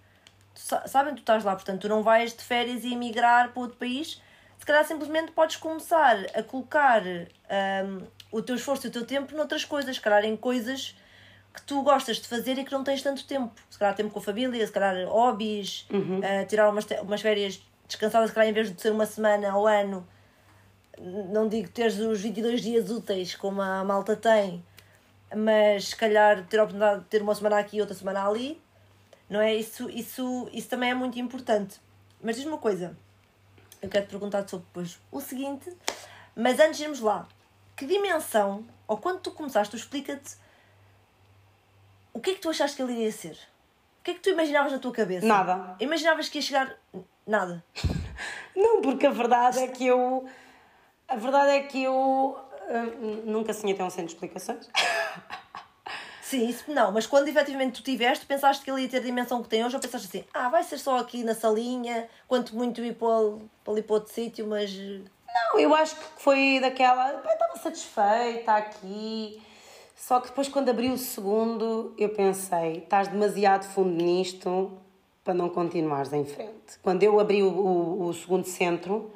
sabem 0.53 1.15
que 1.15 1.21
tu 1.21 1.23
estás 1.23 1.43
lá. 1.43 1.55
Portanto, 1.55 1.81
tu 1.81 1.89
não 1.89 2.03
vais 2.03 2.33
de 2.33 2.43
férias 2.43 2.83
e 2.83 2.93
emigrar 2.93 3.51
para 3.51 3.61
outro 3.61 3.77
país 3.77 4.21
se 4.61 4.65
calhar 4.67 4.85
simplesmente 4.85 5.31
podes 5.31 5.55
começar 5.55 6.17
a 6.35 6.43
colocar 6.43 7.01
um, 7.01 8.05
o 8.31 8.43
teu 8.43 8.53
esforço 8.53 8.85
e 8.85 8.89
o 8.89 8.91
teu 8.91 9.03
tempo 9.03 9.35
noutras 9.35 9.65
coisas, 9.65 9.95
se 9.95 9.99
calhar 9.99 10.23
em 10.23 10.37
coisas 10.37 10.95
que 11.51 11.63
tu 11.63 11.81
gostas 11.81 12.17
de 12.17 12.27
fazer 12.27 12.59
e 12.59 12.63
que 12.63 12.71
não 12.71 12.83
tens 12.83 13.01
tanto 13.01 13.25
tempo. 13.25 13.51
Se 13.71 13.79
calhar 13.79 13.95
tempo 13.95 14.11
com 14.11 14.19
a 14.19 14.21
família, 14.21 14.63
se 14.63 14.71
calhar 14.71 15.07
hobbies, 15.07 15.87
uhum. 15.89 16.19
uh, 16.19 16.45
tirar 16.47 16.69
umas, 16.69 16.85
umas 17.01 17.21
férias 17.21 17.59
descansadas, 17.87 18.29
se 18.29 18.35
calhar 18.35 18.51
em 18.51 18.53
vez 18.53 18.71
de 18.71 18.79
ser 18.79 18.91
uma 18.91 19.07
semana 19.07 19.49
ao 19.49 19.65
ano, 19.65 20.07
não 20.99 21.49
digo 21.49 21.67
teres 21.69 21.97
os 21.97 22.21
22 22.21 22.61
dias 22.61 22.91
úteis 22.91 23.33
como 23.35 23.63
a 23.63 23.83
malta 23.83 24.15
tem, 24.15 24.63
mas 25.35 25.85
se 25.85 25.95
calhar 25.95 26.45
ter 26.45 26.59
a 26.59 26.65
oportunidade 26.65 26.99
de 26.99 27.07
ter 27.07 27.23
uma 27.23 27.33
semana 27.33 27.57
aqui 27.57 27.77
e 27.77 27.81
outra 27.81 27.95
semana 27.95 28.27
ali, 28.27 28.61
não 29.27 29.41
é? 29.41 29.55
Isso, 29.55 29.89
isso, 29.89 30.47
isso 30.53 30.69
também 30.69 30.91
é 30.91 30.93
muito 30.93 31.17
importante. 31.17 31.81
Mas 32.21 32.35
diz-me 32.35 32.51
uma 32.51 32.59
coisa, 32.59 32.95
eu 33.81 33.89
quero 33.89 34.05
te 34.05 34.09
perguntar 34.09 34.47
sobre 34.47 34.65
depois 34.67 34.99
o 35.11 35.19
seguinte, 35.19 35.75
mas 36.35 36.59
antes 36.59 36.77
de 36.77 36.83
irmos 36.83 36.99
lá, 36.99 37.27
que 37.75 37.85
dimensão, 37.85 38.65
ou 38.87 38.97
quando 38.97 39.19
tu 39.21 39.31
começaste, 39.31 39.75
explica-te 39.75 40.35
o 42.13 42.19
que 42.19 42.31
é 42.31 42.33
que 42.35 42.41
tu 42.41 42.49
achaste 42.49 42.75
que 42.75 42.83
ele 42.83 42.93
iria 42.93 43.11
ser? 43.11 43.37
O 43.99 44.03
que 44.03 44.11
é 44.11 44.13
que 44.13 44.19
tu 44.19 44.29
imaginavas 44.29 44.71
na 44.71 44.79
tua 44.79 44.91
cabeça? 44.91 45.25
Nada. 45.25 45.75
Imaginavas 45.79 46.27
que 46.27 46.39
ia 46.39 46.41
chegar. 46.41 46.77
Nada. 47.25 47.63
Não, 48.55 48.81
porque 48.81 49.07
a 49.07 49.11
verdade 49.11 49.59
é 49.59 49.67
que 49.67 49.85
eu. 49.85 50.27
A 51.07 51.15
verdade 51.15 51.51
é 51.51 51.63
que 51.63 51.83
eu. 51.83 52.37
Uh, 52.67 53.25
nunca 53.25 53.53
sonhei 53.53 53.75
ter 53.75 53.83
um 53.83 53.89
centro 53.89 54.07
de 54.07 54.13
explicações. 54.13 54.69
Sim, 56.31 56.47
isso 56.47 56.71
não, 56.71 56.93
mas 56.93 57.05
quando 57.05 57.27
efetivamente 57.27 57.81
tu 57.81 57.83
tiveste, 57.83 58.25
pensaste 58.25 58.63
que 58.63 58.71
ele 58.71 58.83
ia 58.83 58.87
ter 58.87 58.99
a 58.99 59.01
dimensão 59.01 59.43
que 59.43 59.49
tem 59.49 59.65
hoje, 59.65 59.75
ou 59.75 59.81
pensaste 59.81 60.07
assim, 60.07 60.25
ah, 60.33 60.47
vai 60.47 60.63
ser 60.63 60.77
só 60.77 60.97
aqui 60.97 61.25
na 61.25 61.35
salinha, 61.35 62.07
quanto 62.25 62.55
muito 62.55 62.81
ir 62.81 62.95
para, 62.95 63.37
ali 63.67 63.81
para 63.81 63.95
outro 63.95 64.13
sítio, 64.13 64.47
mas. 64.47 64.73
Não, 64.73 65.59
eu 65.59 65.75
acho 65.75 65.93
que 65.93 66.03
foi 66.23 66.57
daquela. 66.61 67.21
estava 67.33 67.57
satisfeita 67.57 68.53
aqui, 68.53 69.41
Só 69.93 70.21
que 70.21 70.29
depois, 70.29 70.47
quando 70.47 70.69
abri 70.69 70.89
o 70.89 70.97
segundo, 70.97 71.93
eu 71.97 72.07
pensei: 72.07 72.77
estás 72.77 73.09
demasiado 73.09 73.65
fundo 73.65 74.01
nisto 74.01 74.71
para 75.25 75.33
não 75.33 75.49
continuares 75.49 76.13
em 76.13 76.23
frente. 76.23 76.79
Quando 76.81 77.03
eu 77.03 77.19
abri 77.19 77.43
o, 77.43 77.49
o, 77.49 78.07
o 78.07 78.13
segundo 78.13 78.45
centro. 78.45 79.11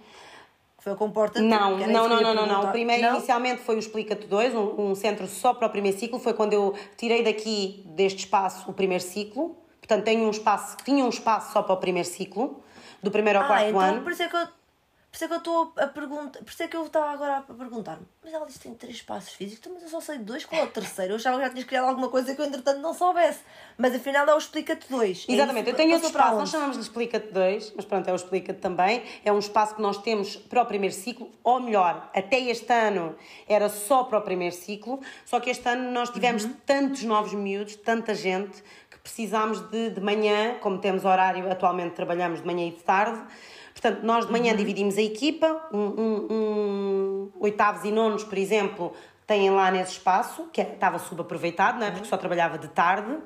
Foi 0.85 0.93
o 0.93 0.95
Comporta 0.95 1.41
Não, 1.41 1.79
não, 1.79 2.07
não, 2.07 2.21
não, 2.21 2.35
não, 2.35 2.45
não. 2.45 2.63
O 2.65 2.71
primeiro 2.71 3.01
não? 3.01 3.15
inicialmente 3.15 3.63
foi 3.63 3.75
o 3.75 3.79
Explica-te 3.79 4.27
2, 4.27 4.53
um, 4.53 4.91
um 4.91 4.93
centro 4.93 5.25
só 5.25 5.51
para 5.51 5.65
o 5.65 5.69
primeiro 5.71 5.97
ciclo. 5.97 6.19
Foi 6.19 6.31
quando 6.31 6.53
eu 6.53 6.75
tirei 6.95 7.23
daqui, 7.23 7.81
deste 7.87 8.19
espaço, 8.19 8.69
o 8.69 8.73
primeiro 8.73 9.03
ciclo. 9.03 9.57
Portanto, 9.79 10.03
tenho 10.03 10.27
um 10.27 10.29
espaço, 10.29 10.77
tinha 10.85 11.03
um 11.03 11.09
espaço 11.09 11.53
só 11.53 11.63
para 11.63 11.73
o 11.73 11.77
primeiro 11.77 12.07
ciclo, 12.07 12.63
do 13.01 13.09
primeiro 13.09 13.39
ao 13.39 13.45
ah, 13.45 13.47
quarto 13.47 13.69
então, 13.69 13.79
ano. 13.79 14.03
Por 14.03 14.11
isso 14.11 14.21
é 14.21 14.27
que 14.27 14.35
eu 14.35 14.47
por 15.15 15.23
isso 15.23 15.23
é 15.23 15.27
que 15.29 15.33
eu 15.33 15.37
estou 15.37 15.73
a 15.77 15.87
perguntar. 15.87 16.39
Por 16.39 16.49
isso 16.49 16.63
é 16.63 16.67
que 16.67 16.75
eu 16.75 16.85
estava 16.85 17.09
agora 17.09 17.37
a 17.37 17.41
perguntar-me. 17.41 18.05
Mas 18.21 18.33
ela 18.33 18.45
disse 18.45 18.59
que 18.59 18.67
tem 18.67 18.75
três 18.75 19.01
passos 19.01 19.31
físicos, 19.31 19.59
então, 19.59 19.73
mas 19.73 19.83
eu 19.83 19.87
só 19.87 20.01
sei 20.01 20.17
dois, 20.17 20.43
qual 20.43 20.61
é 20.61 20.65
o 20.65 20.67
terceiro? 20.67 21.13
Eu 21.13 21.15
achava 21.15 21.37
que 21.37 21.43
já 21.43 21.49
tinhas 21.51 21.65
criado 21.65 21.85
alguma 21.85 22.09
coisa 22.09 22.35
que 22.35 22.41
eu 22.41 22.45
entretanto 22.45 22.81
não 22.81 22.93
soubesse. 22.93 23.39
Mas 23.77 23.95
afinal 23.95 24.27
é 24.27 24.35
o 24.35 24.37
Explica-te 24.37 24.89
dois. 24.89 25.25
É 25.29 25.31
Exatamente, 25.31 25.69
é 25.69 25.71
eu 25.71 25.75
tenho 25.75 25.93
outro 25.93 26.09
espaço, 26.09 26.35
nós 26.35 26.49
chamamos 26.49 26.75
de 26.75 26.83
Explica-te 26.83 27.31
dois, 27.31 27.71
mas 27.73 27.85
pronto, 27.85 28.09
é 28.09 28.11
o 28.11 28.15
Explica-te 28.15 28.59
também. 28.59 29.03
É 29.23 29.31
um 29.31 29.39
espaço 29.39 29.75
que 29.75 29.81
nós 29.81 29.97
temos 29.99 30.35
para 30.35 30.61
o 30.61 30.65
primeiro 30.65 30.93
ciclo, 30.93 31.31
ou 31.41 31.61
melhor, 31.61 32.11
até 32.13 32.37
este 32.37 32.73
ano 32.73 33.15
era 33.47 33.69
só 33.69 34.03
para 34.03 34.19
o 34.19 34.21
primeiro 34.21 34.53
ciclo, 34.53 34.99
só 35.23 35.39
que 35.39 35.49
este 35.49 35.65
ano 35.69 35.91
nós 35.91 36.09
tivemos 36.09 36.43
uhum. 36.43 36.55
tantos 36.65 37.03
novos 37.03 37.33
miúdos, 37.33 37.77
tanta 37.77 38.13
gente, 38.13 38.61
que 38.91 38.99
precisámos 38.99 39.61
de, 39.69 39.91
de 39.91 40.01
manhã, 40.01 40.55
como 40.59 40.77
temos 40.77 41.05
horário, 41.05 41.49
atualmente 41.49 41.93
trabalhamos 41.93 42.41
de 42.41 42.45
manhã 42.45 42.67
e 42.67 42.71
de 42.71 42.83
tarde 42.83 43.25
Portanto, 43.75 44.03
nós 44.03 44.25
de 44.25 44.31
manhã 44.31 44.51
uhum. 44.51 44.57
dividimos 44.57 44.97
a 44.97 45.01
equipa, 45.01 45.67
um, 45.71 45.79
um, 45.79 46.27
um, 46.31 47.31
oitavos 47.41 47.83
e 47.83 47.91
nonos, 47.91 48.23
por 48.23 48.37
exemplo, 48.37 48.93
têm 49.27 49.51
lá 49.51 49.69
nesse 49.69 49.91
espaço, 49.91 50.47
que 50.53 50.61
é, 50.61 50.73
estava 50.73 50.97
subaproveitado, 50.97 51.77
não 51.77 51.85
é? 51.85 51.91
porque 51.91 52.07
só 52.07 52.15
trabalhava 52.15 52.57
de 52.57 52.69
tarde. 52.69 53.17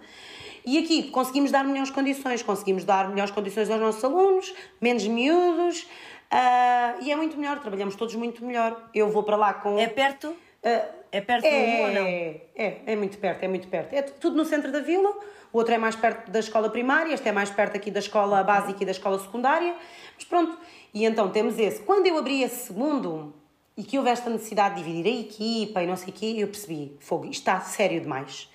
E 0.65 0.79
aqui 0.79 1.03
conseguimos 1.11 1.51
dar 1.51 1.63
melhores 1.63 1.91
condições, 1.91 2.41
conseguimos 2.41 2.83
dar 2.83 3.07
melhores 3.09 3.31
condições 3.31 3.69
aos 3.69 3.79
nossos 3.79 4.03
alunos, 4.03 4.51
menos 4.81 5.07
miúdos, 5.07 5.83
uh, 5.83 7.01
e 7.01 7.11
é 7.11 7.15
muito 7.15 7.37
melhor, 7.37 7.59
trabalhamos 7.59 7.95
todos 7.95 8.15
muito 8.15 8.43
melhor. 8.43 8.89
Eu 8.93 9.09
vou 9.09 9.21
para 9.21 9.37
lá 9.37 9.53
com. 9.53 9.77
É 9.77 9.87
perto? 9.87 10.29
Uh, 10.29 10.98
é 11.11 11.21
perto 11.21 11.45
é, 11.45 11.77
do 11.77 11.81
ou 11.83 11.91
não? 11.93 12.07
É, 12.07 12.77
é 12.85 12.95
muito 12.95 13.17
perto, 13.17 13.43
é 13.43 13.47
muito 13.47 13.67
perto. 13.67 13.93
É 13.93 14.01
tudo 14.01 14.35
no 14.37 14.45
centro 14.45 14.71
da 14.71 14.79
vila, 14.79 15.09
o 15.51 15.57
outro 15.57 15.73
é 15.73 15.77
mais 15.77 15.95
perto 15.95 16.29
da 16.29 16.39
escola 16.39 16.69
primária, 16.69 17.13
este 17.13 17.27
é 17.27 17.31
mais 17.31 17.49
perto 17.49 17.75
aqui 17.75 17.89
da 17.89 17.99
escola 17.99 18.43
básica 18.43 18.83
e 18.83 18.85
da 18.85 18.91
escola 18.91 19.17
secundária. 19.19 19.75
Mas 20.15 20.25
pronto, 20.25 20.57
e 20.93 21.05
então 21.05 21.29
temos 21.29 21.57
esse. 21.57 21.81
Quando 21.81 22.07
eu 22.07 22.17
abri 22.17 22.43
esse 22.43 22.67
segundo 22.67 23.33
e 23.75 23.83
que 23.83 23.97
houve 23.97 24.09
esta 24.09 24.29
necessidade 24.29 24.75
de 24.75 24.83
dividir 24.83 25.11
a 25.11 25.19
equipa 25.21 25.81
e 25.81 25.87
não 25.87 25.95
sei 25.95 26.09
o 26.09 26.13
quê, 26.13 26.35
eu 26.37 26.47
percebi, 26.47 26.95
fogo, 26.99 27.25
isto 27.25 27.39
está 27.39 27.59
sério 27.61 28.01
demais. 28.01 28.49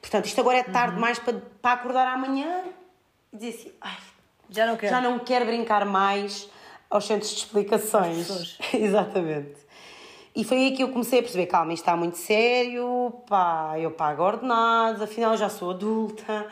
Portanto, 0.00 0.24
isto 0.24 0.40
agora 0.40 0.58
é 0.58 0.62
tarde 0.64 0.88
uhum. 0.88 0.94
demais 0.94 1.18
para, 1.18 1.40
para 1.60 1.72
acordar 1.72 2.08
amanhã 2.08 2.64
e 3.32 3.36
dizer 3.36 3.50
assim, 3.50 3.72
ai, 3.80 3.96
já 4.50 4.66
não 4.66 4.76
quero. 4.76 4.92
Já 4.92 5.00
não 5.00 5.18
quero 5.20 5.44
brincar 5.44 5.84
mais 5.84 6.48
aos 6.90 7.06
centros 7.06 7.30
de 7.30 7.36
explicações. 7.38 8.58
Exatamente. 8.74 9.62
E 10.34 10.44
foi 10.44 10.56
aí 10.58 10.72
que 10.72 10.82
eu 10.82 10.88
comecei 10.88 11.18
a 11.18 11.22
perceber, 11.22 11.46
calma, 11.46 11.74
isto 11.74 11.82
está 11.82 11.94
muito 11.94 12.16
sério, 12.16 13.12
pá, 13.28 13.74
eu 13.78 13.90
pago 13.90 14.22
ordenados, 14.22 15.02
afinal 15.02 15.36
já 15.36 15.50
sou 15.50 15.70
adulta, 15.72 16.46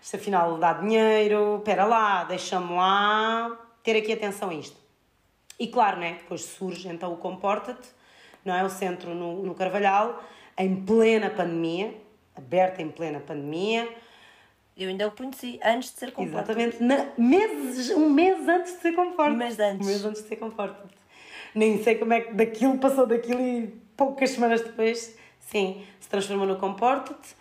isto 0.00 0.14
afinal 0.14 0.56
dá 0.56 0.74
dinheiro, 0.74 1.56
espera 1.58 1.84
lá, 1.84 2.22
deixa-me 2.24 2.74
lá 2.74 3.58
ter 3.82 3.96
aqui 3.96 4.12
atenção 4.12 4.50
a 4.50 4.54
isto. 4.54 4.76
E 5.58 5.66
claro, 5.66 5.98
né, 5.98 6.18
depois 6.20 6.42
surge 6.42 6.88
então 6.88 7.12
o 7.12 7.16
Comporta-te, 7.16 7.88
não 8.44 8.54
é? 8.54 8.62
O 8.62 8.70
centro 8.70 9.14
no, 9.14 9.42
no 9.42 9.54
Carvalhal, 9.54 10.22
em 10.56 10.76
plena 10.84 11.28
pandemia, 11.28 11.92
aberto 12.36 12.80
em 12.80 12.88
plena 12.88 13.18
pandemia. 13.18 13.88
Eu 14.76 14.88
ainda 14.88 15.06
o 15.06 15.12
conheci 15.12 15.58
antes 15.64 15.92
de 15.92 15.98
ser 15.98 16.12
Comporta-te. 16.12 16.60
Exatamente, 16.60 16.82
Na, 16.82 17.06
meses, 17.16 17.90
um 17.90 18.10
mês 18.10 18.48
antes 18.48 18.74
de 18.74 18.80
ser 18.80 18.92
Comporta-te. 18.92 19.34
Um 19.34 19.38
mês 19.38 19.58
antes. 19.58 19.86
Um 19.86 19.90
mês 19.90 20.04
antes 20.04 20.22
de 20.22 20.28
ser 20.28 20.36
Comporta-te. 20.36 21.03
Nem 21.54 21.82
sei 21.82 21.96
como 21.96 22.12
é 22.12 22.20
que 22.20 22.34
daquilo 22.34 22.78
passou 22.78 23.06
daquilo 23.06 23.40
e 23.40 23.66
poucas 23.96 24.30
semanas 24.30 24.60
depois, 24.60 25.16
sim, 25.40 25.84
se 26.00 26.08
transformou 26.08 26.46
no 26.46 26.56
Comporta-te. 26.56 27.36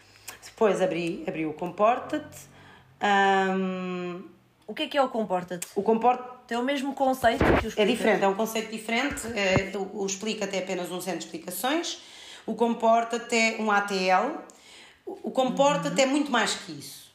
Depois 0.45 0.82
abri, 0.82 1.24
abri 1.28 1.45
o 1.45 1.53
Comporta-te. 1.53 2.53
Um, 3.01 4.24
o 4.68 4.74
que 4.74 4.84
é 4.84 4.88
que 4.88 4.97
é 4.97 5.01
o 5.01 5.09
Comporta-te? 5.09 5.68
O 5.76 5.82
Comporta 5.82 6.34
tem 6.47 6.57
o 6.57 6.64
mesmo 6.64 6.93
conceito 6.93 7.43
que 7.59 7.68
os 7.68 7.78
É 7.78 7.86
diferente, 7.86 8.24
é 8.24 8.28
um 8.28 8.36
conceito 8.36 8.72
diferente. 8.72 9.28
É, 9.36 9.72
o 9.78 10.05
Explica-te 10.05 10.55
é 10.55 10.59
apenas 10.59 10.91
um 10.91 11.01
centro 11.01 11.20
de 11.20 11.26
explicações. 11.26 12.01
O 12.45 12.55
Comporta-te 12.55 13.36
é 13.36 13.57
um 13.59 13.72
ATL. 13.72 14.38
O 15.05 15.32
Comporta-te 15.32 15.95
uhum. 15.95 16.01
é 16.01 16.05
muito 16.05 16.32
mais 16.32 16.55
que 16.55 16.72
isso. 16.72 17.11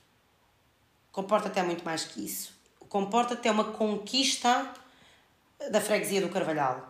Comporta-te 1.13 1.59
é 1.59 1.63
muito 1.63 1.85
mais 1.85 2.05
que 2.05 2.25
isso. 2.25 2.53
O 2.81 2.87
Comporta-te 2.87 3.49
é 3.49 3.51
uma 3.51 3.65
conquista 3.65 4.73
da 5.71 5.81
freguesia 5.81 6.21
do 6.21 6.29
Carvalhal. 6.29 6.88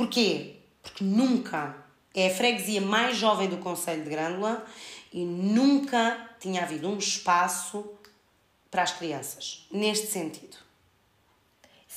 Porquê? 0.00 0.54
Porque 0.82 1.04
nunca 1.04 1.76
é 2.14 2.28
a 2.28 2.30
freguesia 2.34 2.80
mais 2.80 3.18
jovem 3.18 3.50
do 3.50 3.58
Conselho 3.58 4.02
de 4.02 4.08
Grândola 4.08 4.64
e 5.12 5.22
nunca 5.26 6.30
tinha 6.40 6.62
havido 6.62 6.88
um 6.88 6.96
espaço 6.96 7.84
para 8.70 8.82
as 8.82 8.92
crianças, 8.92 9.66
neste 9.70 10.06
sentido. 10.06 10.56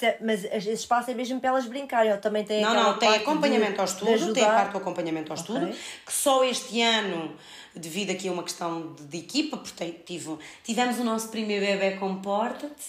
É, 0.02 0.18
mas 0.20 0.44
esse 0.44 0.74
espaço 0.74 1.12
é 1.12 1.14
mesmo 1.14 1.40
para 1.40 1.52
elas 1.52 1.66
brincarem, 1.66 2.12
ou 2.12 2.18
também 2.18 2.44
tem 2.44 2.62
Não, 2.62 2.74
não, 2.74 3.00
tem 3.00 3.08
acompanhamento 3.08 3.76
de, 3.76 3.80
ao 3.80 3.86
estudo, 3.86 4.34
tem 4.34 4.44
a 4.44 4.50
parte 4.50 4.72
do 4.74 4.80
acompanhamento 4.80 5.32
ao 5.32 5.40
okay. 5.40 5.56
estudo, 5.56 5.80
que 6.06 6.12
só 6.12 6.44
este 6.44 6.82
ano, 6.82 7.34
devido 7.74 8.10
aqui 8.10 8.28
a 8.28 8.34
uma 8.34 8.44
questão 8.44 8.92
de, 8.96 9.04
de 9.04 9.18
equipa, 9.20 9.56
porque 9.56 9.86
tive, 10.06 10.38
tivemos 10.62 11.00
o 11.00 11.06
nosso 11.06 11.30
primeiro 11.30 11.66
bebê 11.66 11.96
Comporta-te. 11.96 12.84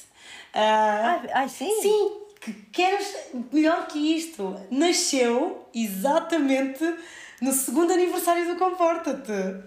Uh, 0.53 0.57
ai, 0.57 1.31
ai, 1.35 1.49
sim? 1.49 1.71
Sim, 1.81 2.24
que 2.45 2.53
queres 2.71 3.17
melhor 3.51 3.87
que 3.87 3.99
isto? 4.17 4.55
Nasceu 4.71 5.67
exatamente 5.75 6.85
no 7.41 7.53
segundo 7.53 7.93
aniversário 7.93 8.47
do 8.47 8.57
Comporta-te. 8.57 9.65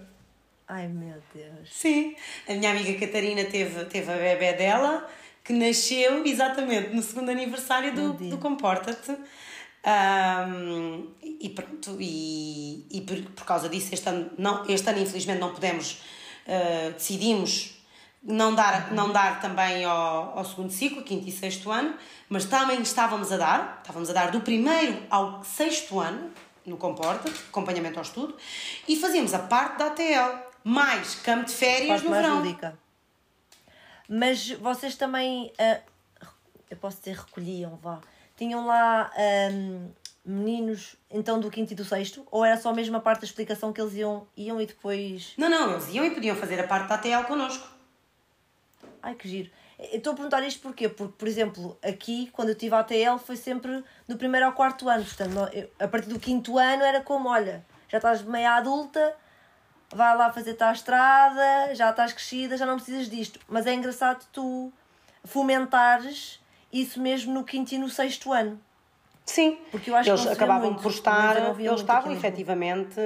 Ai 0.68 0.86
meu 0.86 1.16
Deus. 1.34 1.68
Sim. 1.72 2.14
A 2.48 2.54
minha 2.54 2.70
amiga 2.70 2.94
Catarina 3.04 3.44
teve, 3.44 3.84
teve 3.86 4.12
a 4.12 4.16
bebê 4.16 4.52
dela, 4.52 5.10
que 5.42 5.52
nasceu 5.52 6.24
exatamente 6.24 6.94
no 6.94 7.02
segundo 7.02 7.30
aniversário 7.30 7.92
do, 7.92 8.12
do 8.12 8.38
Comporta-te. 8.38 9.10
Um, 9.10 11.08
e 11.22 11.48
pronto, 11.48 11.96
e, 11.98 12.86
e 12.90 13.00
por, 13.00 13.20
por 13.32 13.44
causa 13.44 13.68
disso, 13.68 13.92
este 13.92 14.08
ano, 14.08 14.30
não, 14.36 14.64
este 14.68 14.88
ano 14.88 15.00
infelizmente 15.00 15.38
não 15.38 15.54
pudemos, 15.54 16.02
uh, 16.46 16.92
decidimos 16.92 17.77
não 18.22 18.54
dar, 18.54 18.92
não 18.92 19.12
dar 19.12 19.40
também 19.40 19.84
ao, 19.84 20.38
ao 20.38 20.44
segundo 20.44 20.70
ciclo, 20.70 21.02
quinto 21.02 21.28
e 21.28 21.32
sexto 21.32 21.70
ano, 21.70 21.94
mas 22.28 22.44
também 22.44 22.80
estávamos 22.82 23.32
a 23.32 23.36
dar, 23.36 23.78
estávamos 23.80 24.10
a 24.10 24.12
dar 24.12 24.30
do 24.30 24.40
primeiro 24.40 25.02
ao 25.08 25.42
sexto 25.44 26.00
ano, 26.00 26.30
no 26.66 26.76
Comporta, 26.76 27.30
acompanhamento 27.48 27.98
ao 27.98 28.02
estudo, 28.02 28.36
e 28.86 28.96
fazíamos 28.96 29.32
a 29.32 29.38
parte 29.38 29.78
da 29.78 29.86
ATL 29.86 30.48
mais 30.62 31.14
campo 31.16 31.46
de 31.46 31.52
férias 31.52 32.02
no 32.02 32.10
verão. 32.10 32.38
Lúdica. 32.38 32.78
Mas 34.08 34.50
vocês 34.50 34.96
também, 34.96 35.52
uh, 35.60 36.26
eu 36.70 36.76
posso 36.76 36.98
dizer, 36.98 37.16
recolhiam, 37.16 37.78
vá. 37.82 38.00
Tinham 38.36 38.66
lá 38.66 39.10
um, 39.52 39.90
meninos, 40.24 40.96
então, 41.10 41.40
do 41.40 41.50
quinto 41.50 41.72
e 41.72 41.76
do 41.76 41.84
sexto? 41.84 42.26
Ou 42.30 42.44
era 42.44 42.56
só 42.58 42.72
mesmo 42.72 42.96
a 42.96 43.00
parte 43.00 43.20
da 43.20 43.26
explicação 43.26 43.72
que 43.72 43.80
eles 43.80 43.94
iam, 43.94 44.26
iam 44.36 44.60
e 44.60 44.66
depois... 44.66 45.32
Não, 45.36 45.48
não, 45.48 45.72
eles 45.72 45.88
iam 45.92 46.04
e 46.04 46.10
podiam 46.10 46.36
fazer 46.36 46.60
a 46.60 46.66
parte 46.66 46.88
da 46.88 46.94
ATL 46.94 47.26
connosco. 47.26 47.77
Ai, 49.08 49.14
que 49.14 49.28
giro. 49.28 49.50
estou 49.78 50.12
a 50.12 50.16
perguntar 50.16 50.42
isto 50.42 50.60
porquê? 50.60 50.88
Porque, 50.88 51.14
por 51.16 51.26
exemplo, 51.26 51.78
aqui, 51.82 52.28
quando 52.32 52.50
eu 52.50 52.54
tive 52.54 52.74
a 52.74 52.80
ATL, 52.80 53.18
foi 53.18 53.36
sempre 53.36 53.82
do 54.06 54.16
primeiro 54.16 54.46
ao 54.46 54.52
quarto 54.52 54.88
ano. 54.88 55.04
Portanto, 55.04 55.50
a 55.78 55.88
partir 55.88 56.08
do 56.08 56.18
quinto 56.18 56.58
ano 56.58 56.82
era 56.82 57.00
como, 57.00 57.28
olha, 57.28 57.64
já 57.88 57.98
estás 57.98 58.22
meia 58.22 58.52
adulta 58.52 59.16
vai 59.94 60.16
lá 60.16 60.32
fazer-te 60.32 60.62
a 60.62 60.72
estrada, 60.72 61.74
já 61.74 61.90
estás 61.90 62.12
crescida, 62.12 62.56
já 62.56 62.66
não 62.66 62.76
precisas 62.76 63.08
disto. 63.08 63.40
Mas 63.48 63.66
é 63.66 63.72
engraçado 63.72 64.26
tu 64.32 64.72
fomentares 65.24 66.40
isso 66.72 67.00
mesmo 67.00 67.32
no 67.32 67.44
quinto 67.44 67.74
e 67.74 67.78
no 67.78 67.88
sexto 67.88 68.32
ano. 68.32 68.60
Sim, 69.24 69.58
porque 69.70 69.90
eu 69.90 69.96
acho 69.96 70.10
eles 70.10 70.22
que 70.22 70.28
acabavam 70.28 70.70
muito, 70.70 70.82
por 70.82 70.90
estar, 70.90 71.58
eles 71.58 71.80
estavam 71.80 72.12
efetivamente. 72.12 73.00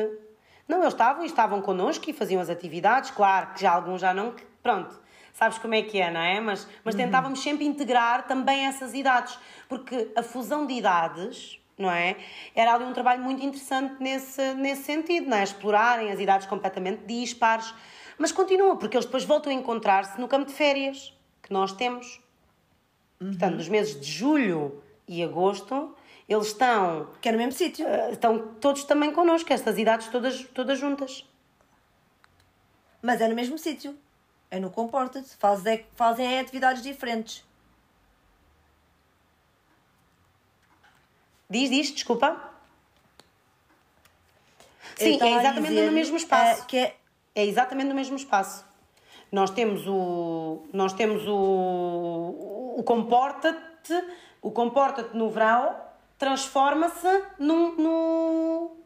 Não, 0.68 0.80
eles 0.80 0.92
estavam 0.92 1.24
e 1.24 1.26
estavam 1.26 1.60
connosco 1.60 2.08
e 2.08 2.12
faziam 2.12 2.40
as 2.40 2.48
atividades, 2.48 3.10
claro 3.10 3.54
que 3.54 3.62
já 3.62 3.72
alguns 3.72 4.00
já 4.00 4.14
não. 4.14 4.34
Pronto, 4.62 5.00
sabes 5.32 5.58
como 5.58 5.74
é 5.74 5.82
que 5.82 6.00
é, 6.00 6.10
não 6.10 6.20
é? 6.20 6.40
Mas, 6.40 6.68
mas 6.84 6.94
uhum. 6.94 7.00
tentávamos 7.00 7.42
sempre 7.42 7.64
integrar 7.64 8.26
também 8.26 8.66
essas 8.66 8.94
idades, 8.94 9.38
porque 9.68 10.12
a 10.16 10.22
fusão 10.22 10.66
de 10.66 10.74
idades 10.74 11.58
não 11.78 11.90
é? 11.90 12.16
Era 12.54 12.74
ali 12.74 12.84
um 12.84 12.92
trabalho 12.92 13.22
muito 13.22 13.42
interessante 13.44 13.96
nesse, 13.98 14.54
nesse 14.54 14.84
sentido, 14.84 15.28
não 15.28 15.36
é? 15.36 15.42
Explorarem 15.42 16.12
as 16.12 16.20
idades 16.20 16.46
completamente 16.46 17.04
dispares, 17.06 17.74
mas 18.18 18.30
continua, 18.30 18.76
porque 18.76 18.96
eles 18.96 19.06
depois 19.06 19.24
voltam 19.24 19.50
a 19.50 19.54
encontrar-se 19.54 20.20
no 20.20 20.28
campo 20.28 20.46
de 20.46 20.52
férias 20.52 21.12
que 21.42 21.52
nós 21.52 21.72
temos. 21.72 22.20
Uhum. 23.20 23.30
Portanto, 23.30 23.56
nos 23.56 23.68
meses 23.68 23.98
de 23.98 24.10
julho 24.10 24.82
e 25.08 25.22
agosto, 25.22 25.94
Eles 26.28 26.48
estão. 26.48 27.10
Que 27.20 27.28
é 27.28 27.32
no 27.32 27.38
mesmo 27.38 27.52
sítio. 27.52 27.84
Uh, 27.84 28.12
estão 28.12 28.38
todos 28.60 28.84
também 28.84 29.12
connosco, 29.12 29.52
estas 29.52 29.76
idades 29.76 30.08
todas, 30.08 30.44
todas 30.54 30.78
juntas. 30.78 31.28
Mas 33.02 33.20
é 33.20 33.28
no 33.28 33.34
mesmo 33.34 33.58
sítio. 33.58 33.96
É 34.52 34.60
no 34.60 34.70
Comporta-te. 34.70 35.30
Fazem, 35.36 35.76
é, 35.76 35.84
fazem 35.96 36.26
é 36.26 36.40
atividades 36.40 36.82
diferentes. 36.82 37.42
Diz, 41.48 41.70
diz, 41.70 41.90
desculpa. 41.90 42.36
Sim, 44.94 45.18
é 45.22 45.38
exatamente 45.38 45.80
no 45.80 45.92
mesmo 45.92 46.16
espaço. 46.18 46.62
Uh, 46.62 46.66
que 46.66 46.76
é... 46.76 46.96
é 47.34 47.46
exatamente 47.46 47.88
no 47.88 47.94
mesmo 47.94 48.16
espaço. 48.16 48.62
Nós 49.32 49.48
temos 49.48 49.86
o. 49.88 50.66
Nós 50.70 50.92
temos 50.92 51.26
o. 51.26 52.74
O 52.76 52.82
comporta-te. 52.84 54.04
O 54.42 54.50
comporta-te 54.50 55.16
no 55.16 55.30
verão 55.30 55.74
transforma-se 56.18 57.24
num, 57.38 57.74
no. 57.76 58.76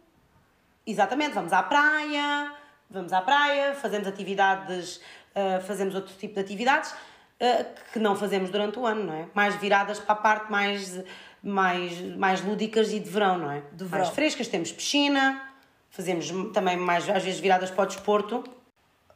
Exatamente, 0.86 1.32
vamos 1.32 1.52
à 1.52 1.60
praia, 1.62 2.54
vamos 2.88 3.12
à 3.12 3.20
praia, 3.20 3.74
fazemos 3.74 4.06
atividades, 4.06 5.00
uh, 5.36 5.60
fazemos 5.62 5.94
outro 5.94 6.14
tipo 6.16 6.34
de 6.34 6.40
atividades 6.40 6.90
uh, 6.90 7.92
que 7.92 7.98
não 7.98 8.16
fazemos 8.16 8.50
durante 8.50 8.78
o 8.78 8.86
ano, 8.86 9.04
não 9.04 9.14
é? 9.14 9.28
Mais 9.34 9.54
viradas 9.56 9.98
para 9.98 10.12
a 10.14 10.16
parte 10.16 10.50
mais, 10.50 11.00
mais, 11.42 12.00
mais 12.16 12.42
lúdicas 12.42 12.92
e 12.92 12.98
de 12.98 13.10
verão, 13.10 13.38
não 13.38 13.50
é? 13.50 13.62
De 13.72 13.84
verão. 13.84 14.04
Mais 14.04 14.14
frescas, 14.14 14.48
temos 14.48 14.72
piscina, 14.72 15.42
fazemos 15.90 16.30
também 16.52 16.76
mais, 16.76 17.08
às 17.08 17.22
vezes, 17.22 17.38
viradas 17.38 17.70
para 17.70 17.84
o 17.84 17.86
desporto. 17.86 18.42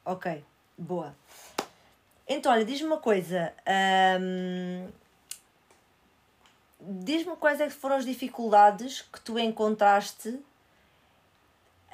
Ok, 0.04 0.44
boa. 0.76 1.14
Então, 2.28 2.52
olha, 2.52 2.64
diz-me 2.64 2.86
uma 2.86 2.98
coisa. 2.98 3.52
Hum, 4.20 4.86
diz-me 6.80 7.36
quais 7.36 7.60
é 7.60 7.66
que 7.66 7.72
foram 7.72 7.96
as 7.96 8.04
dificuldades 8.04 9.02
que 9.02 9.20
tu 9.20 9.38
encontraste 9.38 10.38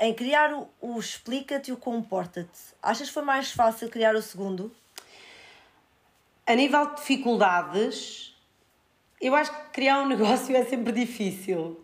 em 0.01 0.13
criar 0.15 0.53
o, 0.53 0.69
o 0.81 0.99
Explica-te 0.99 1.71
e 1.71 1.73
o 1.73 1.77
Comporta-te. 1.77 2.75
Achas 2.83 3.09
que 3.09 3.15
foi 3.15 3.23
mais 3.23 3.51
fácil 3.51 3.89
criar 3.89 4.15
o 4.15 4.23
segundo? 4.23 4.71
A 6.47 6.55
nível 6.55 6.87
de 6.91 6.97
dificuldades, 6.97 8.35
eu 9.21 9.35
acho 9.35 9.51
que 9.51 9.71
criar 9.71 10.01
um 10.03 10.07
negócio 10.09 10.55
é 10.55 10.65
sempre 10.65 10.93
difícil. 10.93 11.81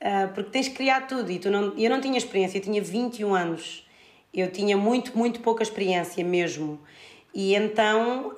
Uh, 0.00 0.32
porque 0.34 0.50
tens 0.50 0.68
que 0.68 0.76
criar 0.76 1.06
tudo 1.06 1.30
e 1.30 1.38
tu 1.38 1.50
não, 1.50 1.76
eu 1.76 1.90
não 1.90 2.00
tinha 2.00 2.16
experiência, 2.16 2.56
eu 2.56 2.62
tinha 2.62 2.82
21 2.82 3.34
anos. 3.34 3.86
Eu 4.32 4.50
tinha 4.50 4.76
muito, 4.76 5.16
muito 5.18 5.40
pouca 5.40 5.62
experiência 5.62 6.24
mesmo. 6.24 6.80
E 7.34 7.54
então. 7.54 8.36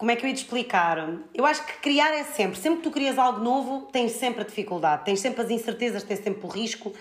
Como 0.00 0.10
é 0.10 0.16
que 0.16 0.24
eu 0.24 0.28
ia 0.30 0.34
te 0.34 0.38
explicar? 0.38 0.96
Eu 1.34 1.44
acho 1.44 1.62
que 1.66 1.74
criar 1.74 2.10
é 2.14 2.24
sempre. 2.24 2.58
Sempre 2.58 2.78
que 2.78 2.84
tu 2.84 2.90
crias 2.90 3.18
algo 3.18 3.38
novo, 3.38 3.86
tens 3.92 4.12
sempre 4.12 4.40
a 4.40 4.44
dificuldade, 4.46 5.04
tens 5.04 5.20
sempre 5.20 5.42
as 5.42 5.50
incertezas, 5.50 6.02
tens 6.02 6.20
sempre 6.20 6.42
o 6.42 6.48
risco. 6.48 6.94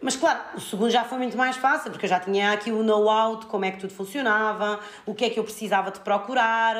Mas 0.00 0.16
claro, 0.16 0.40
o 0.56 0.60
segundo 0.60 0.88
já 0.88 1.04
foi 1.04 1.18
muito 1.18 1.36
mais 1.36 1.58
fácil, 1.58 1.90
porque 1.90 2.06
eu 2.06 2.08
já 2.08 2.18
tinha 2.18 2.52
aqui 2.52 2.72
o 2.72 2.82
know-how 2.82 3.36
de 3.36 3.44
como 3.44 3.66
é 3.66 3.70
que 3.70 3.78
tudo 3.78 3.92
funcionava, 3.92 4.80
o 5.04 5.14
que 5.14 5.26
é 5.26 5.28
que 5.28 5.38
eu 5.38 5.44
precisava 5.44 5.90
de 5.90 6.00
procurar 6.00 6.76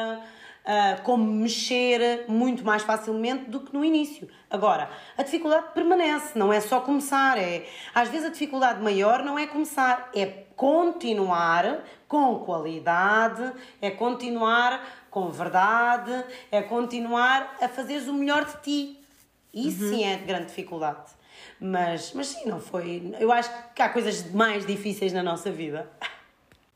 uh, 0.65 1.03
como 1.03 1.31
mexer 1.31 2.25
muito 2.27 2.65
mais 2.65 2.83
facilmente 2.83 3.51
do 3.51 3.61
que 3.61 3.75
no 3.75 3.85
início. 3.85 4.31
Agora, 4.49 4.89
a 5.19 5.23
dificuldade 5.23 5.67
permanece, 5.75 6.39
não 6.39 6.51
é 6.51 6.61
só 6.63 6.81
começar, 6.81 7.37
é 7.37 7.67
às 7.95 8.09
vezes 8.09 8.29
a 8.29 8.31
dificuldade 8.31 8.83
maior 8.83 9.23
não 9.23 9.39
é 9.39 9.47
começar, 9.47 10.09
é 10.15 10.45
continuar 10.57 11.85
com 12.09 12.41
qualidade, 12.41 13.53
é 13.81 13.91
continuar 13.91 14.83
com 15.11 15.31
verdade, 15.31 16.25
é 16.51 16.63
continuar 16.63 17.57
a 17.61 17.69
fazeres 17.69 18.07
o 18.07 18.15
melhor 18.15 18.45
de 18.45 18.61
ti. 18.63 19.01
Isso 19.53 19.85
uhum. 19.85 19.91
sim 19.91 20.05
é 20.05 20.17
de 20.17 20.25
grande 20.25 20.47
dificuldade. 20.47 21.11
Mas, 21.61 22.13
mas 22.15 22.29
sim, 22.29 22.49
não 22.49 22.61
foi. 22.61 23.15
Eu 23.19 23.31
acho 23.33 23.51
que 23.75 23.83
há 23.83 23.89
coisas 23.89 24.31
mais 24.33 24.65
difíceis 24.65 25.13
na 25.13 25.23
nossa 25.23 25.51
vida. 25.51 25.91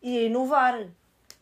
E 0.02 0.26
inovar. 0.26 0.86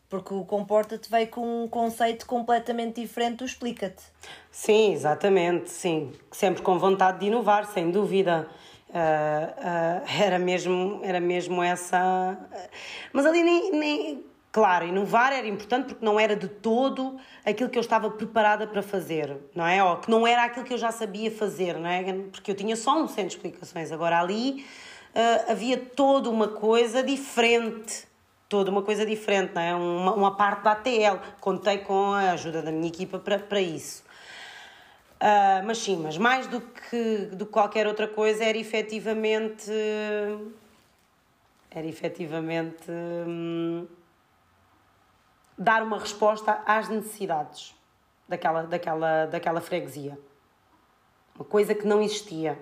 Porque 0.09 0.33
o 0.33 0.45
Comporta-te 0.45 1.09
veio 1.09 1.27
com 1.27 1.63
um 1.63 1.67
conceito 1.67 2.25
completamente 2.27 3.01
diferente 3.01 3.37
do 3.37 3.45
Explica-te. 3.45 4.03
Sim, 4.51 4.93
exatamente, 4.93 5.71
sim. 5.71 6.13
Sempre 6.31 6.61
com 6.61 6.77
vontade 6.77 7.19
de 7.19 7.25
inovar, 7.25 7.65
sem 7.65 7.89
dúvida. 7.89 8.47
Uh, 8.89 8.93
uh, 8.93 10.21
era, 10.21 10.37
mesmo, 10.37 11.01
era 11.03 11.19
mesmo 11.19 11.63
essa. 11.63 12.37
Mas 13.11 13.25
ali 13.25 13.41
nem, 13.41 13.71
nem. 13.71 14.25
Claro, 14.53 14.85
inovar 14.85 15.33
era 15.33 15.47
importante 15.47 15.87
porque 15.87 16.05
não 16.05 16.19
era 16.19 16.35
de 16.35 16.47
todo 16.47 17.19
aquilo 17.43 17.71
que 17.71 17.77
eu 17.77 17.81
estava 17.81 18.11
preparada 18.11 18.67
para 18.67 18.83
fazer, 18.83 19.35
não 19.55 19.65
é? 19.65 19.83
Ou 19.83 19.97
que 19.97 20.11
não 20.11 20.27
era 20.27 20.43
aquilo 20.43 20.63
que 20.63 20.71
eu 20.71 20.77
já 20.77 20.91
sabia 20.91 21.31
fazer, 21.31 21.79
não 21.79 21.89
é? 21.89 22.03
Porque 22.31 22.51
eu 22.51 22.55
tinha 22.55 22.75
só 22.75 22.95
um 23.01 23.07
centro 23.07 23.29
de 23.29 23.35
explicações. 23.37 23.91
Agora 23.91 24.19
ali 24.19 24.63
uh, 25.15 25.51
havia 25.51 25.75
toda 25.75 26.29
uma 26.29 26.47
coisa 26.47 27.01
diferente 27.01 28.05
toda 28.47 28.69
uma 28.69 28.83
coisa 28.83 29.03
diferente, 29.03 29.53
não 29.55 29.61
é? 29.63 29.73
uma, 29.73 30.13
uma 30.13 30.37
parte 30.37 30.61
da 30.61 30.73
ATL. 30.73 31.17
Contei 31.39 31.79
com 31.79 32.13
a 32.13 32.33
ajuda 32.33 32.61
da 32.61 32.71
minha 32.71 32.87
equipa 32.87 33.17
para, 33.17 33.39
para 33.39 33.59
isso. 33.59 34.03
Uh, 35.15 35.65
mas 35.65 35.79
sim, 35.79 35.97
mas 35.97 36.19
mais 36.19 36.45
do 36.45 36.61
que, 36.61 37.29
do 37.31 37.47
que 37.47 37.51
qualquer 37.51 37.87
outra 37.87 38.07
coisa 38.07 38.43
era 38.43 38.55
efetivamente. 38.55 39.71
Era 41.71 41.87
efetivamente. 41.87 42.83
Hum, 42.91 43.87
dar 45.57 45.83
uma 45.83 45.99
resposta 45.99 46.61
às 46.65 46.89
necessidades 46.89 47.75
daquela, 48.27 48.63
daquela, 48.63 49.25
daquela 49.25 49.61
freguesia. 49.61 50.17
Uma 51.35 51.45
coisa 51.45 51.73
que 51.73 51.85
não 51.85 52.01
existia. 52.01 52.59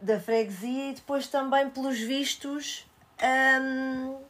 Da 0.00 0.20
freguesia 0.20 0.90
e 0.90 0.94
depois 0.94 1.26
também, 1.26 1.70
pelos 1.70 1.98
vistos. 1.98 2.86
Hum 3.22 4.24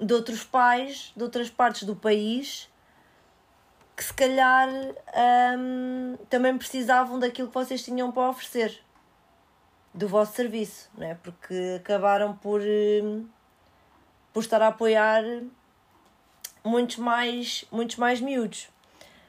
de 0.00 0.14
outros 0.14 0.42
pais 0.42 1.12
de 1.14 1.22
outras 1.22 1.50
partes 1.50 1.82
do 1.82 1.94
país 1.94 2.68
que 3.94 4.02
se 4.02 4.14
calhar 4.14 4.68
hum, 5.58 6.16
também 6.30 6.56
precisavam 6.56 7.18
daquilo 7.18 7.48
que 7.48 7.54
vocês 7.54 7.82
tinham 7.84 8.10
para 8.10 8.30
oferecer 8.30 8.82
do 9.92 10.08
vosso 10.08 10.32
serviço, 10.32 10.88
não 10.96 11.06
é? 11.06 11.14
Porque 11.16 11.76
acabaram 11.76 12.34
por, 12.34 12.62
hum, 12.62 13.28
por 14.32 14.40
estar 14.40 14.62
a 14.62 14.68
apoiar 14.68 15.22
muitos 16.64 16.96
mais, 16.96 17.64
muitos 17.70 17.96
mais 17.96 18.20
miúdos. 18.20 18.68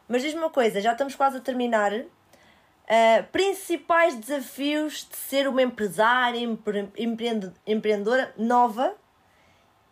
Mas 0.07 0.21
diz-me 0.21 0.39
uma 0.39 0.49
coisa, 0.49 0.81
já 0.81 0.91
estamos 0.91 1.15
quase 1.15 1.37
a 1.37 1.41
terminar. 1.41 1.93
Uh, 1.93 3.23
principais 3.31 4.15
desafios 4.15 5.07
de 5.09 5.15
ser 5.15 5.47
uma 5.47 5.61
empresária, 5.61 6.39
empre, 6.39 6.89
empreendedora 7.65 8.33
nova 8.37 8.93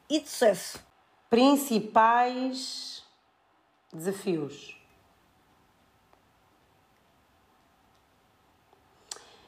e 0.09 0.19
de 0.19 0.27
sucesso? 0.27 0.83
Principais 1.29 3.03
desafios. 3.93 4.77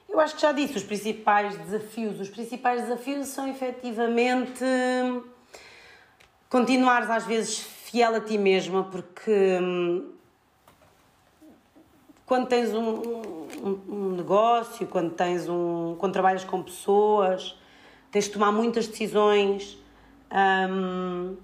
Eu 0.07 0.19
acho 0.19 0.35
que 0.35 0.41
já 0.41 0.51
disse 0.51 0.77
os 0.77 0.83
principais 0.83 1.57
desafios. 1.57 2.19
Os 2.19 2.29
principais 2.29 2.81
desafios 2.81 3.27
são 3.29 3.47
efetivamente 3.47 4.63
continuares 6.49 7.09
às 7.09 7.25
vezes 7.25 7.59
fiel 7.91 8.15
a 8.15 8.21
ti 8.21 8.37
mesma, 8.37 8.85
porque 8.85 9.59
hum, 9.61 10.11
quando 12.25 12.47
tens 12.47 12.73
um, 12.73 12.89
um, 12.89 13.79
um, 13.89 14.15
negócio, 14.15 14.87
quando 14.87 15.11
tens 15.11 15.49
um. 15.49 15.95
quando 15.99 16.13
trabalhas 16.13 16.43
com 16.45 16.63
pessoas, 16.63 17.55
tens 18.09 18.25
de 18.25 18.31
tomar 18.31 18.51
muitas 18.51 18.87
decisões 18.87 19.81
um, 20.31 21.35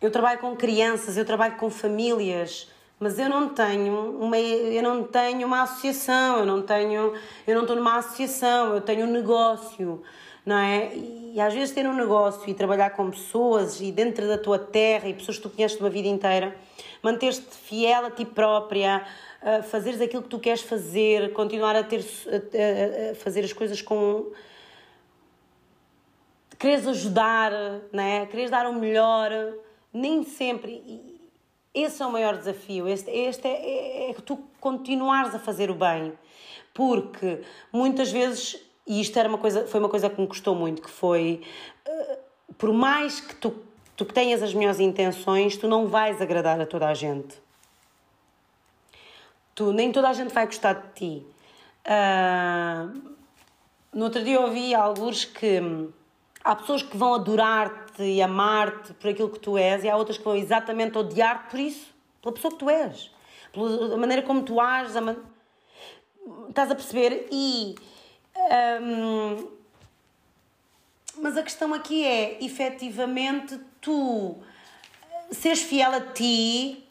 eu 0.00 0.10
trabalho 0.10 0.38
com 0.38 0.54
crianças, 0.56 1.16
eu 1.16 1.24
trabalho 1.24 1.56
com 1.56 1.68
famílias, 1.68 2.68
mas 2.98 3.18
eu 3.18 3.28
não 3.28 3.48
tenho 3.48 4.18
uma, 4.18 4.38
eu 4.38 4.82
não 4.82 5.02
tenho 5.02 5.46
uma 5.46 5.62
associação, 5.62 6.38
eu 6.38 6.46
não 6.46 6.62
tenho, 6.62 7.12
eu 7.46 7.54
não 7.54 7.62
estou 7.62 7.76
numa 7.76 7.96
associação, 7.96 8.74
eu 8.74 8.80
tenho 8.80 9.06
um 9.06 9.10
negócio, 9.10 10.02
não 10.44 10.56
é? 10.56 10.92
E 10.94 11.40
às 11.40 11.54
vezes 11.54 11.74
ter 11.74 11.86
um 11.86 11.94
negócio 11.94 12.48
e 12.48 12.54
trabalhar 12.54 12.90
com 12.90 13.10
pessoas 13.10 13.80
e 13.80 13.92
dentro 13.92 14.26
da 14.26 14.38
tua 14.38 14.58
terra 14.58 15.08
e 15.08 15.14
pessoas 15.14 15.36
que 15.36 15.42
tu 15.42 15.50
conheces 15.50 15.78
uma 15.78 15.90
vida 15.90 16.08
inteira, 16.08 16.56
manter-te 17.02 17.56
fiel 17.56 18.06
a 18.06 18.10
ti 18.10 18.24
própria, 18.24 19.06
uh, 19.42 19.62
fazeres 19.62 20.00
aquilo 20.00 20.22
que 20.22 20.28
tu 20.28 20.38
queres 20.38 20.62
fazer, 20.62 21.32
continuar 21.32 21.76
a 21.76 21.82
ter 21.82 22.00
a, 22.00 23.10
a 23.10 23.14
fazer 23.14 23.44
as 23.44 23.52
coisas 23.52 23.80
com 23.80 24.32
queres 26.60 26.86
ajudar, 26.86 27.50
né? 27.90 28.26
queres 28.26 28.50
dar 28.50 28.66
o 28.66 28.74
melhor, 28.74 29.30
nem 29.92 30.22
sempre. 30.22 31.00
Esse 31.72 32.02
é 32.02 32.06
o 32.06 32.12
maior 32.12 32.36
desafio. 32.36 32.86
Este, 32.86 33.10
este 33.10 33.48
é, 33.48 34.08
é, 34.08 34.10
é 34.10 34.14
tu 34.14 34.38
continuares 34.60 35.34
a 35.34 35.38
fazer 35.38 35.70
o 35.70 35.74
bem, 35.74 36.12
porque 36.74 37.40
muitas 37.72 38.12
vezes, 38.12 38.60
e 38.86 39.00
isto 39.00 39.18
era 39.18 39.28
uma 39.28 39.38
coisa, 39.38 39.66
foi 39.66 39.80
uma 39.80 39.88
coisa 39.88 40.08
que 40.10 40.20
me 40.20 40.26
custou 40.26 40.54
muito, 40.54 40.82
que 40.82 40.90
foi 40.90 41.42
uh, 41.86 42.18
por 42.58 42.72
mais 42.72 43.20
que 43.20 43.34
tu, 43.36 43.54
tu 43.96 44.04
tenhas 44.04 44.42
as 44.42 44.52
melhores 44.54 44.80
intenções, 44.80 45.56
tu 45.56 45.68
não 45.68 45.86
vais 45.86 46.20
agradar 46.20 46.60
a 46.60 46.66
toda 46.66 46.88
a 46.88 46.94
gente 46.94 47.40
Tu, 49.60 49.74
nem 49.74 49.92
toda 49.92 50.08
a 50.08 50.14
gente 50.14 50.32
vai 50.32 50.46
gostar 50.46 50.72
de 50.72 50.88
ti. 50.94 51.26
Uh, 51.84 53.14
no 53.92 54.04
outro 54.04 54.24
dia 54.24 54.40
ouvi 54.40 54.74
alguns 54.74 55.26
que 55.26 55.60
há 56.42 56.56
pessoas 56.56 56.82
que 56.82 56.96
vão 56.96 57.12
adorar-te 57.12 58.02
e 58.02 58.22
amar-te 58.22 58.94
por 58.94 59.10
aquilo 59.10 59.28
que 59.28 59.38
tu 59.38 59.58
és 59.58 59.84
e 59.84 59.90
há 59.90 59.94
outras 59.94 60.16
que 60.16 60.24
vão 60.24 60.34
exatamente 60.34 60.96
odiar-te 60.96 61.50
por 61.50 61.60
isso, 61.60 61.92
pela 62.22 62.34
pessoa 62.34 62.52
que 62.52 62.58
tu 62.58 62.70
és, 62.70 63.10
pela 63.52 63.98
maneira 63.98 64.22
como 64.22 64.42
tu 64.42 64.58
ages, 64.58 64.94
man... 64.94 65.16
estás 66.48 66.70
a 66.70 66.74
perceber? 66.74 67.28
E. 67.30 67.74
Um, 68.36 69.48
mas 71.18 71.36
a 71.36 71.42
questão 71.42 71.74
aqui 71.74 72.04
é, 72.04 72.42
efetivamente, 72.42 73.58
tu 73.80 74.36
seres 75.30 75.62
fiel 75.62 75.92
a 75.92 76.00
ti, 76.00 76.84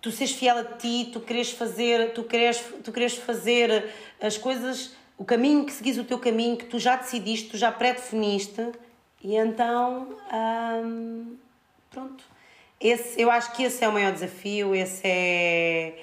tu 0.00 0.10
seres 0.10 0.32
fiel 0.34 0.58
a 0.58 0.64
ti, 0.64 1.10
tu 1.12 1.20
queres 1.20 1.50
fazer, 1.50 2.12
tu 2.12 2.24
queres, 2.24 2.64
tu 2.82 2.92
queres 2.92 3.16
fazer 3.16 3.92
as 4.20 4.38
coisas 4.38 4.96
o 5.16 5.24
caminho 5.24 5.64
que 5.64 5.72
seguis 5.72 5.98
o 5.98 6.04
teu 6.04 6.18
caminho, 6.18 6.56
que 6.56 6.64
tu 6.66 6.78
já 6.78 6.96
decidiste, 6.96 7.50
tu 7.50 7.56
já 7.56 7.70
pré-definiste, 7.70 8.72
e 9.22 9.36
então, 9.36 10.08
pronto. 11.90 12.24
Esse, 12.80 13.20
eu 13.20 13.30
acho 13.30 13.52
que 13.52 13.62
esse 13.62 13.82
é 13.84 13.88
o 13.88 13.92
maior 13.92 14.12
desafio, 14.12 14.74
esse 14.74 15.00
é 15.04 15.94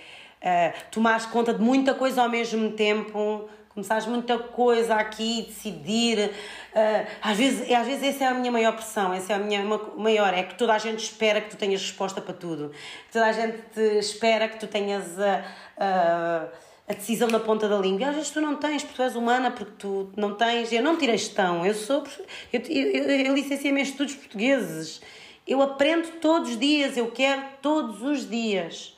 uh, 0.42 0.90
tomares 0.90 1.26
conta 1.26 1.54
de 1.54 1.62
muita 1.62 1.94
coisa 1.94 2.24
ao 2.24 2.30
mesmo 2.30 2.72
tempo, 2.72 3.48
começares 3.74 4.06
muita 4.06 4.38
coisa 4.38 4.96
aqui, 4.96 5.46
decidir. 5.48 6.30
Uh, 6.30 7.08
às, 7.22 7.38
vezes, 7.38 7.72
às 7.72 7.86
vezes 7.86 8.04
essa 8.04 8.26
é 8.26 8.28
a 8.28 8.34
minha 8.34 8.52
maior 8.52 8.74
pressão, 8.74 9.14
essa 9.14 9.34
é 9.34 9.36
a 9.36 9.40
minha 9.40 9.64
maior, 9.98 10.34
é 10.34 10.44
que 10.44 10.56
toda 10.56 10.74
a 10.74 10.78
gente 10.78 11.00
espera 11.00 11.42
que 11.42 11.50
tu 11.50 11.58
tenhas 11.58 11.82
resposta 11.82 12.22
para 12.22 12.34
tudo. 12.34 12.72
Toda 13.12 13.26
a 13.26 13.32
gente 13.32 13.80
espera 14.00 14.48
que 14.48 14.60
tu 14.60 14.68
tenhas. 14.68 15.06
Uh, 15.18 16.62
a 16.88 16.94
decisão 16.94 17.30
na 17.30 17.40
ponta 17.40 17.70
da 17.70 17.78
língua. 17.78 18.10
Às 18.10 18.16
vezes 18.16 18.32
tu 18.32 18.42
não 18.42 18.58
tens, 18.58 18.84
porque 18.84 18.96
tu 18.96 19.02
és 19.02 19.16
humana, 19.16 19.50
porque 19.52 19.74
tu 19.78 20.12
não 20.18 20.36
tens. 20.36 20.74
Eu 20.74 20.84
não 20.84 20.98
tirei 20.98 21.18
gestão, 21.18 21.66
eu 21.66 21.74
sou. 21.74 22.04
Eu, 22.52 22.62
eu, 22.68 22.88
eu, 22.88 23.26
eu 23.28 23.34
licenciei-me 23.34 23.80
em 23.80 23.84
estudos 23.84 24.16
portugueses. 24.16 25.02
Eu 25.48 25.62
aprendo 25.62 26.20
todos 26.20 26.52
os 26.52 26.60
dias, 26.60 26.98
eu 26.98 27.10
quero 27.12 27.44
todos 27.62 28.02
os 28.02 28.30
dias 28.30 28.98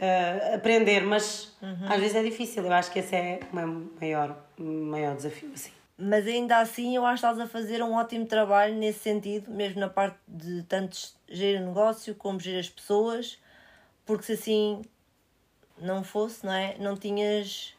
uh, 0.00 0.54
aprender, 0.54 1.02
mas 1.02 1.54
uhum. 1.60 1.86
às 1.88 2.00
vezes 2.00 2.16
é 2.16 2.22
difícil. 2.22 2.64
Eu 2.64 2.72
acho 2.72 2.90
que 2.90 2.98
esse 2.98 3.14
é 3.14 3.40
o 3.52 3.56
meu 3.56 3.90
maior, 4.00 4.36
maior 4.58 5.14
desafio. 5.14 5.50
Assim. 5.54 5.70
Mas 5.96 6.26
ainda 6.26 6.58
assim, 6.58 6.96
eu 6.96 7.04
acho 7.04 7.20
que 7.20 7.26
estás 7.26 7.38
a 7.38 7.46
fazer 7.46 7.82
um 7.82 7.92
ótimo 7.92 8.24
trabalho 8.24 8.74
nesse 8.74 9.00
sentido, 9.00 9.50
mesmo 9.50 9.80
na 9.80 9.88
parte 9.88 10.18
de 10.26 10.62
tanto 10.62 10.96
gerir 11.28 11.60
negócio 11.60 12.14
como 12.14 12.40
gerir 12.40 12.60
as 12.60 12.70
pessoas, 12.70 13.38
porque 14.06 14.24
se 14.24 14.32
assim 14.32 14.82
não 15.78 16.02
fosse, 16.02 16.44
não 16.44 16.52
é? 16.52 16.76
Não 16.78 16.96
tinhas 16.96 17.74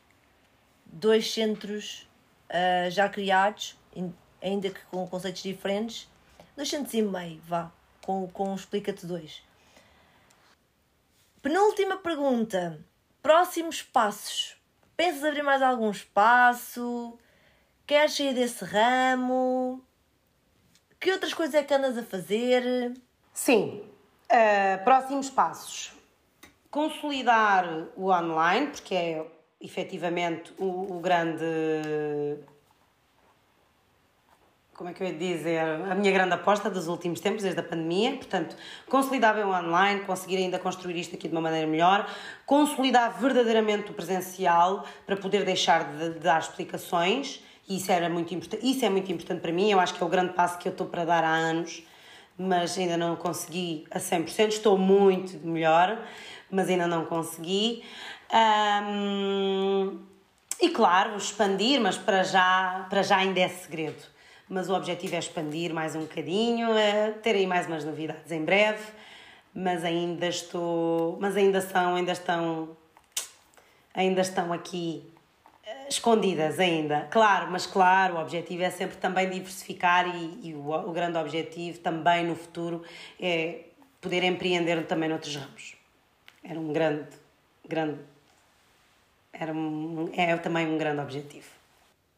dois 0.85 1.33
centros 1.33 2.07
uh, 2.49 2.91
já 2.91 3.09
criados, 3.09 3.75
ainda 4.41 4.69
que 4.69 4.81
com 4.85 5.07
conceitos 5.07 5.41
diferentes, 5.41 6.07
dois 6.55 6.69
centros 6.69 6.93
e 6.93 7.01
meio, 7.01 7.41
vá, 7.47 7.71
com, 8.05 8.27
com 8.27 8.53
Explica-te 8.53 9.05
dois. 9.05 9.41
Penúltima 11.41 11.97
pergunta. 11.97 12.83
Próximos 13.21 13.81
passos. 13.81 14.55
Pensas 14.95 15.23
abrir 15.23 15.43
mais 15.43 15.61
algum 15.61 15.89
espaço? 15.89 17.17
Queres 17.85 18.15
sair 18.15 18.33
desse 18.33 18.63
ramo? 18.63 19.83
Que 20.99 21.11
outras 21.11 21.33
coisas 21.33 21.55
é 21.55 21.63
que 21.63 21.73
andas 21.73 21.97
a 21.97 22.03
fazer? 22.03 22.93
Sim. 23.33 23.83
Uh, 24.31 24.83
próximos 24.83 25.29
passos 25.29 25.91
consolidar 26.71 27.65
o 27.97 28.09
online, 28.09 28.67
porque 28.67 28.95
é 28.95 29.27
efetivamente 29.59 30.53
o, 30.57 30.95
o 30.95 30.99
grande. 31.01 31.43
Como 34.73 34.89
é 34.89 34.93
que 34.93 35.03
eu 35.03 35.07
ia 35.07 35.13
dizer? 35.13 35.59
A 35.59 35.93
minha 35.93 36.11
grande 36.11 36.33
aposta 36.33 36.69
dos 36.69 36.87
últimos 36.87 37.19
tempos, 37.19 37.43
desde 37.43 37.59
a 37.59 37.63
pandemia. 37.63 38.15
Portanto, 38.15 38.55
consolidar 38.89 39.35
bem 39.35 39.43
o 39.43 39.49
online, 39.49 40.01
conseguir 40.01 40.37
ainda 40.37 40.57
construir 40.57 40.97
isto 40.97 41.15
aqui 41.15 41.27
de 41.27 41.33
uma 41.33 41.41
maneira 41.41 41.67
melhor, 41.67 42.09
consolidar 42.45 43.19
verdadeiramente 43.19 43.91
o 43.91 43.93
presencial 43.93 44.85
para 45.05 45.15
poder 45.15 45.45
deixar 45.45 45.83
de, 45.95 46.13
de 46.13 46.19
dar 46.19 46.39
explicações. 46.39 47.43
Isso, 47.69 47.91
era 47.91 48.09
muito 48.09 48.33
importante, 48.33 48.69
isso 48.69 48.83
é 48.83 48.89
muito 48.89 49.11
importante 49.11 49.41
para 49.41 49.51
mim. 49.51 49.71
Eu 49.71 49.79
acho 49.79 49.93
que 49.93 50.01
é 50.01 50.05
o 50.05 50.09
grande 50.09 50.33
passo 50.33 50.57
que 50.57 50.67
eu 50.67 50.71
estou 50.71 50.87
para 50.87 51.05
dar 51.05 51.23
há 51.23 51.33
anos, 51.35 51.83
mas 52.37 52.77
ainda 52.77 52.97
não 52.97 53.15
consegui 53.15 53.85
a 53.91 53.99
100%. 53.99 54.47
Estou 54.49 54.77
muito 54.77 55.37
melhor 55.45 55.97
mas 56.51 56.69
ainda 56.69 56.85
não 56.85 57.05
consegui. 57.05 57.83
Um, 58.31 59.99
e 60.61 60.69
claro, 60.69 61.15
expandir, 61.15 61.79
mas 61.81 61.97
para 61.97 62.23
já, 62.23 62.85
para 62.89 63.01
já 63.01 63.17
ainda 63.17 63.39
é 63.39 63.47
segredo. 63.47 64.03
Mas 64.51 64.69
o 64.69 64.75
objetivo 64.75 65.15
é 65.15 65.19
expandir 65.19 65.73
mais 65.73 65.95
um 65.95 66.01
bocadinho, 66.01 66.73
é 66.73 67.11
ter 67.11 67.35
aí 67.35 67.47
mais 67.47 67.67
umas 67.67 67.85
novidades 67.85 68.29
em 68.31 68.43
breve, 68.43 68.83
mas 69.55 69.85
ainda 69.85 70.27
estou, 70.27 71.17
mas 71.21 71.37
ainda 71.37 71.61
são, 71.61 71.95
ainda 71.95 72.11
estão, 72.11 72.75
ainda 73.93 74.19
estão 74.19 74.51
aqui 74.51 75.09
eh, 75.65 75.87
escondidas 75.87 76.59
ainda. 76.59 77.07
Claro, 77.09 77.49
mas 77.49 77.65
claro, 77.65 78.15
o 78.15 78.19
objetivo 78.19 78.63
é 78.63 78.69
sempre 78.69 78.97
também 78.97 79.29
diversificar 79.29 80.13
e, 80.13 80.49
e 80.49 80.53
o, 80.53 80.69
o 80.69 80.91
grande 80.91 81.17
objetivo 81.17 81.79
também 81.79 82.25
no 82.25 82.35
futuro 82.35 82.83
é 83.17 83.61
poder 84.01 84.23
empreender 84.23 84.85
também 84.85 85.07
noutros 85.07 85.33
ramos 85.37 85.81
era 86.43 86.59
um 86.59 86.73
grande, 86.73 87.07
grande, 87.67 87.99
era 89.31 89.53
um, 89.53 90.09
é 90.13 90.35
também 90.37 90.67
um 90.67 90.77
grande 90.77 91.01
objetivo. 91.01 91.47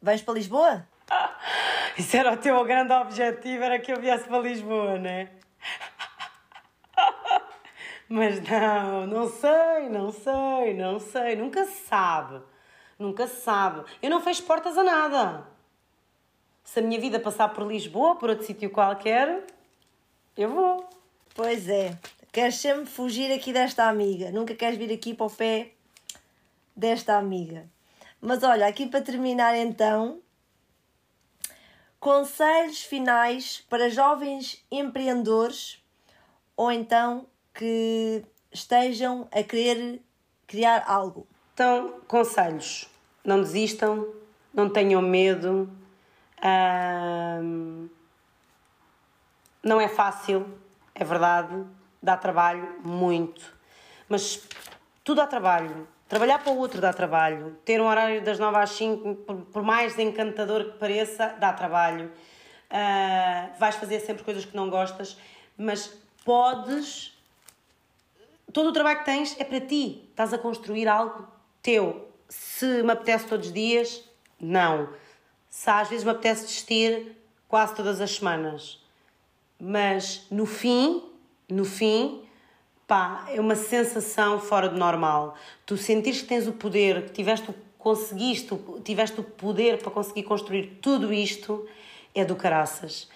Vais 0.02 0.22
para 0.22 0.34
Lisboa? 0.34 0.88
Isso 1.98 2.18
era 2.18 2.34
o 2.34 2.38
teu 2.38 2.64
grande 2.66 2.94
objetivo, 2.94 3.64
era 3.64 3.80
que 3.80 3.92
eu 3.92 4.00
viesse 4.00 4.26
para 4.26 4.40
Lisboa, 4.40 4.98
né? 4.98 5.30
Mas 8.10 8.42
não, 8.42 9.08
não 9.08 9.30
sei, 9.30 9.90
não 9.90 10.12
sei, 10.12 10.74
não 10.74 11.00
sei, 11.00 11.36
nunca 11.36 11.66
se 11.66 11.88
sabe, 11.88 12.42
nunca 13.00 13.28
se 13.28 13.42
sabe. 13.42 13.84
Eu 14.02 14.10
não 14.10 14.22
fecho 14.22 14.44
portas 14.44 14.78
a 14.78 14.84
nada. 14.84 15.48
Se 16.64 16.80
a 16.80 16.82
minha 16.82 17.00
vida 17.00 17.20
passar 17.20 17.50
por 17.50 17.66
Lisboa, 17.66 18.16
por 18.16 18.30
outro 18.30 18.46
sítio 18.46 18.70
qualquer, 18.70 19.46
eu 20.38 20.50
vou. 20.50 20.90
Pois 21.36 21.68
é, 21.68 21.98
Queres 22.34 22.56
sempre 22.56 22.88
fugir 22.88 23.32
aqui 23.32 23.54
desta 23.54 23.88
amiga, 23.88 24.32
nunca 24.32 24.56
queres 24.56 24.76
vir 24.76 24.92
aqui 24.92 25.14
para 25.14 25.28
o 25.28 25.30
pé 25.30 25.70
desta 26.76 27.16
amiga. 27.16 27.70
Mas 28.20 28.42
olha, 28.42 28.66
aqui 28.66 28.88
para 28.88 29.04
terminar 29.04 29.56
então, 29.56 30.20
conselhos 32.04 32.84
finais 32.84 33.64
para 33.70 33.90
jovens 33.90 34.62
empreendedores 34.70 35.82
ou 36.58 36.70
então 36.70 37.26
que 37.54 38.26
estejam 38.52 39.26
a 39.32 39.42
querer 39.42 40.02
criar 40.46 40.84
algo. 40.86 41.26
Então, 41.54 42.02
conselhos. 42.06 42.90
Não 43.24 43.40
desistam, 43.40 44.06
não 44.54 44.70
tenham 44.70 45.02
medo. 45.02 45.70
não 49.64 49.80
é 49.80 49.88
fácil, 49.88 50.60
é 50.94 51.06
verdade 51.06 51.66
dá 52.02 52.18
trabalho 52.18 52.82
muito. 52.84 53.56
Mas 54.10 54.46
tudo 55.06 55.18
dá 55.18 55.28
trabalho. 55.28 55.88
Trabalhar 56.08 56.40
para 56.40 56.52
o 56.52 56.58
outro 56.58 56.80
dá 56.80 56.94
trabalho. 56.94 57.58
Ter 57.66 57.82
um 57.82 57.86
horário 57.86 58.24
das 58.24 58.38
9 58.38 58.58
às 58.58 58.72
5, 58.72 59.16
por 59.52 59.64
mais 59.64 59.98
encantador 59.98 60.66
que 60.66 60.78
pareça, 60.78 61.36
dá 61.40 61.52
trabalho. 61.54 62.12
Uh, 62.70 63.60
vais 63.60 63.76
fazer 63.76 64.00
sempre 64.00 64.24
coisas 64.24 64.46
que 64.46 64.56
não 64.56 64.70
gostas, 64.70 65.18
mas 65.58 65.94
podes. 66.26 67.18
Todo 68.52 68.70
o 68.70 68.74
trabalho 68.74 69.00
que 69.00 69.06
tens 69.06 69.40
é 69.40 69.44
para 69.44 69.62
ti. 69.62 70.06
Estás 70.10 70.34
a 70.34 70.38
construir 70.38 70.88
algo 70.88 71.28
teu. 71.62 72.08
Se 72.30 72.84
me 72.84 72.92
apetece 72.92 73.28
todos 73.28 73.48
os 73.48 73.54
dias, 73.54 74.04
não. 74.40 74.90
Se 75.50 75.70
às 75.70 75.88
vezes 75.88 76.04
me 76.04 76.12
apetece 76.12 76.44
desistir, 76.44 77.16
quase 77.48 77.76
todas 77.76 78.02
as 78.02 78.16
semanas. 78.16 78.84
Mas 79.60 80.26
no 80.30 80.46
fim, 80.46 81.04
no 81.48 81.64
fim, 81.64 82.28
pá, 82.88 83.26
é 83.30 83.40
uma 83.40 83.56
sensação 83.56 84.40
fora 84.40 84.70
do 84.70 84.78
normal. 84.78 85.36
Tu 85.66 85.78
sentires 85.78 86.22
que 86.22 86.28
tens 86.28 86.48
o 86.48 86.54
poder, 86.54 87.06
que 87.06 87.12
tiveste, 87.12 87.50
conseguiste, 87.78 88.58
tiveste 88.84 89.20
o 89.20 89.24
poder 89.24 89.78
para 89.80 89.92
conseguir 89.92 90.24
construir 90.24 90.80
tudo 90.82 91.14
isto, 91.14 91.68
é 92.14 92.24
do 92.24 92.36
caraças. 92.36 93.10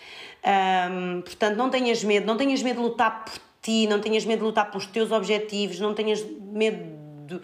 Um, 0.91 1.21
portanto, 1.21 1.55
não 1.55 1.69
tenhas 1.69 2.03
medo, 2.03 2.25
não 2.25 2.37
tenhas 2.37 2.61
medo 2.63 2.77
de 2.77 2.87
lutar 2.87 3.25
por 3.25 3.39
ti, 3.61 3.87
não 3.87 3.99
tenhas 3.99 4.25
medo 4.25 4.39
de 4.39 4.45
lutar 4.45 4.69
pelos 4.71 4.85
teus 4.87 5.11
objetivos, 5.11 5.79
não 5.79 5.93
tenhas 5.93 6.23
medo 6.23 6.83
de, 7.27 7.39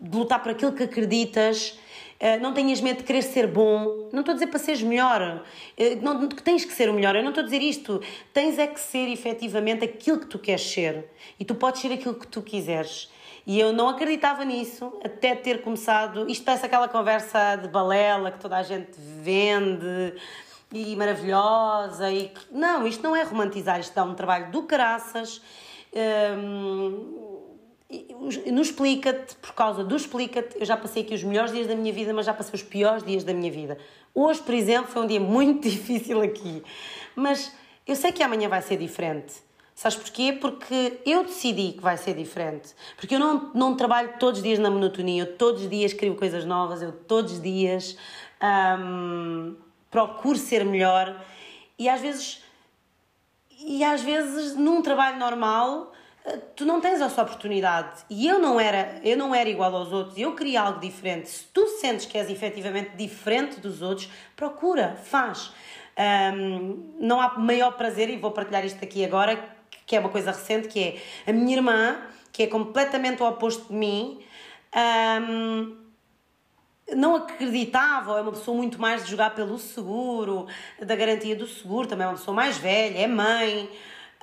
de 0.00 0.16
lutar 0.16 0.42
por 0.42 0.52
aquilo 0.52 0.72
que 0.72 0.84
acreditas. 0.84 1.78
Eh, 2.20 2.38
não 2.38 2.52
tenhas 2.52 2.82
medo 2.82 2.98
de 2.98 3.04
querer 3.04 3.22
ser 3.22 3.46
bom. 3.46 4.10
Não 4.12 4.20
estou 4.20 4.32
a 4.32 4.34
dizer 4.34 4.48
para 4.48 4.58
seres 4.58 4.82
melhor, 4.82 5.42
uh, 5.42 6.02
não, 6.02 6.28
que 6.28 6.42
tens 6.42 6.66
que 6.66 6.72
ser 6.72 6.90
o 6.90 6.92
melhor. 6.92 7.16
Eu 7.16 7.22
não 7.22 7.30
estou 7.30 7.40
a 7.40 7.44
dizer 7.44 7.62
isto. 7.62 8.02
Tens 8.30 8.58
é 8.58 8.66
que 8.66 8.78
ser 8.78 9.08
efetivamente 9.10 9.82
aquilo 9.86 10.20
que 10.20 10.26
tu 10.26 10.38
queres 10.38 10.60
ser. 10.60 11.06
E 11.38 11.46
tu 11.46 11.54
podes 11.54 11.80
ser 11.80 11.90
aquilo 11.90 12.14
que 12.14 12.26
tu 12.26 12.42
quiseres. 12.42 13.10
E 13.46 13.58
eu 13.58 13.72
não 13.72 13.88
acreditava 13.88 14.44
nisso 14.44 14.92
até 15.02 15.34
ter 15.34 15.62
começado. 15.62 16.28
Isto 16.28 16.44
parece 16.44 16.66
aquela 16.66 16.88
conversa 16.88 17.56
de 17.56 17.68
balela 17.68 18.30
que 18.30 18.38
toda 18.38 18.58
a 18.58 18.62
gente 18.62 18.90
vende 18.98 20.14
e 20.70 20.94
maravilhosa. 20.96 22.12
E 22.12 22.30
Não, 22.50 22.86
isto 22.86 23.02
não 23.02 23.16
é 23.16 23.22
romantizar, 23.22 23.80
isto 23.80 23.94
dá 23.94 24.04
um 24.04 24.14
trabalho 24.14 24.50
do 24.50 24.64
caraças. 24.64 25.40
Hum, 26.36 27.29
no 28.50 28.62
Explica-te, 28.62 29.34
por 29.36 29.52
causa 29.52 29.82
do 29.82 29.96
Explica-te, 29.96 30.58
eu 30.58 30.64
já 30.64 30.76
passei 30.76 31.02
aqui 31.02 31.14
os 31.14 31.24
melhores 31.24 31.52
dias 31.52 31.66
da 31.66 31.74
minha 31.74 31.92
vida, 31.92 32.12
mas 32.14 32.26
já 32.26 32.32
passei 32.32 32.54
os 32.54 32.62
piores 32.62 33.02
dias 33.02 33.24
da 33.24 33.34
minha 33.34 33.50
vida. 33.50 33.78
Hoje, 34.14 34.40
por 34.42 34.54
exemplo, 34.54 34.90
foi 34.90 35.02
um 35.02 35.06
dia 35.06 35.20
muito 35.20 35.66
difícil 35.68 36.20
aqui. 36.22 36.62
Mas 37.16 37.52
eu 37.86 37.96
sei 37.96 38.12
que 38.12 38.22
amanhã 38.22 38.48
vai 38.48 38.62
ser 38.62 38.76
diferente. 38.76 39.34
Sabes 39.74 39.96
porquê? 39.96 40.36
Porque 40.38 41.00
eu 41.06 41.24
decidi 41.24 41.72
que 41.72 41.80
vai 41.80 41.96
ser 41.96 42.14
diferente. 42.14 42.74
Porque 42.96 43.14
eu 43.14 43.18
não, 43.18 43.50
não 43.54 43.74
trabalho 43.74 44.14
todos 44.18 44.40
os 44.40 44.44
dias 44.44 44.58
na 44.58 44.70
monotonia, 44.70 45.22
eu 45.22 45.36
todos 45.38 45.62
os 45.62 45.70
dias 45.70 45.92
escrevo 45.92 46.16
coisas 46.16 46.44
novas, 46.44 46.82
eu 46.82 46.92
todos 46.92 47.32
os 47.32 47.42
dias 47.42 47.96
hum, 48.78 49.56
procuro 49.90 50.36
ser 50.36 50.64
melhor 50.64 51.18
e 51.78 51.88
às 51.88 52.00
vezes 52.00 52.42
e 53.58 53.82
às 53.82 54.02
vezes 54.02 54.54
num 54.54 54.82
trabalho 54.82 55.18
normal 55.18 55.92
tu 56.56 56.64
não 56.64 56.80
tens 56.80 57.00
essa 57.00 57.22
oportunidade. 57.22 58.02
E 58.08 58.26
eu 58.26 58.38
não 58.38 58.58
era 58.60 59.00
eu 59.02 59.16
não 59.16 59.34
era 59.34 59.48
igual 59.48 59.74
aos 59.74 59.92
outros. 59.92 60.18
Eu 60.18 60.34
queria 60.34 60.62
algo 60.62 60.80
diferente. 60.80 61.28
Se 61.28 61.44
tu 61.44 61.66
sentes 61.80 62.06
que 62.06 62.16
és 62.18 62.30
efetivamente 62.30 62.96
diferente 62.96 63.60
dos 63.60 63.82
outros 63.82 64.10
procura 64.36 64.96
faz. 65.04 65.52
Um, 66.34 66.94
não 66.98 67.20
há 67.20 67.38
maior 67.38 67.72
prazer 67.72 68.08
e 68.08 68.16
vou 68.16 68.30
partilhar 68.30 68.64
isto 68.64 68.82
aqui 68.82 69.04
agora 69.04 69.58
que 69.90 69.96
é 69.96 69.98
uma 69.98 70.08
coisa 70.08 70.30
recente, 70.30 70.68
que 70.68 70.80
é 71.26 71.30
a 71.30 71.32
minha 71.32 71.56
irmã, 71.56 72.00
que 72.32 72.44
é 72.44 72.46
completamente 72.46 73.20
o 73.24 73.26
oposto 73.26 73.66
de 73.66 73.74
mim, 73.74 74.20
um, 75.20 75.76
não 76.94 77.16
acreditava, 77.16 78.18
é 78.18 78.20
uma 78.20 78.30
pessoa 78.30 78.56
muito 78.56 78.80
mais 78.80 79.04
de 79.04 79.10
jogar 79.10 79.34
pelo 79.34 79.58
seguro, 79.58 80.46
da 80.78 80.94
garantia 80.94 81.34
do 81.34 81.44
seguro, 81.44 81.88
também 81.88 82.04
é 82.04 82.08
uma 82.08 82.16
pessoa 82.16 82.32
mais 82.32 82.56
velha, 82.56 82.98
é 82.98 83.06
mãe, 83.08 83.68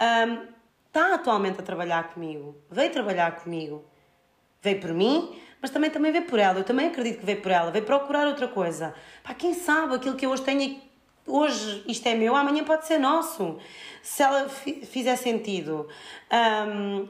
um, 0.02 0.57
está 0.98 1.14
atualmente 1.14 1.60
a 1.60 1.64
trabalhar 1.64 2.12
comigo, 2.12 2.58
veio 2.72 2.92
trabalhar 2.92 3.36
comigo, 3.36 3.86
veio 4.64 4.82
por 4.82 4.92
mim, 4.94 5.40
mas 5.62 5.70
também, 5.70 5.92
também 5.92 6.12
veio 6.12 6.26
por 6.26 6.40
ela, 6.40 6.58
eu 6.58 6.64
também 6.64 6.88
acredito 6.88 7.20
que 7.20 7.26
veio 7.26 7.40
por 7.40 7.52
ela, 7.52 7.70
veio 7.70 7.86
procurar 7.86 8.26
outra 8.26 8.48
coisa. 8.48 8.96
Pá, 9.24 9.36
quem 9.36 9.54
sabe 9.54 9.94
aquilo 9.94 10.16
que 10.16 10.26
eu 10.26 10.32
hoje 10.32 10.42
tenho, 10.42 10.82
hoje 11.28 11.84
isto 11.88 12.08
é 12.08 12.16
meu, 12.16 12.36
amanhã 12.36 12.64
pode 12.64 12.88
ser 12.88 12.98
nosso 12.98 13.60
se 14.02 14.24
ela 14.24 14.50
fizer 14.50 15.16
sentido. 15.18 15.88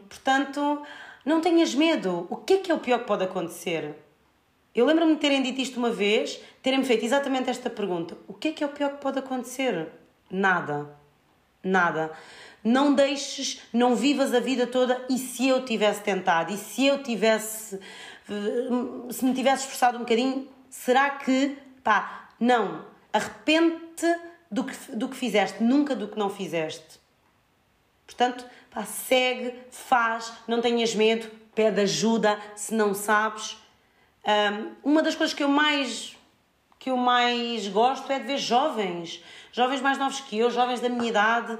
Portanto, 0.09 0.83
não 1.23 1.39
tenhas 1.39 1.73
medo. 1.73 2.27
O 2.29 2.35
que 2.35 2.53
é 2.55 2.57
que 2.57 2.71
é 2.71 2.75
o 2.75 2.79
pior 2.79 2.99
que 2.99 3.05
pode 3.05 3.23
acontecer? 3.23 3.95
Eu 4.75 4.85
lembro-me 4.85 5.13
de 5.15 5.21
terem 5.21 5.41
dito 5.41 5.61
isto 5.61 5.77
uma 5.77 5.89
vez, 5.89 6.41
terem-me 6.61 6.85
feito 6.85 7.05
exatamente 7.05 7.49
esta 7.49 7.69
pergunta: 7.69 8.17
o 8.27 8.33
que 8.33 8.49
é 8.49 8.51
que 8.51 8.63
é 8.63 8.67
o 8.67 8.71
pior 8.71 8.91
que 8.91 9.01
pode 9.01 9.19
acontecer? 9.19 9.87
Nada. 10.29 10.93
Nada. 11.63 12.11
Não 12.67 12.93
deixes, 12.93 13.61
não 13.71 13.95
vivas 13.95 14.33
a 14.33 14.41
vida 14.41 14.67
toda 14.67 15.01
e 15.09 15.17
se 15.17 15.47
eu 15.47 15.63
tivesse 15.63 16.01
tentado, 16.01 16.53
e 16.53 16.57
se 16.57 16.85
eu 16.85 17.01
tivesse, 17.01 17.79
se 19.09 19.23
me 19.23 19.33
tivesse 19.33 19.63
esforçado 19.63 19.95
um 19.95 20.01
bocadinho, 20.01 20.45
será 20.69 21.11
que, 21.11 21.57
pá, 21.81 22.27
não, 22.37 22.85
arrepende-te 23.13 24.13
do 24.51 24.65
que, 24.65 24.91
do 24.93 25.07
que 25.07 25.15
fizeste, 25.15 25.63
nunca 25.63 25.95
do 25.95 26.09
que 26.09 26.19
não 26.19 26.29
fizeste. 26.29 26.99
Portanto, 28.05 28.45
pá, 28.69 28.83
segue, 28.83 29.53
faz, 29.71 30.33
não 30.45 30.59
tenhas 30.59 30.93
medo, 30.93 31.31
pede 31.55 31.79
ajuda 31.79 32.37
se 32.53 32.73
não 32.73 32.93
sabes. 32.93 33.57
Um, 34.83 34.91
uma 34.91 35.01
das 35.01 35.15
coisas 35.15 35.33
que 35.33 35.43
eu 35.43 35.49
mais 35.49 36.17
que 36.79 36.91
eu 36.91 36.97
mais 36.97 37.67
gosto 37.67 38.09
é 38.11 38.19
de 38.19 38.27
ver 38.27 38.37
jovens, 38.37 39.21
jovens 39.51 39.81
mais 39.81 39.97
novos 39.97 40.21
que 40.21 40.37
eu, 40.37 40.49
jovens 40.51 40.79
da 40.79 40.87
minha 40.87 41.09
idade, 41.09 41.57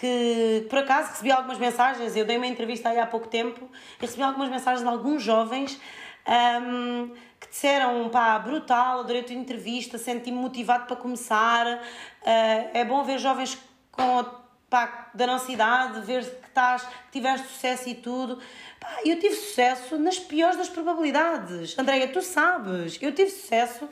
que 0.00 0.66
por 0.70 0.78
acaso 0.78 1.10
recebi 1.10 1.30
algumas 1.30 1.58
mensagens, 1.58 2.16
eu 2.16 2.24
dei 2.24 2.38
uma 2.38 2.46
entrevista 2.46 2.88
aí 2.88 2.98
há 2.98 3.06
pouco 3.06 3.28
tempo 3.28 3.68
e 3.98 4.06
recebi 4.06 4.22
algumas 4.22 4.48
mensagens 4.48 4.80
de 4.80 4.88
alguns 4.88 5.22
jovens 5.22 5.78
um, 6.26 7.12
que 7.38 7.50
disseram, 7.50 8.08
pá, 8.08 8.38
brutal, 8.38 9.00
adorei 9.00 9.20
a 9.20 9.24
tua 9.24 9.34
entrevista, 9.34 9.98
senti-me 9.98 10.38
motivado 10.38 10.86
para 10.86 10.96
começar. 10.96 11.66
Uh, 11.66 12.70
é 12.72 12.82
bom 12.82 13.04
ver 13.04 13.18
jovens 13.18 13.58
com, 13.92 14.24
pá, 14.70 15.10
da 15.12 15.26
nossa 15.26 15.52
idade, 15.52 16.00
ver 16.00 16.24
que, 16.24 16.48
estás, 16.48 16.82
que 16.82 17.12
tiveste 17.12 17.48
sucesso 17.48 17.88
e 17.90 17.94
tudo. 17.94 18.40
Pá, 18.80 19.00
eu 19.04 19.18
tive 19.18 19.34
sucesso 19.34 19.98
nas 19.98 20.18
piores 20.18 20.56
das 20.56 20.70
probabilidades. 20.70 21.78
Andréia, 21.78 22.08
tu 22.08 22.22
sabes, 22.22 22.96
eu 23.02 23.12
tive 23.12 23.28
sucesso. 23.28 23.86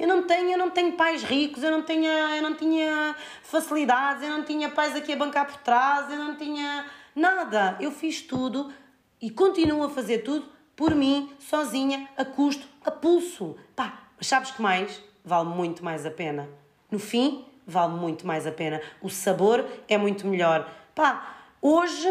Eu 0.00 0.08
não 0.08 0.22
tenho, 0.22 0.52
eu 0.52 0.56
não 0.56 0.70
tenho 0.70 0.94
pais 0.94 1.22
ricos, 1.22 1.62
eu 1.62 1.70
não 1.70 1.82
tinha, 1.82 2.34
eu 2.34 2.42
não 2.42 2.54
tinha 2.54 3.14
facilidades, 3.42 4.22
eu 4.22 4.30
não 4.30 4.42
tinha 4.42 4.70
pais 4.70 4.96
aqui 4.96 5.12
a 5.12 5.16
bancar 5.16 5.44
por 5.44 5.58
trás, 5.58 6.10
eu 6.10 6.16
não 6.16 6.36
tinha 6.36 6.86
nada. 7.14 7.76
Eu 7.78 7.92
fiz 7.92 8.22
tudo 8.22 8.72
e 9.20 9.28
continuo 9.28 9.82
a 9.82 9.90
fazer 9.90 10.20
tudo 10.20 10.48
por 10.74 10.94
mim, 10.94 11.30
sozinha, 11.38 12.08
a 12.16 12.24
custo, 12.24 12.66
a 12.82 12.90
pulso. 12.90 13.58
Pá, 13.76 14.04
sabes 14.22 14.52
que 14.52 14.62
mais? 14.62 15.02
Vale 15.22 15.50
muito 15.50 15.84
mais 15.84 16.06
a 16.06 16.10
pena. 16.10 16.48
No 16.90 16.98
fim, 16.98 17.44
vale 17.66 17.92
muito 17.92 18.26
mais 18.26 18.46
a 18.46 18.52
pena. 18.52 18.80
O 19.02 19.10
sabor 19.10 19.66
é 19.86 19.98
muito 19.98 20.26
melhor. 20.26 20.66
Pá, 20.94 21.42
hoje. 21.60 22.08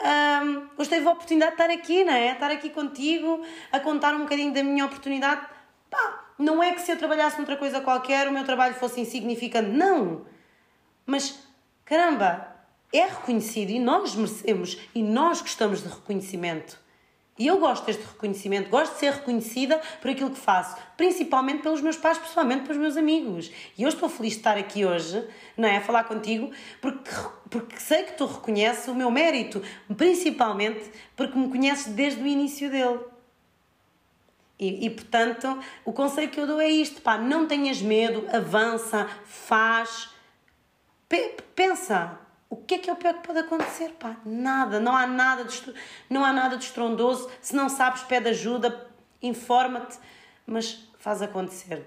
Um, 0.00 0.68
hoje 0.76 0.90
tive 0.90 1.08
a 1.08 1.10
oportunidade 1.10 1.56
de 1.56 1.62
estar 1.62 1.72
aqui, 1.74 2.04
não 2.04 2.12
é? 2.12 2.32
Estar 2.32 2.50
aqui 2.50 2.68
contigo, 2.68 3.42
a 3.72 3.80
contar 3.80 4.14
um 4.14 4.24
bocadinho 4.24 4.52
da 4.52 4.62
minha 4.62 4.84
oportunidade. 4.84 5.40
Pá, 5.90 6.27
não 6.38 6.62
é 6.62 6.72
que 6.72 6.80
se 6.80 6.92
eu 6.92 6.96
trabalhasse 6.96 7.36
noutra 7.36 7.56
coisa 7.56 7.80
qualquer 7.80 8.28
o 8.28 8.32
meu 8.32 8.44
trabalho 8.44 8.74
fosse 8.74 9.00
insignificante. 9.00 9.70
Não! 9.70 10.24
Mas, 11.04 11.38
caramba, 11.84 12.46
é 12.92 13.04
reconhecido 13.04 13.70
e 13.70 13.78
nós 13.78 14.14
merecemos 14.14 14.78
e 14.94 15.02
nós 15.02 15.40
gostamos 15.40 15.82
de 15.82 15.88
reconhecimento. 15.88 16.78
E 17.38 17.46
eu 17.46 17.58
gosto 17.58 17.86
deste 17.86 18.02
reconhecimento, 18.02 18.68
gosto 18.68 18.94
de 18.94 18.98
ser 18.98 19.12
reconhecida 19.12 19.80
por 20.00 20.10
aquilo 20.10 20.30
que 20.30 20.38
faço, 20.38 20.76
principalmente 20.96 21.62
pelos 21.62 21.80
meus 21.80 21.96
pais, 21.96 22.18
pessoalmente 22.18 22.62
pelos 22.62 22.78
meus 22.78 22.96
amigos. 22.96 23.50
E 23.76 23.84
eu 23.84 23.88
estou 23.88 24.08
feliz 24.08 24.32
de 24.32 24.38
estar 24.38 24.58
aqui 24.58 24.84
hoje, 24.84 25.24
não 25.56 25.68
é? 25.68 25.76
A 25.76 25.80
falar 25.80 26.04
contigo, 26.04 26.50
porque, 26.80 27.10
porque 27.48 27.78
sei 27.78 28.02
que 28.02 28.14
tu 28.14 28.26
reconheces 28.26 28.88
o 28.88 28.94
meu 28.94 29.08
mérito, 29.08 29.62
principalmente 29.96 30.90
porque 31.14 31.38
me 31.38 31.48
conheces 31.48 31.86
desde 31.92 32.20
o 32.20 32.26
início 32.26 32.68
dele. 32.68 32.98
E, 34.58 34.86
e 34.86 34.90
portanto, 34.90 35.58
o 35.84 35.92
conselho 35.92 36.28
que 36.28 36.40
eu 36.40 36.46
dou 36.46 36.60
é 36.60 36.68
isto: 36.68 37.00
pá, 37.00 37.16
não 37.16 37.46
tenhas 37.46 37.80
medo, 37.80 38.26
avança, 38.32 39.08
faz, 39.24 40.10
pensa 41.54 42.18
o 42.50 42.56
que 42.56 42.76
é 42.76 42.78
que 42.78 42.88
é 42.88 42.92
o 42.92 42.96
pior 42.96 43.14
que 43.14 43.26
pode 43.26 43.38
acontecer? 43.40 43.90
Pá, 43.98 44.16
nada, 44.24 44.80
não 44.80 44.96
há 44.96 45.06
nada 45.06 45.44
de, 45.44 45.74
não 46.08 46.24
há 46.24 46.32
nada 46.32 46.56
de 46.56 46.64
estrondoso. 46.64 47.30
Se 47.42 47.54
não 47.54 47.68
sabes, 47.68 48.02
pede 48.02 48.30
ajuda, 48.30 48.88
informa-te, 49.22 49.98
mas 50.46 50.88
faz 50.98 51.20
acontecer. 51.20 51.84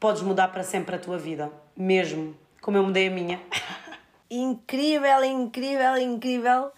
Podes 0.00 0.22
mudar 0.22 0.48
para 0.48 0.64
sempre 0.64 0.96
a 0.96 0.98
tua 0.98 1.18
vida, 1.18 1.52
mesmo 1.76 2.36
como 2.60 2.78
eu 2.78 2.84
mudei 2.84 3.08
a 3.08 3.10
minha. 3.10 3.40
Incrível, 4.30 5.22
incrível, 5.24 5.98
incrível. 5.98 6.72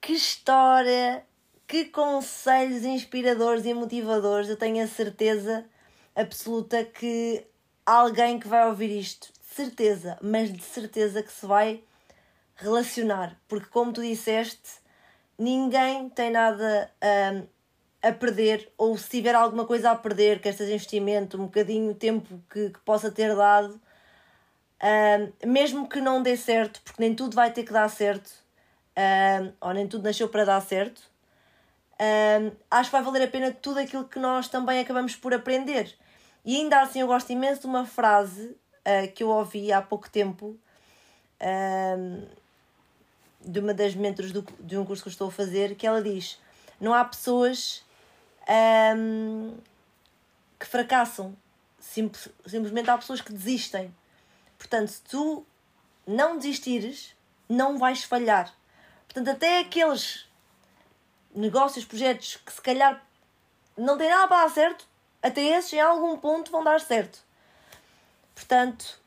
Que 0.00 0.12
história, 0.12 1.26
que 1.68 1.84
conselhos 1.84 2.82
inspiradores 2.84 3.66
e 3.66 3.74
motivadores. 3.74 4.48
Eu 4.48 4.56
tenho 4.56 4.82
a 4.82 4.88
certeza 4.88 5.66
absoluta 6.16 6.82
que 6.82 7.46
alguém 7.84 8.40
que 8.40 8.48
vai 8.48 8.66
ouvir 8.66 8.90
isto, 8.90 9.28
certeza, 9.42 10.18
mas 10.22 10.50
de 10.50 10.62
certeza 10.62 11.22
que 11.22 11.30
se 11.30 11.46
vai 11.46 11.84
relacionar, 12.56 13.38
porque 13.46 13.66
como 13.66 13.92
tu 13.92 14.00
disseste, 14.00 14.80
ninguém 15.38 16.08
tem 16.08 16.30
nada 16.30 16.90
um, 17.32 17.46
a 18.02 18.12
perder, 18.12 18.72
ou 18.76 18.96
se 18.96 19.10
tiver 19.10 19.34
alguma 19.34 19.64
coisa 19.64 19.90
a 19.90 19.94
perder, 19.94 20.40
quer 20.40 20.54
seja 20.54 20.74
investimento, 20.74 21.36
um 21.36 21.44
bocadinho 21.44 21.94
tempo 21.94 22.42
que, 22.50 22.70
que 22.70 22.80
possa 22.80 23.10
ter 23.10 23.36
dado, 23.36 23.80
um, 24.82 25.48
mesmo 25.48 25.88
que 25.88 26.00
não 26.00 26.22
dê 26.22 26.36
certo, 26.36 26.80
porque 26.82 27.00
nem 27.00 27.14
tudo 27.14 27.34
vai 27.34 27.52
ter 27.52 27.62
que 27.62 27.72
dar 27.72 27.88
certo, 27.88 28.30
um, 28.96 29.52
ou 29.60 29.74
nem 29.74 29.86
tudo 29.86 30.04
nasceu 30.04 30.28
para 30.28 30.44
dar 30.44 30.60
certo, 30.60 31.02
um, 32.00 32.52
acho 32.70 32.90
que 32.90 32.96
vai 32.96 33.02
valer 33.02 33.24
a 33.24 33.28
pena 33.28 33.52
tudo 33.52 33.80
aquilo 33.80 34.04
que 34.04 34.18
nós 34.18 34.48
também 34.48 34.80
acabamos 34.80 35.16
por 35.16 35.34
aprender. 35.34 35.94
E 36.44 36.56
ainda 36.56 36.80
assim 36.80 37.00
eu 37.00 37.06
gosto 37.06 37.30
imenso 37.30 37.62
de 37.62 37.66
uma 37.66 37.84
frase 37.84 38.56
uh, 38.86 39.12
que 39.14 39.22
eu 39.22 39.28
ouvi 39.28 39.72
há 39.72 39.82
pouco 39.82 40.08
tempo, 40.08 40.56
um, 41.40 42.26
de 43.40 43.58
uma 43.60 43.74
das 43.74 43.94
mentores 43.94 44.32
do, 44.32 44.46
de 44.60 44.76
um 44.76 44.84
curso 44.84 45.02
que 45.02 45.08
eu 45.08 45.12
estou 45.12 45.28
a 45.28 45.32
fazer, 45.32 45.74
que 45.74 45.86
ela 45.86 46.02
diz: 46.02 46.40
não 46.80 46.94
há 46.94 47.04
pessoas 47.04 47.84
um, 48.96 49.56
que 50.58 50.66
fracassam, 50.66 51.36
Simples, 51.80 52.28
simplesmente 52.46 52.90
há 52.90 52.98
pessoas 52.98 53.20
que 53.20 53.32
desistem. 53.32 53.94
Portanto, 54.58 54.88
se 54.88 55.02
tu 55.02 55.46
não 56.06 56.36
desistires, 56.36 57.14
não 57.48 57.78
vais 57.78 58.04
falhar. 58.04 58.52
Portanto, 59.06 59.28
até 59.28 59.60
aqueles 59.60 60.27
negócios, 61.38 61.84
projetos 61.84 62.36
que 62.44 62.52
se 62.52 62.60
calhar 62.60 63.00
não 63.76 63.96
têm 63.96 64.08
nada 64.08 64.26
para 64.26 64.44
dar 64.44 64.50
certo, 64.50 64.84
até 65.22 65.40
esses 65.40 65.72
em 65.72 65.80
algum 65.80 66.16
ponto 66.16 66.50
vão 66.50 66.64
dar 66.64 66.80
certo. 66.80 67.20
Portanto, 68.34 68.98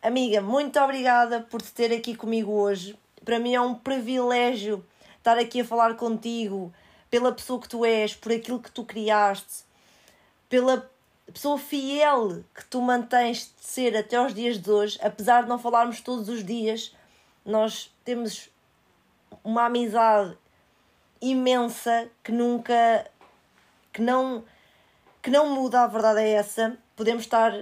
amiga, 0.00 0.40
muito 0.40 0.78
obrigada 0.78 1.40
por 1.40 1.60
te 1.60 1.72
ter 1.72 1.92
aqui 1.92 2.14
comigo 2.14 2.52
hoje. 2.52 2.96
Para 3.24 3.38
mim 3.38 3.54
é 3.54 3.60
um 3.60 3.74
privilégio 3.74 4.84
estar 5.18 5.36
aqui 5.36 5.60
a 5.60 5.64
falar 5.64 5.96
contigo, 5.96 6.72
pela 7.10 7.32
pessoa 7.32 7.60
que 7.60 7.68
tu 7.68 7.84
és, 7.84 8.14
por 8.14 8.32
aquilo 8.32 8.60
que 8.60 8.70
tu 8.70 8.84
criaste, 8.84 9.64
pela 10.48 10.88
pessoa 11.32 11.58
fiel 11.58 12.44
que 12.54 12.64
tu 12.64 12.80
mantens 12.80 13.52
de 13.58 13.66
ser 13.66 13.96
até 13.96 14.16
aos 14.16 14.32
dias 14.32 14.58
de 14.58 14.70
hoje, 14.70 14.98
apesar 15.02 15.42
de 15.42 15.48
não 15.48 15.58
falarmos 15.58 16.00
todos 16.00 16.28
os 16.28 16.44
dias, 16.44 16.94
nós 17.44 17.92
temos 18.04 18.48
uma 19.42 19.66
amizade 19.66 20.36
imensa 21.20 22.08
que 22.22 22.32
nunca 22.32 23.06
que 23.92 24.00
não 24.00 24.44
que 25.22 25.30
não 25.30 25.54
muda, 25.54 25.82
a 25.82 25.86
verdade 25.86 26.20
é 26.20 26.30
essa. 26.30 26.76
Podemos 26.96 27.24
estar 27.24 27.52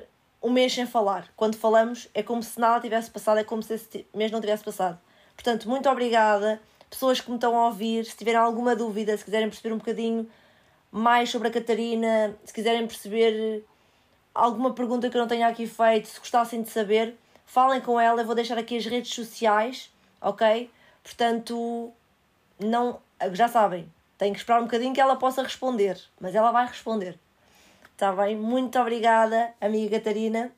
um 0.42 0.50
mês 0.50 0.72
sem 0.72 0.86
falar. 0.86 1.28
Quando 1.36 1.56
falamos 1.56 2.09
é 2.14 2.22
como 2.22 2.42
se 2.42 2.59
nada 2.61 2.80
tivesse 2.80 3.11
passado, 3.11 3.38
é 3.38 3.44
como 3.44 3.62
se 3.62 3.74
esse 3.74 4.06
mês 4.14 4.30
não 4.30 4.40
tivesse 4.40 4.62
passado. 4.62 4.98
Portanto, 5.34 5.68
muito 5.68 5.88
obrigada. 5.88 6.61
Pessoas 6.88 7.20
que 7.20 7.30
me 7.30 7.36
estão 7.36 7.56
a 7.56 7.66
ouvir, 7.66 8.04
se 8.04 8.16
tiverem 8.16 8.40
alguma 8.40 8.74
dúvida, 8.74 9.16
se 9.16 9.24
quiserem 9.24 9.48
perceber 9.48 9.74
um 9.74 9.78
bocadinho 9.78 10.28
mais 10.90 11.30
sobre 11.30 11.48
a 11.48 11.50
Catarina, 11.50 12.34
se 12.44 12.52
quiserem 12.52 12.86
perceber 12.86 13.64
alguma 14.34 14.72
pergunta 14.72 15.11
que 15.11 15.16
eu 15.16 15.20
não 15.20 15.28
tenha 15.28 15.48
aqui 15.48 15.66
feito, 15.66 16.09
se 16.09 16.18
gostassem 16.18 16.62
de 16.62 16.70
saber, 16.70 17.16
falem 17.44 17.80
com 17.80 18.00
ela. 18.00 18.22
Eu 18.22 18.26
vou 18.26 18.34
deixar 18.34 18.56
aqui 18.56 18.76
as 18.76 18.86
redes 18.86 19.12
sociais, 19.12 19.92
ok? 20.20 20.70
Portanto, 21.02 21.92
não, 22.59 23.00
já 23.32 23.48
sabem, 23.48 23.90
tenho 24.16 24.32
que 24.32 24.38
esperar 24.40 24.60
um 24.60 24.64
bocadinho 24.64 24.94
que 24.94 25.00
ela 25.00 25.16
possa 25.16 25.42
responder, 25.42 25.98
mas 26.20 26.34
ela 26.34 26.50
vai 26.50 26.66
responder. 26.66 27.18
Está 27.92 28.12
bem? 28.12 28.36
Muito 28.36 28.78
obrigada, 28.78 29.52
amiga 29.60 29.98
Catarina. 29.98 30.52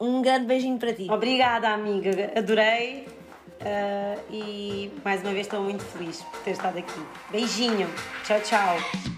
Um 0.00 0.20
grande 0.20 0.46
beijinho 0.46 0.78
para 0.78 0.92
ti. 0.92 1.06
Obrigada, 1.10 1.68
amiga. 1.68 2.32
Adorei. 2.36 3.06
Uh, 3.60 4.32
e 4.32 4.92
mais 5.04 5.22
uma 5.22 5.32
vez 5.32 5.46
estou 5.46 5.62
muito 5.62 5.84
feliz 5.84 6.20
por 6.22 6.40
ter 6.40 6.50
estado 6.50 6.78
aqui. 6.78 7.06
Beijinho. 7.30 7.88
Tchau, 8.24 8.40
tchau. 8.40 9.13